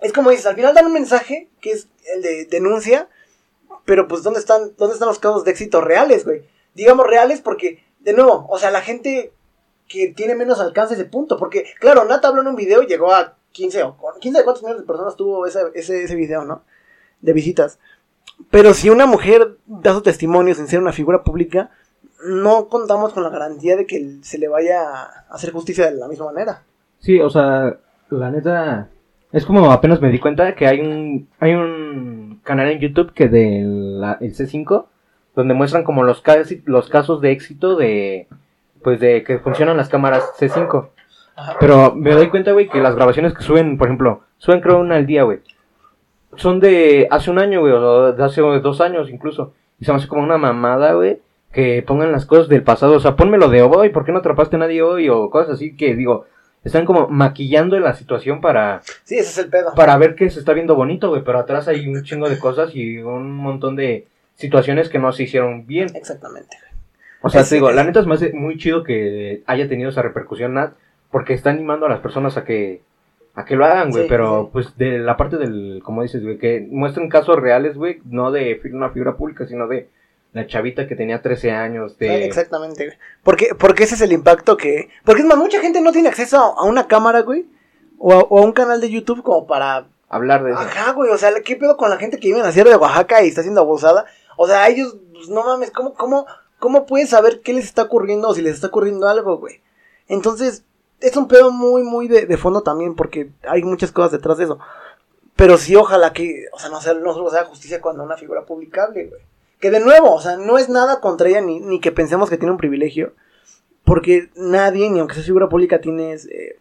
es 0.00 0.12
como 0.12 0.30
dices, 0.30 0.46
al 0.46 0.56
final 0.56 0.74
dan 0.74 0.86
un 0.86 0.92
mensaje 0.92 1.48
que 1.60 1.72
es 1.72 1.88
el 2.14 2.22
de 2.22 2.46
denuncia, 2.46 3.08
pero 3.84 4.08
pues 4.08 4.22
¿dónde 4.22 4.40
están, 4.40 4.74
dónde 4.76 4.94
están 4.94 5.08
los 5.08 5.18
casos 5.18 5.44
de 5.44 5.50
éxito 5.50 5.80
reales, 5.80 6.24
güey? 6.24 6.42
Digamos 6.74 7.06
reales 7.06 7.40
porque, 7.40 7.84
de 7.98 8.12
nuevo, 8.12 8.46
o 8.48 8.58
sea, 8.58 8.70
la 8.70 8.80
gente 8.80 9.32
que 9.88 10.08
tiene 10.08 10.36
menos 10.36 10.60
alcance 10.60 10.94
ese 10.94 11.04
punto, 11.04 11.36
porque, 11.36 11.74
claro, 11.80 12.04
Nata 12.04 12.28
habló 12.28 12.42
en 12.42 12.48
un 12.48 12.56
video 12.56 12.82
y 12.82 12.86
llegó 12.86 13.12
a 13.12 13.36
15 13.52 13.82
o 13.82 13.96
cuántos 13.96 14.62
millones 14.62 14.82
de 14.82 14.86
personas 14.86 15.16
tuvo 15.16 15.46
ese, 15.46 15.60
ese, 15.74 16.04
ese 16.04 16.14
video, 16.14 16.44
¿no? 16.44 16.62
De 17.20 17.32
visitas. 17.32 17.78
Pero 18.50 18.74
si 18.74 18.90
una 18.90 19.06
mujer 19.06 19.58
da 19.66 19.92
su 19.92 20.02
testimonio 20.02 20.54
sin 20.54 20.66
ser 20.66 20.80
una 20.80 20.92
figura 20.92 21.22
pública, 21.24 21.70
no 22.24 22.68
contamos 22.68 23.12
con 23.12 23.22
la 23.22 23.30
garantía 23.30 23.76
de 23.76 23.86
que 23.86 24.18
se 24.22 24.38
le 24.38 24.48
vaya 24.48 24.82
a 24.82 25.24
hacer 25.30 25.52
justicia 25.52 25.90
de 25.90 25.96
la 25.96 26.08
misma 26.08 26.26
manera. 26.26 26.62
Sí, 26.98 27.20
o 27.20 27.30
sea, 27.30 27.78
la 28.10 28.30
neta, 28.30 28.88
es 29.32 29.44
como 29.46 29.70
apenas 29.70 30.00
me 30.00 30.10
di 30.10 30.18
cuenta 30.18 30.54
que 30.54 30.66
hay 30.66 30.80
un, 30.80 31.28
hay 31.38 31.54
un 31.54 32.40
canal 32.42 32.70
en 32.70 32.80
YouTube 32.80 33.12
que 33.12 33.28
del 33.28 34.02
el 34.20 34.34
C5, 34.34 34.86
donde 35.34 35.54
muestran 35.54 35.84
como 35.84 36.02
los, 36.02 36.22
los 36.64 36.88
casos 36.88 37.20
de 37.20 37.32
éxito 37.32 37.76
de, 37.76 38.28
pues 38.82 39.00
de 39.00 39.22
que 39.22 39.38
funcionan 39.38 39.76
las 39.76 39.88
cámaras 39.88 40.24
C5. 40.38 40.88
Pero 41.58 41.94
me 41.94 42.12
doy 42.12 42.28
cuenta, 42.28 42.52
güey, 42.52 42.68
que 42.68 42.80
las 42.80 42.94
grabaciones 42.94 43.34
que 43.34 43.42
suben, 43.42 43.78
por 43.78 43.88
ejemplo, 43.88 44.22
suben 44.38 44.60
creo 44.60 44.78
una 44.78 44.96
al 44.96 45.06
día, 45.06 45.22
güey. 45.22 45.40
Son 46.36 46.60
de 46.60 47.08
hace 47.10 47.30
un 47.30 47.38
año, 47.38 47.60
güey, 47.60 47.72
o 47.72 48.12
de 48.12 48.24
hace 48.24 48.40
dos 48.40 48.80
años 48.80 49.10
incluso. 49.10 49.52
Y 49.78 49.84
se 49.84 49.92
me 49.92 49.98
hace 49.98 50.08
como 50.08 50.22
una 50.22 50.38
mamada, 50.38 50.92
güey, 50.92 51.20
que 51.52 51.82
pongan 51.86 52.12
las 52.12 52.26
cosas 52.26 52.48
del 52.48 52.62
pasado. 52.62 52.94
O 52.94 53.00
sea, 53.00 53.16
ponmelo 53.16 53.48
de 53.48 53.62
hoy, 53.62 53.90
¿por 53.90 54.04
qué 54.04 54.12
no 54.12 54.18
atrapaste 54.18 54.56
a 54.56 54.60
nadie 54.60 54.82
hoy? 54.82 55.08
O 55.08 55.30
cosas 55.30 55.54
así 55.54 55.76
que 55.76 55.94
digo, 55.94 56.26
están 56.64 56.84
como 56.84 57.08
maquillando 57.08 57.78
la 57.80 57.94
situación 57.94 58.40
para... 58.40 58.82
Sí, 59.04 59.16
ese 59.16 59.30
es 59.30 59.38
el 59.38 59.50
pedo. 59.50 59.74
Para 59.74 59.96
ver 59.96 60.14
que 60.14 60.30
se 60.30 60.38
está 60.38 60.52
viendo 60.52 60.74
bonito, 60.74 61.08
güey, 61.08 61.24
pero 61.24 61.38
atrás 61.38 61.68
hay 61.68 61.88
un 61.88 62.02
chingo 62.02 62.28
de 62.28 62.38
cosas 62.38 62.74
y 62.74 62.98
un 62.98 63.34
montón 63.34 63.76
de 63.76 64.06
situaciones 64.34 64.88
que 64.88 64.98
no 64.98 65.12
se 65.12 65.24
hicieron 65.24 65.66
bien. 65.66 65.88
Exactamente. 65.94 66.56
O 67.22 67.28
sea, 67.28 67.44
te 67.44 67.54
digo, 67.54 67.70
la 67.70 67.84
neta 67.84 68.00
es 68.00 68.06
más 68.06 68.22
muy 68.32 68.56
chido 68.56 68.82
que 68.82 69.42
haya 69.46 69.68
tenido 69.68 69.90
esa 69.90 70.02
repercusión, 70.02 70.54
Nat, 70.54 70.72
porque 71.10 71.34
está 71.34 71.50
animando 71.50 71.86
a 71.86 71.88
las 71.88 72.00
personas 72.00 72.36
a 72.36 72.44
que 72.44 72.82
a 73.34 73.44
que 73.44 73.56
lo 73.56 73.64
hagan, 73.64 73.90
güey, 73.90 74.08
pero 74.08 74.50
pues 74.52 74.76
de 74.76 74.98
la 74.98 75.16
parte 75.16 75.36
del, 75.36 75.80
como 75.84 76.02
dices, 76.02 76.22
güey, 76.22 76.38
que 76.38 76.66
muestren 76.68 77.08
casos 77.08 77.38
reales, 77.38 77.76
güey, 77.76 78.00
no 78.04 78.32
de 78.32 78.60
una 78.72 78.90
figura 78.90 79.16
pública, 79.16 79.46
sino 79.46 79.68
de 79.68 79.88
la 80.32 80.46
chavita 80.46 80.86
que 80.86 80.96
tenía 80.96 81.22
13 81.22 81.52
años. 81.52 81.98
De... 81.98 82.24
exactamente, 82.24 82.86
güey. 82.86 82.98
Porque, 83.22 83.54
porque 83.58 83.84
ese 83.84 83.94
es 83.94 84.00
el 84.00 84.12
impacto 84.12 84.56
que... 84.56 84.88
Porque 85.04 85.22
es 85.22 85.28
más, 85.28 85.38
mucha 85.38 85.60
gente 85.60 85.80
no 85.80 85.92
tiene 85.92 86.08
acceso 86.08 86.38
a 86.38 86.64
una 86.64 86.88
cámara, 86.88 87.22
güey, 87.22 87.46
o 87.98 88.12
a, 88.12 88.42
un 88.42 88.52
canal 88.52 88.80
de 88.80 88.90
YouTube 88.90 89.22
como 89.22 89.46
para... 89.46 89.86
Hablar 90.08 90.42
de 90.42 90.50
eso. 90.50 90.58
Ajá, 90.58 90.92
güey, 90.92 91.10
o 91.10 91.18
sea, 91.18 91.30
¿qué 91.44 91.54
pedo 91.54 91.76
con 91.76 91.88
la 91.88 91.96
gente 91.96 92.18
que 92.18 92.28
vive 92.28 92.40
en 92.40 92.44
la 92.44 92.52
Sierra 92.52 92.70
de 92.70 92.76
Oaxaca 92.76 93.22
y 93.22 93.28
está 93.28 93.42
siendo 93.42 93.60
abusada? 93.60 94.06
O 94.36 94.48
sea, 94.48 94.68
ellos, 94.68 94.96
pues, 95.12 95.28
no 95.28 95.44
mames, 95.44 95.70
¿cómo, 95.70 95.94
cómo, 95.94 96.26
¿cómo 96.58 96.84
puedes 96.84 97.10
saber 97.10 97.42
qué 97.42 97.52
les 97.52 97.66
está 97.66 97.82
ocurriendo 97.82 98.28
o 98.28 98.34
si 98.34 98.42
les 98.42 98.54
está 98.54 98.66
ocurriendo 98.66 99.06
algo, 99.06 99.38
güey? 99.38 99.60
Entonces, 100.08 100.64
es 101.00 101.16
un 101.16 101.28
pedo 101.28 101.50
muy, 101.50 101.82
muy 101.82 102.08
de, 102.08 102.36
fondo 102.36 102.62
también, 102.62 102.94
porque 102.94 103.30
hay 103.48 103.62
muchas 103.62 103.92
cosas 103.92 104.12
detrás 104.12 104.38
de 104.38 104.44
eso. 104.44 104.58
Pero 105.36 105.56
sí, 105.56 105.74
ojalá 105.74 106.12
que, 106.12 106.46
o 106.52 106.58
sea, 106.58 106.68
no, 106.68 106.80
sea, 106.80 106.94
no 106.94 107.14
solo 107.14 107.30
sea 107.30 107.44
justicia 107.44 107.80
cuando 107.80 108.02
una 108.02 108.16
figura 108.16 108.44
publicable, 108.44 109.06
güey. 109.06 109.22
Que 109.58 109.70
de 109.70 109.80
nuevo, 109.80 110.14
o 110.14 110.20
sea, 110.20 110.36
no 110.36 110.58
es 110.58 110.68
nada 110.68 111.00
contra 111.00 111.28
ella 111.28 111.40
ni, 111.40 111.60
ni 111.60 111.80
que 111.80 111.92
pensemos 111.92 112.30
que 112.30 112.38
tiene 112.38 112.52
un 112.52 112.58
privilegio. 112.58 113.14
Porque 113.84 114.30
nadie, 114.34 114.90
ni 114.90 114.98
aunque 115.00 115.14
sea 115.14 115.24
figura 115.24 115.48
pública, 115.48 115.80
tienes. 115.80 116.26
Eh, 116.26 116.58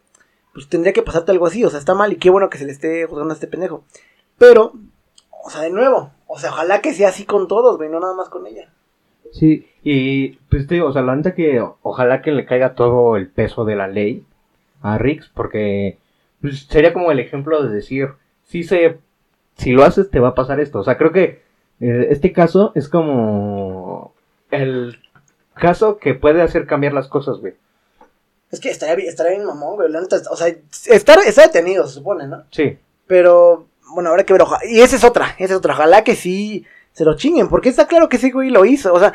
pues 0.53 0.67
tendría 0.67 0.93
que 0.93 1.01
pasarte 1.01 1.31
algo 1.31 1.45
así. 1.45 1.63
O 1.63 1.69
sea, 1.69 1.79
está 1.79 1.93
mal 1.93 2.11
y 2.11 2.17
qué 2.17 2.29
bueno 2.29 2.49
que 2.49 2.57
se 2.57 2.65
le 2.65 2.71
esté 2.71 3.05
juzgando 3.05 3.33
a 3.33 3.35
este 3.35 3.47
pendejo. 3.47 3.83
Pero, 4.37 4.73
o 5.43 5.49
sea, 5.49 5.61
de 5.61 5.69
nuevo, 5.69 6.11
o 6.27 6.39
sea, 6.39 6.51
ojalá 6.51 6.81
que 6.81 6.93
sea 6.93 7.09
así 7.09 7.25
con 7.25 7.47
todos, 7.47 7.77
güey, 7.77 7.89
no 7.89 7.99
nada 7.99 8.13
más 8.13 8.29
con 8.29 8.45
ella. 8.47 8.71
Sí, 9.31 9.67
y 9.83 10.29
pues 10.49 10.67
te 10.67 10.75
digo, 10.75 10.87
o 10.87 10.93
sea, 10.93 11.01
la 11.01 11.15
neta 11.15 11.35
que 11.35 11.63
ojalá 11.81 12.21
que 12.21 12.31
le 12.31 12.45
caiga 12.45 12.73
todo 12.73 13.15
el 13.15 13.29
peso 13.29 13.65
de 13.65 13.75
la 13.75 13.87
ley 13.87 14.25
a 14.81 14.97
Rix, 14.97 15.29
porque 15.33 15.97
pues, 16.41 16.67
sería 16.69 16.93
como 16.93 17.11
el 17.11 17.19
ejemplo 17.19 17.63
de 17.63 17.73
decir, 17.73 18.09
si 18.43 18.63
se, 18.63 18.99
si 19.55 19.71
lo 19.71 19.83
haces 19.83 20.09
te 20.09 20.19
va 20.19 20.29
a 20.29 20.35
pasar 20.35 20.59
esto. 20.59 20.79
O 20.79 20.83
sea, 20.83 20.97
creo 20.97 21.11
que 21.11 21.41
eh, 21.79 22.07
este 22.09 22.31
caso 22.31 22.71
es 22.75 22.89
como 22.89 24.13
el 24.51 24.99
caso 25.53 25.97
que 25.97 26.13
puede 26.13 26.41
hacer 26.41 26.65
cambiar 26.65 26.93
las 26.93 27.07
cosas, 27.07 27.37
güey. 27.39 27.53
Es 28.51 28.59
que 28.59 28.69
estaría, 28.69 29.07
estaría 29.07 29.33
bien 29.33 29.45
mamón, 29.45 29.75
güey. 29.75 29.93
o 29.93 30.35
sea, 30.35 30.47
está, 30.87 31.13
está 31.25 31.41
detenido, 31.43 31.85
se 31.87 31.95
supone, 31.95 32.27
¿no? 32.27 32.45
Sí. 32.51 32.79
Pero, 33.05 33.67
bueno, 33.93 34.09
habrá 34.09 34.23
que 34.23 34.33
ver. 34.33 34.41
y 34.67 34.81
esa 34.81 34.95
es 34.95 35.03
otra, 35.03 35.35
esa 35.37 35.53
es 35.53 35.57
otra. 35.57 35.73
Ojalá 35.73 36.03
que 36.03 36.15
sí 36.15 36.65
se 36.93 37.05
lo 37.05 37.15
chinguen, 37.15 37.49
porque 37.49 37.69
está 37.69 37.87
claro 37.87 38.09
que 38.09 38.17
ese 38.17 38.31
güey 38.31 38.49
lo 38.49 38.65
hizo. 38.65 38.93
O 38.93 38.99
sea, 38.99 39.13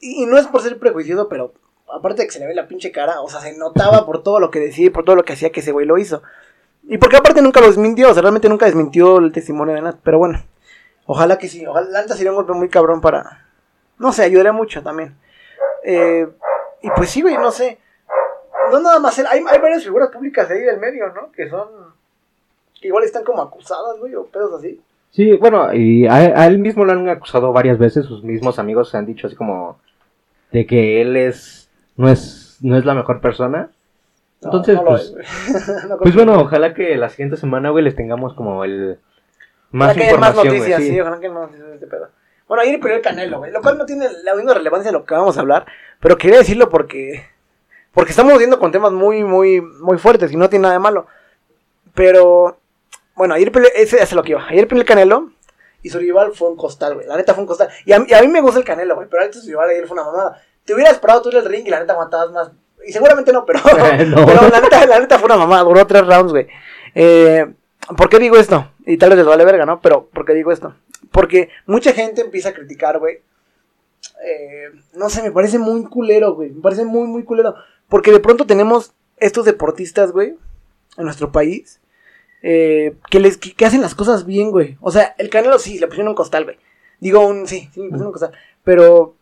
y 0.00 0.26
no 0.26 0.38
es 0.38 0.46
por 0.48 0.62
ser 0.62 0.78
prejuicioso, 0.78 1.28
pero 1.28 1.52
aparte 1.94 2.22
de 2.22 2.26
que 2.26 2.32
se 2.32 2.40
le 2.40 2.46
ve 2.46 2.54
la 2.54 2.66
pinche 2.66 2.90
cara, 2.90 3.20
o 3.20 3.28
sea, 3.28 3.40
se 3.40 3.56
notaba 3.56 4.04
por 4.04 4.22
todo 4.22 4.40
lo 4.40 4.50
que 4.50 4.60
decía 4.60 4.86
y 4.86 4.90
por 4.90 5.04
todo 5.04 5.16
lo 5.16 5.24
que 5.24 5.32
hacía 5.32 5.50
que 5.50 5.60
ese 5.60 5.72
güey 5.72 5.86
lo 5.86 5.98
hizo. 5.98 6.22
Y 6.88 6.98
porque 6.98 7.16
aparte 7.16 7.40
nunca 7.40 7.60
lo 7.60 7.66
desmintió, 7.66 8.10
o 8.10 8.12
sea, 8.12 8.22
realmente 8.22 8.48
nunca 8.48 8.66
desmintió 8.66 9.18
el 9.18 9.32
testimonio 9.32 9.74
de 9.74 9.82
Nat. 9.82 9.96
Pero 10.02 10.18
bueno, 10.18 10.42
ojalá 11.06 11.38
que 11.38 11.48
sí, 11.48 11.66
ojalá 11.66 11.88
Nat 11.90 12.08
sería 12.08 12.30
un 12.30 12.36
golpe 12.36 12.52
muy 12.52 12.68
cabrón 12.68 13.00
para... 13.00 13.46
No 13.98 14.12
sé, 14.12 14.24
ayudaría 14.24 14.52
mucho 14.52 14.82
también. 14.82 15.16
Eh, 15.84 16.26
y 16.82 16.90
pues 16.90 17.10
sí, 17.10 17.22
güey, 17.22 17.36
no 17.36 17.50
sé. 17.50 17.78
No 18.70 18.80
nada 18.80 18.98
más, 18.98 19.18
hay, 19.18 19.42
hay 19.48 19.58
varias 19.60 19.84
figuras 19.84 20.10
públicas 20.10 20.50
ahí 20.50 20.60
del 20.60 20.78
medio, 20.78 21.08
¿no? 21.14 21.30
Que 21.32 21.48
son... 21.48 21.68
Que 22.80 22.88
igual 22.88 23.04
están 23.04 23.24
como 23.24 23.40
acusadas, 23.40 23.98
güey, 23.98 24.14
o 24.14 24.26
pedos 24.26 24.52
así. 24.58 24.80
Sí, 25.14 25.36
bueno, 25.36 25.72
y 25.72 26.08
a, 26.08 26.44
él 26.46 26.58
mismo 26.58 26.84
lo 26.84 26.90
han 26.90 27.08
acusado 27.08 27.52
varias 27.52 27.78
veces, 27.78 28.04
sus 28.04 28.24
mismos 28.24 28.58
amigos 28.58 28.90
se 28.90 28.96
han 28.96 29.06
dicho 29.06 29.28
así 29.28 29.36
como 29.36 29.78
de 30.50 30.66
que 30.66 31.00
él 31.00 31.16
es 31.16 31.63
no 31.96 32.08
es 32.08 32.58
no 32.60 32.76
es 32.76 32.84
la 32.84 32.94
mejor 32.94 33.20
persona. 33.20 33.70
Entonces, 34.42 34.78
pues, 34.84 35.14
pues 36.00 36.14
bueno, 36.14 36.38
ojalá 36.40 36.74
que 36.74 36.96
la 36.96 37.08
siguiente 37.08 37.36
semana, 37.36 37.70
güey, 37.70 37.84
les 37.84 37.96
tengamos 37.96 38.34
como 38.34 38.64
el 38.64 38.98
más 39.70 39.96
información, 39.96 40.20
más 40.20 40.44
noticias, 40.44 40.82
sí. 40.82 41.00
ojalá 41.00 41.18
que 41.18 41.28
más 41.28 41.42
noticias 41.42 41.68
de 41.68 41.74
este 41.74 41.86
pedo. 41.86 42.08
Bueno, 42.46 42.62
ayer 42.62 42.78
perdió 42.78 42.96
el 42.96 43.02
Canelo, 43.02 43.38
güey, 43.38 43.52
lo 43.52 43.62
cual 43.62 43.78
no 43.78 43.86
tiene 43.86 44.06
la 44.22 44.34
misma 44.34 44.54
relevancia 44.54 44.92
de 44.92 44.98
lo 44.98 45.04
que 45.04 45.14
vamos 45.14 45.36
a 45.36 45.40
hablar, 45.40 45.66
pero 46.00 46.18
quería 46.18 46.38
decirlo 46.38 46.68
porque 46.68 47.24
porque 47.92 48.10
estamos 48.10 48.36
viendo 48.38 48.58
con 48.58 48.70
temas 48.70 48.92
muy 48.92 49.24
muy 49.24 49.60
muy 49.60 49.98
fuertes 49.98 50.30
y 50.30 50.36
no 50.36 50.50
tiene 50.50 50.64
nada 50.64 50.74
de 50.74 50.80
malo. 50.80 51.06
Pero 51.94 52.58
bueno, 53.14 53.34
ayer 53.34 53.50
peleó, 53.50 53.70
ese 53.74 54.02
es 54.02 54.12
lo 54.12 54.22
que 54.22 54.32
iba. 54.32 54.46
Ayer 54.46 54.68
peleó 54.68 54.82
el 54.82 54.88
Canelo 54.88 55.30
y 55.82 55.88
su 55.88 55.98
rival 55.98 56.32
fue 56.34 56.50
un 56.50 56.56
costal, 56.56 56.94
güey. 56.94 57.06
La 57.06 57.16
neta 57.16 57.34
fue 57.34 57.42
un 57.42 57.48
costal. 57.48 57.68
Y 57.86 57.92
a, 57.92 58.00
mí, 58.00 58.12
a 58.12 58.20
mí 58.20 58.28
me 58.28 58.40
gusta 58.40 58.58
el 58.58 58.64
Canelo, 58.64 58.96
güey, 58.96 59.08
pero 59.08 59.22
ahorita 59.22 59.40
su 59.40 59.46
rival 59.46 59.70
ayer 59.70 59.86
fue 59.86 59.94
una 59.94 60.04
mamada. 60.04 60.42
Te 60.64 60.74
hubieras 60.74 60.98
parado 60.98 61.22
tú 61.22 61.30
en 61.30 61.36
el 61.36 61.44
ring 61.44 61.66
y 61.66 61.70
la 61.70 61.80
neta 61.80 61.92
aguantabas 61.92 62.30
más. 62.32 62.50
Y 62.86 62.92
seguramente 62.92 63.32
no, 63.32 63.44
pero, 63.44 63.60
pero 63.64 64.48
la, 64.50 64.60
neta, 64.60 64.86
la 64.86 65.00
neta 65.00 65.18
fue 65.18 65.26
una 65.26 65.36
mamada. 65.36 65.62
Duró 65.62 65.86
tres 65.86 66.06
rounds, 66.06 66.32
güey. 66.32 66.46
Eh, 66.94 67.46
¿Por 67.96 68.08
qué 68.08 68.18
digo 68.18 68.36
esto? 68.36 68.70
Y 68.86 68.96
tal 68.96 69.10
vez 69.10 69.18
les 69.18 69.26
vale 69.26 69.44
verga, 69.44 69.66
¿no? 69.66 69.80
Pero 69.80 70.06
¿por 70.06 70.24
qué 70.24 70.34
digo 70.34 70.52
esto? 70.52 70.74
Porque 71.10 71.50
mucha 71.66 71.92
gente 71.92 72.22
empieza 72.22 72.50
a 72.50 72.54
criticar, 72.54 72.98
güey. 72.98 73.20
Eh, 74.24 74.70
no 74.94 75.08
sé, 75.10 75.22
me 75.22 75.32
parece 75.32 75.58
muy 75.58 75.84
culero, 75.84 76.34
güey. 76.34 76.50
Me 76.50 76.62
parece 76.62 76.84
muy, 76.84 77.06
muy 77.06 77.24
culero. 77.24 77.54
Porque 77.88 78.10
de 78.10 78.20
pronto 78.20 78.46
tenemos 78.46 78.92
estos 79.18 79.44
deportistas, 79.44 80.12
güey, 80.12 80.36
en 80.96 81.04
nuestro 81.04 81.30
país 81.30 81.80
eh, 82.46 82.94
que, 83.10 83.20
les, 83.20 83.38
que, 83.38 83.64
hacen 83.64 83.80
las 83.80 83.94
cosas 83.94 84.26
bien, 84.26 84.50
güey. 84.50 84.76
O 84.82 84.90
sea, 84.90 85.14
el 85.16 85.30
Canelo 85.30 85.58
sí, 85.58 85.78
le 85.78 85.86
pusieron 85.86 86.08
un 86.08 86.14
costal, 86.14 86.44
güey. 86.44 86.58
Digo, 87.00 87.26
un, 87.26 87.48
sí, 87.48 87.70
sí, 87.72 87.80
le 87.80 87.88
pusieron 87.88 88.08
un 88.08 88.12
costal. 88.12 88.32
Pero, 88.62 89.14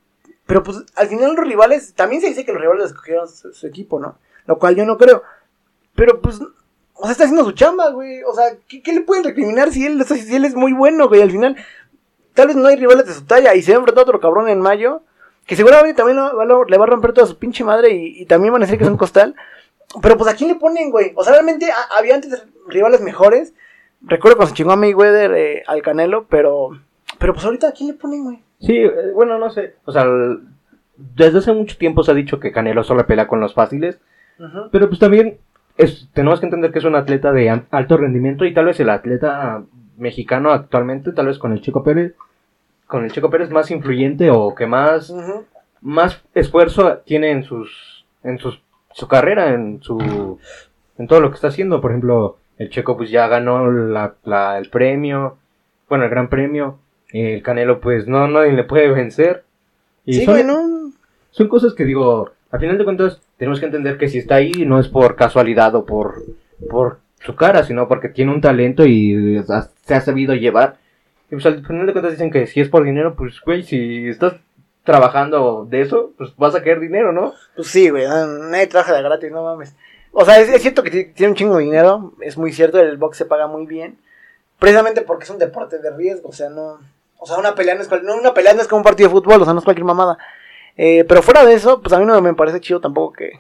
pero 0.46 0.62
pues 0.62 0.78
al 0.96 1.08
final 1.08 1.34
los 1.34 1.46
rivales, 1.46 1.94
también 1.94 2.20
se 2.20 2.28
dice 2.28 2.44
que 2.44 2.52
los 2.52 2.60
rivales 2.60 2.86
escogieron 2.86 3.28
su, 3.28 3.66
equipo, 3.66 4.00
¿no? 4.00 4.18
Lo 4.46 4.58
cual 4.58 4.74
yo 4.74 4.84
no 4.84 4.98
creo. 4.98 5.22
Pero 5.94 6.20
pues, 6.20 6.40
o 6.40 7.02
sea, 7.02 7.12
está 7.12 7.24
haciendo 7.24 7.44
su 7.44 7.52
chamba, 7.52 7.90
güey. 7.90 8.22
O 8.24 8.34
sea, 8.34 8.56
¿qué, 8.68 8.92
le 8.92 9.02
pueden 9.02 9.24
recriminar 9.24 9.70
si 9.70 9.86
él, 9.86 10.04
si 10.04 10.34
él 10.34 10.44
es 10.44 10.54
muy 10.54 10.72
bueno, 10.72 11.08
güey? 11.08 11.22
Al 11.22 11.30
final, 11.30 11.56
tal 12.34 12.48
vez 12.48 12.56
no 12.56 12.68
hay 12.68 12.76
rivales 12.76 13.06
de 13.06 13.14
su 13.14 13.24
talla 13.24 13.54
y 13.54 13.62
se 13.62 13.72
va 13.72 13.76
a 13.76 13.80
enfrentar 13.80 14.02
a 14.02 14.08
otro 14.08 14.20
cabrón 14.20 14.48
en 14.48 14.60
mayo. 14.60 15.02
Que 15.46 15.56
seguramente 15.56 15.94
también 15.94 16.18
le 16.68 16.78
va 16.78 16.84
a 16.84 16.88
romper 16.88 17.12
toda 17.12 17.26
su 17.26 17.36
pinche 17.36 17.64
madre 17.64 17.90
y, 17.90 18.26
también 18.26 18.52
van 18.52 18.62
a 18.62 18.66
decir 18.66 18.78
que 18.78 18.84
es 18.84 18.90
un 18.90 18.96
costal. 18.96 19.34
Pero 20.00 20.16
pues 20.16 20.30
a 20.30 20.36
quién 20.36 20.48
le 20.48 20.54
ponen, 20.56 20.90
güey. 20.90 21.12
O 21.16 21.24
sea, 21.24 21.32
realmente 21.32 21.68
había 21.96 22.14
antes 22.14 22.44
rivales 22.68 23.00
mejores. 23.00 23.52
Recuerdo 24.02 24.36
cuando 24.36 24.50
se 24.50 24.56
chingó 24.56 24.72
a 24.72 24.76
Mayweather 24.76 25.32
eh, 25.34 25.62
al 25.66 25.82
Canelo, 25.82 26.26
pero. 26.28 26.70
Pero 27.18 27.34
pues 27.34 27.44
ahorita 27.44 27.68
a 27.68 27.72
quién 27.72 27.90
le 27.90 27.94
ponen, 27.94 28.24
güey. 28.24 28.42
Sí, 28.62 28.76
eh, 28.76 29.12
bueno, 29.14 29.38
no 29.38 29.50
sé. 29.50 29.74
O 29.84 29.92
sea, 29.92 30.06
desde 30.96 31.38
hace 31.38 31.52
mucho 31.52 31.76
tiempo 31.76 32.02
se 32.02 32.12
ha 32.12 32.14
dicho 32.14 32.40
que 32.40 32.52
Canelo 32.52 32.84
solo 32.84 33.06
pelea 33.06 33.28
con 33.28 33.40
los 33.40 33.54
fáciles. 33.54 34.00
Pero 34.72 34.88
pues 34.88 34.98
también 34.98 35.38
es, 35.76 36.08
tenemos 36.14 36.40
que 36.40 36.46
entender 36.46 36.72
que 36.72 36.80
es 36.80 36.84
un 36.84 36.96
atleta 36.96 37.32
de 37.32 37.48
alto 37.70 37.96
rendimiento 37.96 38.44
y 38.44 38.52
tal 38.52 38.64
vez 38.64 38.80
el 38.80 38.90
atleta 38.90 39.62
mexicano 39.96 40.50
actualmente, 40.50 41.12
tal 41.12 41.26
vez 41.26 41.38
con 41.38 41.52
el 41.52 41.60
Chico 41.60 41.84
Pérez, 41.84 42.14
con 42.86 43.04
el 43.04 43.12
Chico 43.12 43.30
Pérez 43.30 43.50
más 43.50 43.70
influyente 43.70 44.30
o 44.30 44.54
que 44.54 44.66
más, 44.66 45.14
más 45.80 46.24
esfuerzo 46.34 46.98
tiene 47.04 47.30
en 47.30 47.44
sus, 47.44 48.04
en 48.24 48.38
sus 48.38 48.60
su 48.94 49.08
carrera, 49.08 49.54
en 49.54 49.82
su 49.82 50.38
en 50.98 51.06
todo 51.06 51.20
lo 51.20 51.30
que 51.30 51.36
está 51.36 51.48
haciendo. 51.48 51.80
Por 51.80 51.90
ejemplo, 51.90 52.36
el 52.58 52.70
Checo 52.70 52.96
pues 52.96 53.10
ya 53.10 53.28
ganó 53.28 53.70
la, 53.70 54.58
el 54.58 54.68
premio, 54.70 55.38
bueno, 55.88 56.04
el 56.04 56.10
gran 56.10 56.28
premio. 56.28 56.78
El 57.12 57.42
Canelo 57.42 57.80
pues 57.80 58.06
no, 58.06 58.26
nadie 58.28 58.52
le 58.52 58.64
puede 58.64 58.90
vencer. 58.90 59.44
Y 60.04 60.14
sí, 60.14 60.24
son, 60.24 60.94
son 61.30 61.48
cosas 61.48 61.74
que 61.74 61.84
digo, 61.84 62.30
al 62.50 62.60
final 62.60 62.78
de 62.78 62.84
cuentas 62.84 63.20
tenemos 63.36 63.60
que 63.60 63.66
entender 63.66 63.98
que 63.98 64.08
si 64.08 64.18
está 64.18 64.36
ahí 64.36 64.52
no 64.66 64.78
es 64.80 64.88
por 64.88 65.14
casualidad 65.16 65.74
o 65.74 65.84
por, 65.84 66.22
por 66.70 66.98
su 67.20 67.34
cara, 67.36 67.62
sino 67.64 67.86
porque 67.88 68.08
tiene 68.08 68.32
un 68.32 68.40
talento 68.40 68.84
y 68.84 69.42
se 69.84 69.94
ha 69.94 70.00
sabido 70.00 70.34
llevar. 70.34 70.76
Y 71.30 71.34
pues 71.36 71.46
al 71.46 71.64
final 71.64 71.86
de 71.86 71.92
cuentas 71.92 72.12
dicen 72.12 72.30
que 72.30 72.46
si 72.46 72.60
es 72.60 72.68
por 72.68 72.84
dinero, 72.84 73.14
pues 73.16 73.40
güey, 73.44 73.62
si 73.62 74.08
estás 74.08 74.34
trabajando 74.84 75.66
de 75.70 75.80
eso, 75.80 76.12
pues 76.18 76.34
vas 76.36 76.54
a 76.54 76.62
querer 76.62 76.80
dinero, 76.80 77.12
¿no? 77.12 77.34
Pues 77.54 77.68
sí, 77.68 77.88
güey, 77.88 78.04
nadie 78.06 78.66
trabaja 78.66 78.94
de 78.94 79.02
gratis, 79.02 79.30
no 79.30 79.44
mames. 79.44 79.74
O 80.10 80.24
sea, 80.24 80.40
es, 80.40 80.48
es 80.48 80.60
cierto 80.60 80.82
que 80.82 80.90
ti- 80.90 81.04
tiene 81.14 81.30
un 81.30 81.36
chingo 81.36 81.56
de 81.56 81.64
dinero, 81.64 82.12
es 82.20 82.36
muy 82.36 82.52
cierto, 82.52 82.80
el 82.80 82.96
box 82.96 83.16
se 83.16 83.24
paga 83.24 83.46
muy 83.46 83.64
bien. 83.66 83.96
Precisamente 84.58 85.02
porque 85.02 85.24
es 85.24 85.30
un 85.30 85.38
deporte 85.38 85.78
de 85.78 85.90
riesgo, 85.90 86.28
o 86.28 86.32
sea, 86.32 86.50
no... 86.50 86.78
O 87.22 87.26
sea, 87.26 87.38
una 87.38 87.54
pelea 87.54 87.74
no 87.76 87.82
es, 87.82 87.88
cual- 87.88 88.04
no, 88.04 88.16
una 88.16 88.34
pelea 88.34 88.52
no 88.54 88.60
es 88.60 88.66
como 88.68 88.78
un 88.78 88.84
partido 88.84 89.08
de 89.08 89.14
fútbol, 89.14 89.40
o 89.40 89.44
sea, 89.44 89.52
no 89.54 89.60
es 89.60 89.64
cualquier 89.64 89.84
mamada. 89.84 90.18
Eh, 90.76 91.04
pero 91.06 91.22
fuera 91.22 91.44
de 91.46 91.54
eso, 91.54 91.80
pues 91.80 91.92
a 91.92 91.98
mí 91.98 92.04
no 92.04 92.20
me 92.20 92.34
parece 92.34 92.60
chido 92.60 92.80
tampoco 92.80 93.12
que... 93.12 93.32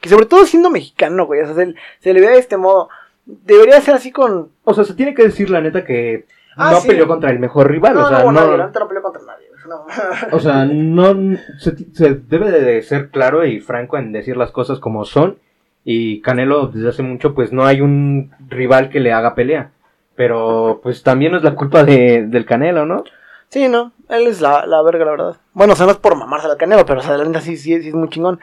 Que 0.00 0.08
sobre 0.10 0.26
todo 0.26 0.44
siendo 0.44 0.68
mexicano, 0.68 1.24
güey, 1.24 1.40
o 1.40 1.46
sea, 1.46 1.54
se, 1.54 1.74
se 2.00 2.12
le 2.12 2.20
vea 2.20 2.32
de 2.32 2.38
este 2.38 2.56
modo. 2.58 2.90
Debería 3.24 3.80
ser 3.80 3.94
así 3.94 4.12
con... 4.12 4.50
O 4.64 4.74
sea, 4.74 4.84
se 4.84 4.94
tiene 4.94 5.14
que 5.14 5.22
decir 5.24 5.48
la 5.50 5.60
neta 5.60 5.84
que 5.84 6.26
Ah, 6.58 6.70
no 6.72 6.80
sí. 6.80 6.88
peleó 6.88 7.06
contra 7.06 7.30
el 7.30 7.38
mejor 7.38 7.70
rival, 7.70 7.94
No, 7.94 8.04
o 8.04 8.08
sea, 8.08 8.18
no, 8.20 8.32
no, 8.32 8.56
nadie, 8.56 8.72
no 8.78 8.88
pelea 8.88 9.02
contra 9.02 9.22
nadie. 9.22 9.46
o 10.32 10.38
sea, 10.40 10.64
no 10.64 11.36
se, 11.58 11.76
se 11.92 12.14
debe 12.14 12.50
de 12.50 12.82
ser 12.82 13.10
claro 13.10 13.44
y 13.44 13.60
franco 13.60 13.98
en 13.98 14.12
decir 14.12 14.36
las 14.36 14.52
cosas 14.52 14.78
como 14.78 15.04
son. 15.04 15.38
Y 15.84 16.20
Canelo 16.22 16.66
desde 16.68 16.88
hace 16.88 17.02
mucho 17.02 17.34
pues 17.34 17.52
no 17.52 17.64
hay 17.66 17.80
un 17.80 18.32
rival 18.48 18.88
que 18.90 19.00
le 19.00 19.12
haga 19.12 19.34
pelea. 19.34 19.70
Pero 20.16 20.80
pues 20.82 21.02
también 21.02 21.32
no 21.32 21.38
es 21.38 21.44
la 21.44 21.54
culpa 21.54 21.84
de, 21.84 22.26
del 22.26 22.46
Canelo, 22.46 22.86
¿no? 22.86 23.04
Sí, 23.48 23.68
no, 23.68 23.92
él 24.08 24.26
es 24.26 24.40
la, 24.40 24.66
la 24.66 24.82
verga, 24.82 25.04
la 25.04 25.10
verdad. 25.12 25.36
Bueno, 25.52 25.74
o 25.74 25.76
sea, 25.76 25.86
no 25.86 25.92
es 25.92 25.98
por 25.98 26.16
mamarse 26.16 26.48
al 26.48 26.56
canelo, 26.56 26.84
pero 26.84 26.98
o 27.00 27.02
sea, 27.02 27.16
la 27.16 27.24
neta 27.24 27.40
sí, 27.40 27.56
sí, 27.56 27.80
sí 27.80 27.88
es 27.90 27.94
muy 27.94 28.08
chingón. 28.08 28.40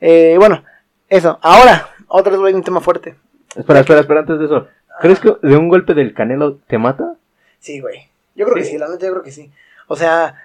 Eh, 0.00 0.36
bueno, 0.38 0.62
eso. 1.08 1.38
Ahora, 1.42 1.88
otra 2.06 2.30
vez 2.30 2.40
voy 2.40 2.52
a 2.52 2.56
un 2.56 2.62
tema 2.62 2.80
fuerte. 2.80 3.16
Espera, 3.56 3.80
espera, 3.80 4.00
espera, 4.00 4.20
antes 4.20 4.38
de 4.38 4.44
eso. 4.44 4.68
¿Crees 5.00 5.18
que 5.18 5.34
de 5.42 5.56
un 5.56 5.68
golpe 5.68 5.92
del 5.94 6.14
Canelo 6.14 6.58
te 6.68 6.78
mata? 6.78 7.14
Sí, 7.58 7.80
güey. 7.80 8.08
Yo 8.36 8.44
creo 8.44 8.56
que 8.56 8.64
¿Sí? 8.64 8.72
sí, 8.72 8.78
la 8.78 8.88
neta 8.88 9.06
yo 9.06 9.12
creo 9.12 9.24
que 9.24 9.32
sí. 9.32 9.50
O 9.88 9.96
sea, 9.96 10.36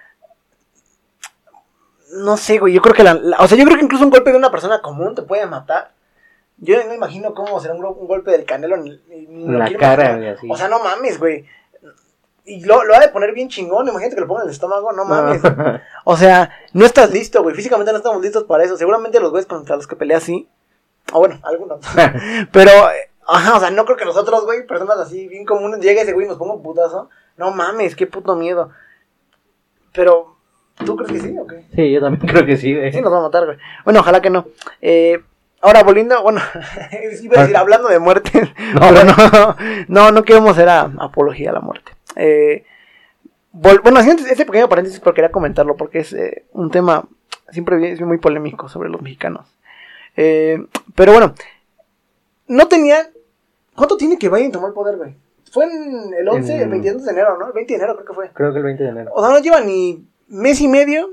no 2.12 2.36
sé, 2.36 2.58
güey, 2.58 2.72
yo 2.74 2.82
creo 2.82 2.94
que 2.94 3.04
la, 3.04 3.14
la- 3.14 3.36
o 3.38 3.46
sea, 3.46 3.56
yo 3.56 3.64
creo 3.64 3.76
que 3.78 3.84
incluso 3.84 4.04
un 4.04 4.10
golpe 4.10 4.32
de 4.32 4.38
una 4.38 4.50
persona 4.50 4.80
común 4.82 5.14
te 5.14 5.22
puede 5.22 5.46
matar. 5.46 5.92
Yo 6.60 6.84
no 6.84 6.94
imagino 6.94 7.34
cómo 7.34 7.58
será 7.58 7.74
un, 7.74 7.80
golpe 7.80 8.30
del 8.30 8.44
canelo 8.44 8.76
En 8.76 9.52
lo 9.52 9.58
la 9.58 9.72
cara, 9.74 10.16
güey, 10.16 10.28
así. 10.28 10.46
O 10.50 10.56
sea, 10.56 10.68
no 10.68 10.78
mames, 10.78 11.18
güey. 11.18 11.46
Y 12.44 12.64
lo, 12.64 12.84
lo 12.84 12.94
ha 12.94 13.00
de 13.00 13.08
poner 13.08 13.32
bien 13.32 13.48
chingón, 13.48 13.88
imagínate 13.88 14.14
que 14.14 14.20
lo 14.20 14.26
ponga 14.26 14.42
en 14.42 14.48
el 14.48 14.52
estómago, 14.52 14.92
no 14.92 15.04
mames. 15.04 15.40
O 16.04 16.16
sea, 16.16 16.50
no 16.72 16.84
estás 16.84 17.12
listo, 17.12 17.42
güey. 17.42 17.54
Físicamente 17.54 17.92
no 17.92 17.98
estamos 17.98 18.22
listos 18.22 18.44
para 18.44 18.64
eso. 18.64 18.76
Seguramente 18.76 19.20
los 19.20 19.30
güeyes 19.30 19.46
contra 19.46 19.76
los 19.76 19.86
que 19.86 19.96
pelea 19.96 20.18
sí. 20.20 20.48
O 21.12 21.18
bueno, 21.20 21.38
algunos. 21.42 21.80
Pero, 22.52 22.70
ajá, 23.28 23.56
o 23.56 23.60
sea, 23.60 23.70
no 23.70 23.84
creo 23.84 23.96
que 23.96 24.04
nosotros, 24.04 24.44
güey, 24.44 24.66
personas 24.66 24.98
así 24.98 25.28
bien 25.28 25.44
comunes, 25.44 25.80
llegue 25.80 26.00
ese 26.00 26.12
güey 26.12 26.26
y 26.26 26.28
nos 26.28 26.38
ponga 26.38 26.54
un 26.54 26.62
putazo. 26.62 27.08
No 27.36 27.50
mames, 27.52 27.94
qué 27.94 28.06
puto 28.06 28.34
miedo. 28.34 28.70
Pero, 29.92 30.36
¿tú 30.84 30.96
crees 30.96 31.12
que 31.12 31.28
sí 31.28 31.36
o 31.38 31.46
qué? 31.46 31.64
sí, 31.74 31.92
yo 31.92 32.00
también 32.00 32.26
creo 32.32 32.44
que 32.44 32.56
sí, 32.56 32.74
güey. 32.74 32.92
Sí, 32.92 33.00
nos 33.00 33.12
va 33.12 33.18
a 33.18 33.22
matar, 33.22 33.44
güey. 33.44 33.58
Bueno, 33.84 34.00
ojalá 34.00 34.20
que 34.20 34.30
no. 34.30 34.46
Eh, 34.80 35.22
ahora, 35.60 35.82
volviendo, 35.82 36.22
bueno, 36.22 36.40
iba 37.22 37.38
a 37.38 37.40
decir, 37.42 37.56
hablando 37.56 37.88
de 37.88 37.98
muerte, 37.98 38.30
No, 38.74 38.80
pero 38.80 39.04
no, 39.04 39.56
no, 39.88 40.10
no 40.12 40.22
queremos 40.24 40.50
hacer 40.52 40.68
a- 40.68 40.92
apología 40.98 41.50
a 41.50 41.54
la 41.54 41.60
muerte. 41.60 41.92
Eh, 42.16 42.64
vol- 43.52 43.82
bueno, 43.82 43.98
haciendo 44.00 44.24
este 44.26 44.44
pequeño 44.46 44.68
paréntesis, 44.68 45.00
pero 45.00 45.14
quería 45.14 45.30
comentarlo, 45.32 45.76
porque 45.76 46.00
es 46.00 46.12
eh, 46.12 46.44
un 46.52 46.70
tema 46.70 47.04
siempre 47.50 47.90
es 47.92 48.00
muy 48.00 48.18
polémico 48.18 48.68
sobre 48.68 48.88
los 48.88 49.02
mexicanos. 49.02 49.46
Eh, 50.16 50.64
pero 50.94 51.12
bueno, 51.12 51.34
no 52.46 52.68
tenía. 52.68 53.10
¿Cuánto 53.74 53.96
tiene 53.96 54.18
que 54.18 54.28
Biden 54.28 54.52
tomó 54.52 54.66
el 54.66 54.72
poder, 54.72 54.96
güey? 54.96 55.14
Fue 55.52 55.64
en 55.64 56.12
el 56.14 56.28
11, 56.28 56.54
el 56.56 56.62
En- 56.62 56.70
22 56.70 57.04
de 57.04 57.12
enero, 57.12 57.38
¿no? 57.38 57.46
El 57.48 57.52
20 57.52 57.72
de 57.72 57.76
enero 57.78 57.94
creo 57.94 58.06
que 58.06 58.12
fue. 58.14 58.30
Creo 58.32 58.52
que 58.52 58.58
el 58.58 58.64
20 58.64 58.82
de 58.84 58.88
enero. 58.90 59.10
O 59.14 59.22
sea, 59.24 59.32
no 59.34 59.40
lleva 59.42 59.60
ni 59.60 60.06
mes 60.28 60.60
y 60.60 60.68
medio 60.68 61.10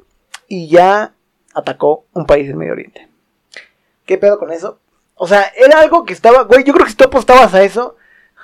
y 0.48 0.68
ya 0.70 1.14
atacó 1.54 2.06
un 2.14 2.26
país 2.26 2.48
del 2.48 2.58
Medio 2.58 2.74
Oriente. 2.74 3.07
¿Qué 4.08 4.18
pedo 4.18 4.40
con 4.40 4.52
eso? 4.52 4.80
O 5.14 5.28
sea, 5.28 5.52
era 5.56 5.80
algo 5.80 6.04
que 6.06 6.14
estaba, 6.14 6.44
güey, 6.44 6.64
yo 6.64 6.74
creo 6.74 6.86
que 6.86 6.92
si 6.92 6.98
tú 6.98 7.04
apostabas 7.04 7.54
a 7.54 7.62
eso, 7.64 7.96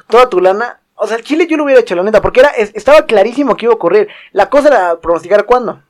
toda 0.08 0.30
tu 0.30 0.40
lana, 0.40 0.82
o 0.96 1.08
sea, 1.08 1.18
el 1.18 1.24
Chile 1.24 1.48
yo 1.48 1.58
lo 1.58 1.64
hubiera 1.64 1.82
hecho, 1.82 1.96
la 1.96 2.04
neta, 2.04 2.22
porque 2.22 2.42
era, 2.42 2.50
es- 2.50 2.72
estaba 2.76 3.06
clarísimo 3.08 3.56
que 3.56 3.66
iba 3.66 3.74
a 3.74 3.78
ocurrir. 3.78 4.08
La 4.32 4.50
cosa 4.50 4.68
era 4.68 5.00
pronosticar 5.00 5.46
cuándo. 5.46 5.82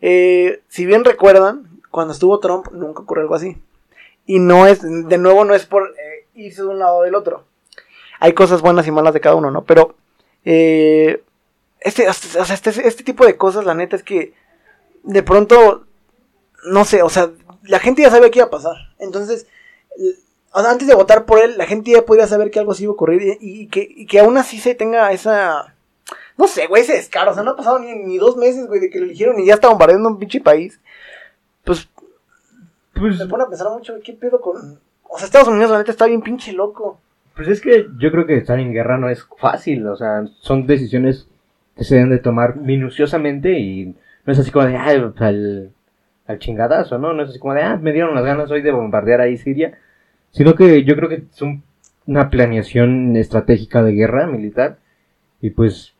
Eh, 0.00 0.62
si 0.68 0.84
bien 0.84 1.04
recuerdan, 1.04 1.80
cuando 1.90 2.12
estuvo 2.12 2.40
Trump, 2.40 2.66
nunca 2.72 3.02
ocurrió 3.02 3.22
algo 3.22 3.34
así. 3.36 3.56
Y 4.26 4.38
no 4.40 4.66
es, 4.66 4.80
de 4.82 5.18
nuevo, 5.18 5.44
no 5.44 5.54
es 5.54 5.64
por 5.66 5.94
eh, 5.98 6.26
irse 6.34 6.62
de 6.62 6.68
un 6.68 6.78
lado 6.78 6.96
o 6.96 7.02
del 7.02 7.14
otro. 7.14 7.44
Hay 8.20 8.32
cosas 8.32 8.60
buenas 8.62 8.86
y 8.86 8.90
malas 8.90 9.14
de 9.14 9.20
cada 9.20 9.36
uno, 9.36 9.50
¿no? 9.50 9.64
Pero, 9.64 9.94
eh, 10.44 11.22
este, 11.80 12.06
este, 12.06 12.88
este 12.88 13.04
tipo 13.04 13.26
de 13.26 13.36
cosas, 13.36 13.64
la 13.66 13.74
neta 13.74 13.96
es 13.96 14.02
que 14.02 14.32
de 15.02 15.22
pronto, 15.22 15.84
no 16.64 16.84
sé, 16.86 17.02
o 17.02 17.10
sea, 17.10 17.30
la 17.64 17.78
gente 17.78 18.02
ya 18.02 18.10
sabía 18.10 18.30
que 18.30 18.38
iba 18.38 18.46
a 18.46 18.50
pasar. 18.50 18.76
Entonces, 18.98 19.46
antes 20.52 20.86
de 20.86 20.94
votar 20.94 21.24
por 21.26 21.40
él, 21.40 21.58
la 21.58 21.66
gente 21.66 21.90
ya 21.90 22.04
podía 22.04 22.26
saber 22.26 22.50
que 22.50 22.58
algo 22.58 22.72
así 22.72 22.84
iba 22.84 22.90
a 22.90 22.94
ocurrir 22.94 23.38
y, 23.40 23.62
y 23.62 23.66
que, 23.68 23.86
y 23.88 24.06
que 24.06 24.20
aún 24.20 24.36
así 24.36 24.58
se 24.58 24.74
tenga 24.74 25.10
esa... 25.12 25.74
No 26.36 26.46
sé, 26.48 26.66
güey, 26.66 26.82
ese 26.82 26.94
descaro. 26.94 27.30
O 27.30 27.34
sea, 27.34 27.42
no 27.42 27.52
ha 27.52 27.56
pasado 27.56 27.78
ni, 27.78 27.94
ni 27.94 28.18
dos 28.18 28.36
meses, 28.36 28.66
güey, 28.66 28.80
de 28.80 28.90
que 28.90 28.98
lo 28.98 29.06
eligieron 29.06 29.38
y 29.40 29.46
ya 29.46 29.54
está 29.54 29.68
bombardeando 29.68 30.08
un 30.08 30.18
pinche 30.18 30.40
país. 30.40 30.80
Pues 31.64 31.88
Pues, 32.94 33.18
se 33.18 33.26
pone 33.26 33.44
a 33.44 33.48
pensar 33.48 33.70
mucho, 33.70 33.94
¿qué 34.04 34.12
pedo 34.12 34.40
con...? 34.40 34.78
O 35.08 35.18
sea, 35.18 35.26
Estados 35.26 35.48
Unidos, 35.48 35.70
la 35.70 35.78
neta, 35.78 35.92
está 35.92 36.06
bien 36.06 36.22
pinche 36.22 36.52
loco. 36.52 36.98
pues 37.36 37.48
es 37.48 37.60
que 37.60 37.86
yo 37.98 38.10
creo 38.10 38.26
que 38.26 38.36
estar 38.36 38.58
en 38.58 38.72
guerra 38.72 38.98
no 38.98 39.08
es 39.08 39.26
fácil, 39.38 39.86
o 39.86 39.96
sea, 39.96 40.24
son 40.40 40.66
decisiones 40.66 41.26
que 41.76 41.84
se 41.84 41.96
deben 41.96 42.10
de 42.10 42.18
tomar 42.18 42.56
minuciosamente 42.56 43.58
y 43.58 43.94
no 44.24 44.32
es 44.32 44.38
así 44.38 44.50
como 44.50 44.66
de, 44.66 44.76
ay, 44.76 44.96
al, 45.18 45.72
al 46.26 46.38
chingadazo, 46.38 46.98
¿no? 46.98 47.12
No 47.12 47.22
es 47.22 47.30
así 47.30 47.38
como 47.38 47.54
de, 47.54 47.62
ah, 47.62 47.76
me 47.80 47.92
dieron 47.92 48.14
las 48.14 48.24
ganas 48.24 48.50
hoy 48.50 48.62
de 48.62 48.72
bombardear 48.72 49.20
ahí 49.20 49.36
Siria, 49.36 49.78
sino 50.30 50.54
que 50.54 50.84
yo 50.84 50.96
creo 50.96 51.08
que 51.08 51.24
es 51.32 51.42
un- 51.42 51.62
una 52.06 52.30
planeación 52.30 53.16
estratégica 53.16 53.82
de 53.82 53.92
guerra 53.92 54.26
militar 54.26 54.76
y 55.40 55.50
pues, 55.50 55.94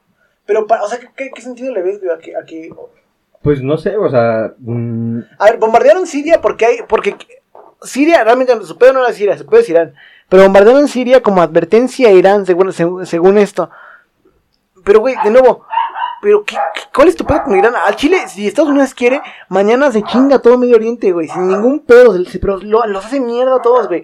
Pero, 0.47 0.67
pa- 0.67 0.83
o 0.83 0.89
sea, 0.89 0.99
¿qué, 1.17 1.31
sentido 1.41 1.73
le 1.73 1.83
ves, 1.83 2.01
güey, 2.01 2.15
a 2.15 2.19
que... 2.19 2.37
A 2.37 2.45
que 2.45 2.71
pues 3.43 3.63
no 3.63 3.77
sé, 3.77 3.97
o 3.99 4.09
sea, 4.09 4.45
A 5.39 5.45
ver, 5.45 5.59
bombardearon 5.59 6.07
Siria 6.07 6.41
porque 6.41 6.65
hay. 6.65 6.77
Porque 6.89 7.15
Siria, 7.83 8.25
realmente 8.25 8.55
su 8.65 8.79
pedo 8.79 8.95
no 8.95 9.01
era 9.05 9.13
Siria, 9.13 9.37
su 9.37 9.45
pedo 9.45 9.61
es 9.61 9.69
Irán. 9.69 9.95
Pero 10.31 10.45
bombardearon 10.45 10.89
Siria 10.89 11.23
como 11.23 11.43
advertencia 11.43 12.09
a 12.09 12.13
Irán, 12.13 12.47
según, 12.47 12.73
según, 12.73 13.05
según 13.05 13.37
esto. 13.37 13.69
Pero, 14.83 15.01
güey, 15.01 15.15
de 15.23 15.31
nuevo. 15.31 15.67
Pero, 16.25 16.43
¿qué, 16.43 16.57
qué- 16.75 16.81
cuál 16.95 17.09
es 17.09 17.17
tu 17.17 17.25
pedo 17.27 17.43
con 17.45 17.55
Irán? 17.55 17.75
Al 17.77 17.97
Chile, 17.97 18.17
si 18.29 18.47
Estados 18.49 18.71
Unidos 18.71 18.95
quiere, 18.95 19.21
mañana 19.51 19.93
se 19.93 20.03
chinga 20.03 20.39
todo 20.39 20.57
Medio 20.57 20.77
Oriente, 20.77 21.13
güey. 21.13 21.29
Sin 21.29 21.49
ningún 21.49 21.81
pedo. 21.81 22.15
Pero 22.41 22.57
lo- 22.63 22.87
los 22.87 23.05
hace 23.05 23.21
mierda 23.21 23.57
a 23.57 23.61
todos, 23.63 23.89
güey. 23.89 24.03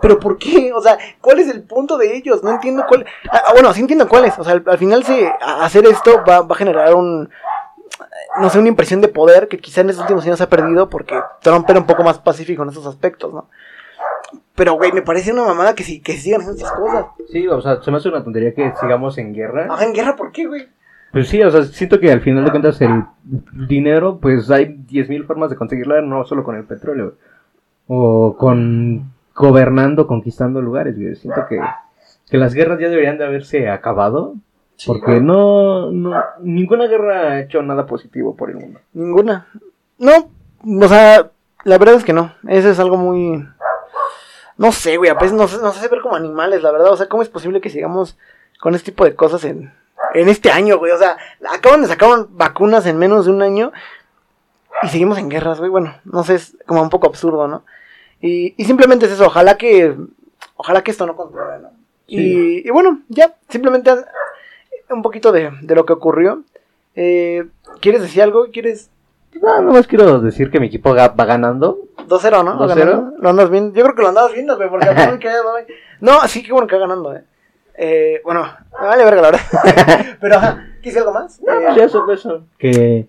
Pero 0.00 0.20
¿por 0.20 0.38
qué? 0.38 0.72
O 0.72 0.80
sea, 0.80 0.96
¿cuál 1.20 1.40
es 1.40 1.48
el 1.48 1.64
punto 1.64 1.98
de 1.98 2.16
ellos? 2.16 2.44
No 2.44 2.50
entiendo 2.50 2.84
cuál. 2.88 3.04
Ah, 3.28 3.42
ah, 3.48 3.52
bueno, 3.54 3.72
sí 3.74 3.80
entiendo 3.80 4.08
cuál 4.08 4.24
es. 4.26 4.38
O 4.38 4.44
sea, 4.44 4.52
al, 4.52 4.62
al 4.66 4.78
final 4.78 5.02
se, 5.02 5.32
hacer 5.40 5.84
esto 5.86 6.22
va, 6.28 6.42
va 6.42 6.54
a 6.54 6.58
generar 6.58 6.94
un, 6.94 7.28
no 8.38 8.48
sé, 8.48 8.60
una 8.60 8.68
impresión 8.68 9.00
de 9.00 9.08
poder 9.08 9.48
que 9.48 9.58
quizá 9.58 9.80
en 9.80 9.90
estos 9.90 10.02
últimos 10.04 10.24
años 10.24 10.38
se 10.38 10.44
ha 10.44 10.48
perdido 10.48 10.88
porque 10.88 11.20
Trump 11.40 11.68
era 11.68 11.80
un 11.80 11.86
poco 11.86 12.04
más 12.04 12.20
pacífico 12.20 12.62
en 12.62 12.68
esos 12.68 12.86
aspectos, 12.86 13.34
¿no? 13.34 13.48
Pero, 14.54 14.74
güey, 14.74 14.92
me 14.92 15.02
parece 15.02 15.32
una 15.32 15.42
mamada 15.44 15.74
que, 15.74 15.82
sí, 15.82 16.00
que 16.00 16.12
sigan 16.12 16.40
haciendo 16.42 16.62
esas 16.64 16.72
cosas. 16.78 17.06
sí, 17.32 17.48
o 17.48 17.60
sea, 17.60 17.82
se 17.82 17.90
me 17.90 17.96
hace 17.96 18.08
una 18.10 18.22
tontería 18.22 18.54
que 18.54 18.72
sigamos 18.80 19.18
en 19.18 19.32
guerra. 19.34 19.66
Ajá, 19.68 19.84
en 19.84 19.92
guerra, 19.92 20.14
¿por 20.14 20.30
qué, 20.30 20.46
güey? 20.46 20.68
Pues 21.12 21.28
sí, 21.28 21.42
o 21.42 21.50
sea, 21.50 21.62
siento 21.64 22.00
que 22.00 22.10
al 22.10 22.22
final 22.22 22.44
de 22.44 22.50
cuentas 22.50 22.80
el 22.80 23.04
dinero, 23.68 24.18
pues 24.20 24.50
hay 24.50 24.64
10.000 24.64 25.26
formas 25.26 25.50
de 25.50 25.56
conseguirlo, 25.56 26.00
no 26.00 26.24
solo 26.24 26.42
con 26.42 26.56
el 26.56 26.64
petróleo. 26.64 27.14
O 27.86 28.34
con 28.38 29.12
gobernando, 29.34 30.06
conquistando 30.06 30.62
lugares, 30.62 30.98
güey. 30.98 31.14
Siento 31.16 31.44
que, 31.46 31.60
que 32.30 32.38
las 32.38 32.54
guerras 32.54 32.80
ya 32.80 32.88
deberían 32.88 33.18
de 33.18 33.26
haberse 33.26 33.68
acabado. 33.68 34.34
Porque 34.86 35.20
no, 35.20 35.92
no, 35.92 36.14
ninguna 36.40 36.86
guerra 36.86 37.32
ha 37.32 37.40
hecho 37.40 37.62
nada 37.62 37.86
positivo 37.86 38.34
por 38.34 38.48
el 38.48 38.56
mundo. 38.56 38.80
Ninguna. 38.94 39.46
No, 39.98 40.30
o 40.64 40.88
sea, 40.88 41.30
la 41.64 41.78
verdad 41.78 41.96
es 41.96 42.04
que 42.04 42.14
no. 42.14 42.32
Eso 42.48 42.70
es 42.70 42.80
algo 42.80 42.96
muy... 42.96 43.46
No 44.56 44.72
sé, 44.72 44.96
güey, 44.96 45.10
a 45.10 45.14
veces 45.14 45.34
nos, 45.34 45.60
nos 45.60 45.76
hace 45.76 45.88
ver 45.88 46.00
como 46.00 46.16
animales, 46.16 46.62
la 46.62 46.72
verdad. 46.72 46.90
O 46.90 46.96
sea, 46.96 47.06
¿cómo 47.06 47.22
es 47.22 47.28
posible 47.28 47.60
que 47.60 47.70
sigamos 47.70 48.18
con 48.60 48.74
este 48.74 48.92
tipo 48.92 49.04
de 49.04 49.14
cosas 49.14 49.44
en, 49.44 49.72
en 50.14 50.28
este 50.28 50.50
año, 50.50 50.78
güey? 50.78 50.92
O 50.92 50.98
sea, 50.98 51.16
acaban 51.50 51.82
de 51.82 51.88
sacar 51.88 52.26
vacunas 52.30 52.86
en 52.86 52.98
menos 52.98 53.26
de 53.26 53.32
un 53.32 53.42
año 53.42 53.72
y 54.82 54.88
seguimos 54.88 55.18
en 55.18 55.28
guerras, 55.28 55.58
güey. 55.58 55.70
Bueno, 55.70 55.94
no 56.04 56.24
sé, 56.24 56.34
es 56.34 56.56
como 56.66 56.82
un 56.82 56.90
poco 56.90 57.06
absurdo, 57.06 57.48
¿no? 57.48 57.64
Y, 58.20 58.54
y 58.56 58.64
simplemente 58.64 59.06
es 59.06 59.12
eso, 59.12 59.26
ojalá 59.26 59.56
que... 59.56 59.96
Ojalá 60.56 60.82
que 60.82 60.90
esto 60.90 61.06
no 61.06 61.16
continúe, 61.16 61.58
¿no? 61.60 61.70
Y, 62.06 62.66
y 62.66 62.70
bueno, 62.70 63.00
ya, 63.08 63.34
simplemente 63.48 63.90
un 64.90 65.02
poquito 65.02 65.32
de, 65.32 65.50
de 65.62 65.74
lo 65.74 65.86
que 65.86 65.92
ocurrió. 65.92 66.42
Eh, 66.94 67.46
¿Quieres 67.80 68.02
decir 68.02 68.22
algo? 68.22 68.46
¿Quieres 68.52 68.90
No, 69.40 69.62
nomás 69.62 69.86
quiero 69.86 70.20
decir 70.20 70.50
que 70.50 70.60
mi 70.60 70.66
equipo 70.66 70.94
va 70.94 71.08
ganando. 71.08 71.78
2-0, 72.08 72.44
¿no? 72.44 72.58
2-0. 72.58 72.68
Ganando. 72.68 73.12
Lo 73.18 73.30
andas 73.30 73.50
viendo. 73.50 73.74
Yo 73.74 73.82
creo 73.82 73.94
que 73.94 74.02
lo 74.02 74.08
andabas 74.08 74.32
viendo, 74.32 74.56
güey, 74.56 74.68
porque 74.68 74.86
que. 75.20 75.30
No, 76.00 76.20
sí, 76.28 76.42
qué 76.42 76.52
bueno 76.52 76.66
que 76.68 76.76
va 76.76 76.82
ganando, 76.82 77.14
eh. 77.14 77.24
Eh, 77.84 78.20
bueno, 78.24 78.44
me 78.80 78.86
vale 78.86 79.04
verga 79.04 79.22
la 79.22 79.30
verdad. 79.32 80.16
Pero, 80.20 80.36
ajá, 80.36 80.66
¿quise 80.80 81.00
algo 81.00 81.12
más? 81.12 81.40
No, 81.42 81.52
Eh, 81.52 81.62
pues 81.66 81.78
eso, 81.78 82.12
eso. 82.12 82.44
Que, 82.56 83.06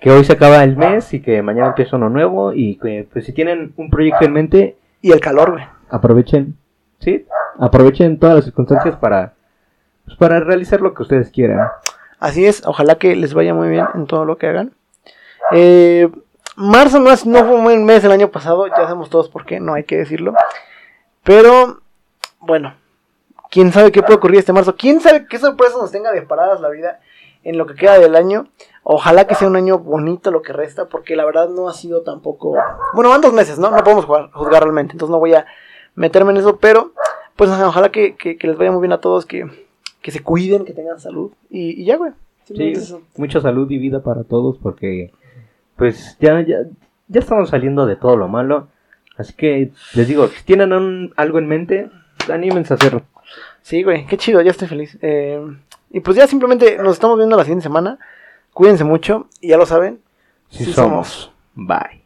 que 0.00 0.10
hoy 0.10 0.24
se 0.24 0.32
acaba 0.32 0.64
el 0.64 0.76
mes 0.76 1.14
y 1.14 1.20
que 1.22 1.40
mañana 1.40 1.68
empieza 1.68 1.94
uno 1.96 2.08
nuevo 2.08 2.52
y 2.52 2.76
que 2.78 3.06
pues 3.12 3.24
si 3.26 3.32
tienen 3.32 3.72
un 3.76 3.90
proyecto 3.90 4.24
en 4.24 4.32
mente, 4.32 4.76
y 5.02 5.12
el 5.12 5.20
calor, 5.20 5.52
güey. 5.52 5.64
aprovechen, 5.90 6.56
¿sí? 6.98 7.26
Aprovechen 7.60 8.18
todas 8.18 8.34
las 8.36 8.44
circunstancias 8.46 8.96
para, 8.96 9.34
pues, 10.04 10.16
para 10.16 10.40
realizar 10.40 10.80
lo 10.80 10.94
que 10.94 11.02
ustedes 11.02 11.30
quieran. 11.30 11.68
Así 12.18 12.44
es, 12.44 12.66
ojalá 12.66 12.96
que 12.96 13.14
les 13.14 13.34
vaya 13.34 13.54
muy 13.54 13.68
bien 13.68 13.86
en 13.94 14.06
todo 14.08 14.24
lo 14.24 14.36
que 14.36 14.48
hagan. 14.48 14.72
Eh, 15.52 16.10
marzo 16.56 16.98
no, 16.98 17.12
es- 17.12 17.24
no 17.24 17.38
fue 17.44 17.54
un 17.54 17.62
buen 17.62 17.84
mes 17.84 18.02
el 18.02 18.10
año 18.10 18.28
pasado, 18.32 18.66
ya 18.66 18.74
sabemos 18.74 19.10
todos 19.10 19.28
por 19.28 19.44
qué, 19.46 19.60
no 19.60 19.74
hay 19.74 19.84
que 19.84 19.96
decirlo. 19.98 20.34
Pero, 21.22 21.80
bueno, 22.40 22.74
quién 23.50 23.72
sabe 23.72 23.92
qué 23.92 24.02
puede 24.02 24.16
ocurrir 24.16 24.38
este 24.40 24.52
marzo, 24.52 24.76
quién 24.76 25.00
sabe 25.00 25.26
qué 25.26 25.38
sorpresas 25.38 25.78
nos 25.78 25.90
tenga 25.90 26.12
deparadas 26.12 26.60
la 26.60 26.68
vida 26.68 27.00
en 27.44 27.56
lo 27.58 27.66
que 27.66 27.74
queda 27.74 27.98
del 27.98 28.16
año. 28.16 28.48
Ojalá 28.82 29.26
que 29.26 29.34
sea 29.34 29.48
un 29.48 29.56
año 29.56 29.78
bonito 29.78 30.30
lo 30.30 30.40
que 30.42 30.52
resta, 30.52 30.86
porque 30.86 31.14
la 31.16 31.24
verdad 31.24 31.48
no 31.50 31.68
ha 31.68 31.74
sido 31.74 32.02
tampoco... 32.02 32.56
Bueno, 32.94 33.10
van 33.10 33.20
dos 33.20 33.32
meses, 33.34 33.58
¿no? 33.58 33.70
No 33.70 33.82
podemos 33.84 34.06
jugar- 34.06 34.30
juzgar 34.32 34.62
realmente, 34.62 34.92
entonces 34.92 35.10
no 35.12 35.18
voy 35.18 35.34
a 35.34 35.44
meterme 35.94 36.30
en 36.32 36.38
eso, 36.38 36.56
pero 36.58 36.92
pues 37.36 37.50
ojalá 37.50 37.90
que, 37.90 38.16
que- 38.16 38.36
que 38.36 38.46
les 38.48 38.56
vaya 38.56 38.70
muy 38.72 38.80
bien 38.80 38.92
a 38.92 39.00
todos, 39.00 39.26
que, 39.26 39.46
que 40.00 40.10
se 40.10 40.22
cuiden, 40.22 40.64
que 40.64 40.72
tengan 40.72 40.98
salud 41.00 41.32
y, 41.50 41.82
y 41.82 41.84
ya, 41.84 41.96
güey. 41.96 42.12
Sí, 42.44 42.54
mucha 43.16 43.40
salud 43.42 43.70
y 43.70 43.76
vida 43.78 44.00
para 44.02 44.24
todos 44.24 44.56
porque 44.56 45.12
pues 45.76 46.16
ya, 46.18 46.40
ya, 46.40 46.60
ya 47.08 47.20
estamos 47.20 47.50
saliendo 47.50 47.84
de 47.84 47.96
todo 47.96 48.16
lo 48.16 48.26
malo. 48.26 48.68
Así 49.18 49.34
que 49.34 49.70
les 49.94 50.08
digo, 50.08 50.26
si 50.28 50.44
tienen 50.44 50.72
un- 50.72 51.12
algo 51.16 51.38
en 51.38 51.46
mente, 51.46 51.90
anímense 52.32 52.72
a 52.72 52.76
hacerlo. 52.76 53.02
Sí, 53.68 53.82
güey, 53.82 54.06
qué 54.06 54.16
chido, 54.16 54.40
ya 54.40 54.50
estoy 54.50 54.66
feliz. 54.66 54.96
Eh, 55.02 55.38
y 55.90 56.00
pues 56.00 56.16
ya 56.16 56.26
simplemente 56.26 56.78
nos 56.78 56.94
estamos 56.94 57.18
viendo 57.18 57.36
la 57.36 57.42
siguiente 57.44 57.64
semana. 57.64 57.98
Cuídense 58.54 58.82
mucho 58.82 59.28
y 59.42 59.48
ya 59.48 59.58
lo 59.58 59.66
saben. 59.66 60.00
Sí 60.48 60.72
somos. 60.72 61.30
Bye. 61.54 62.02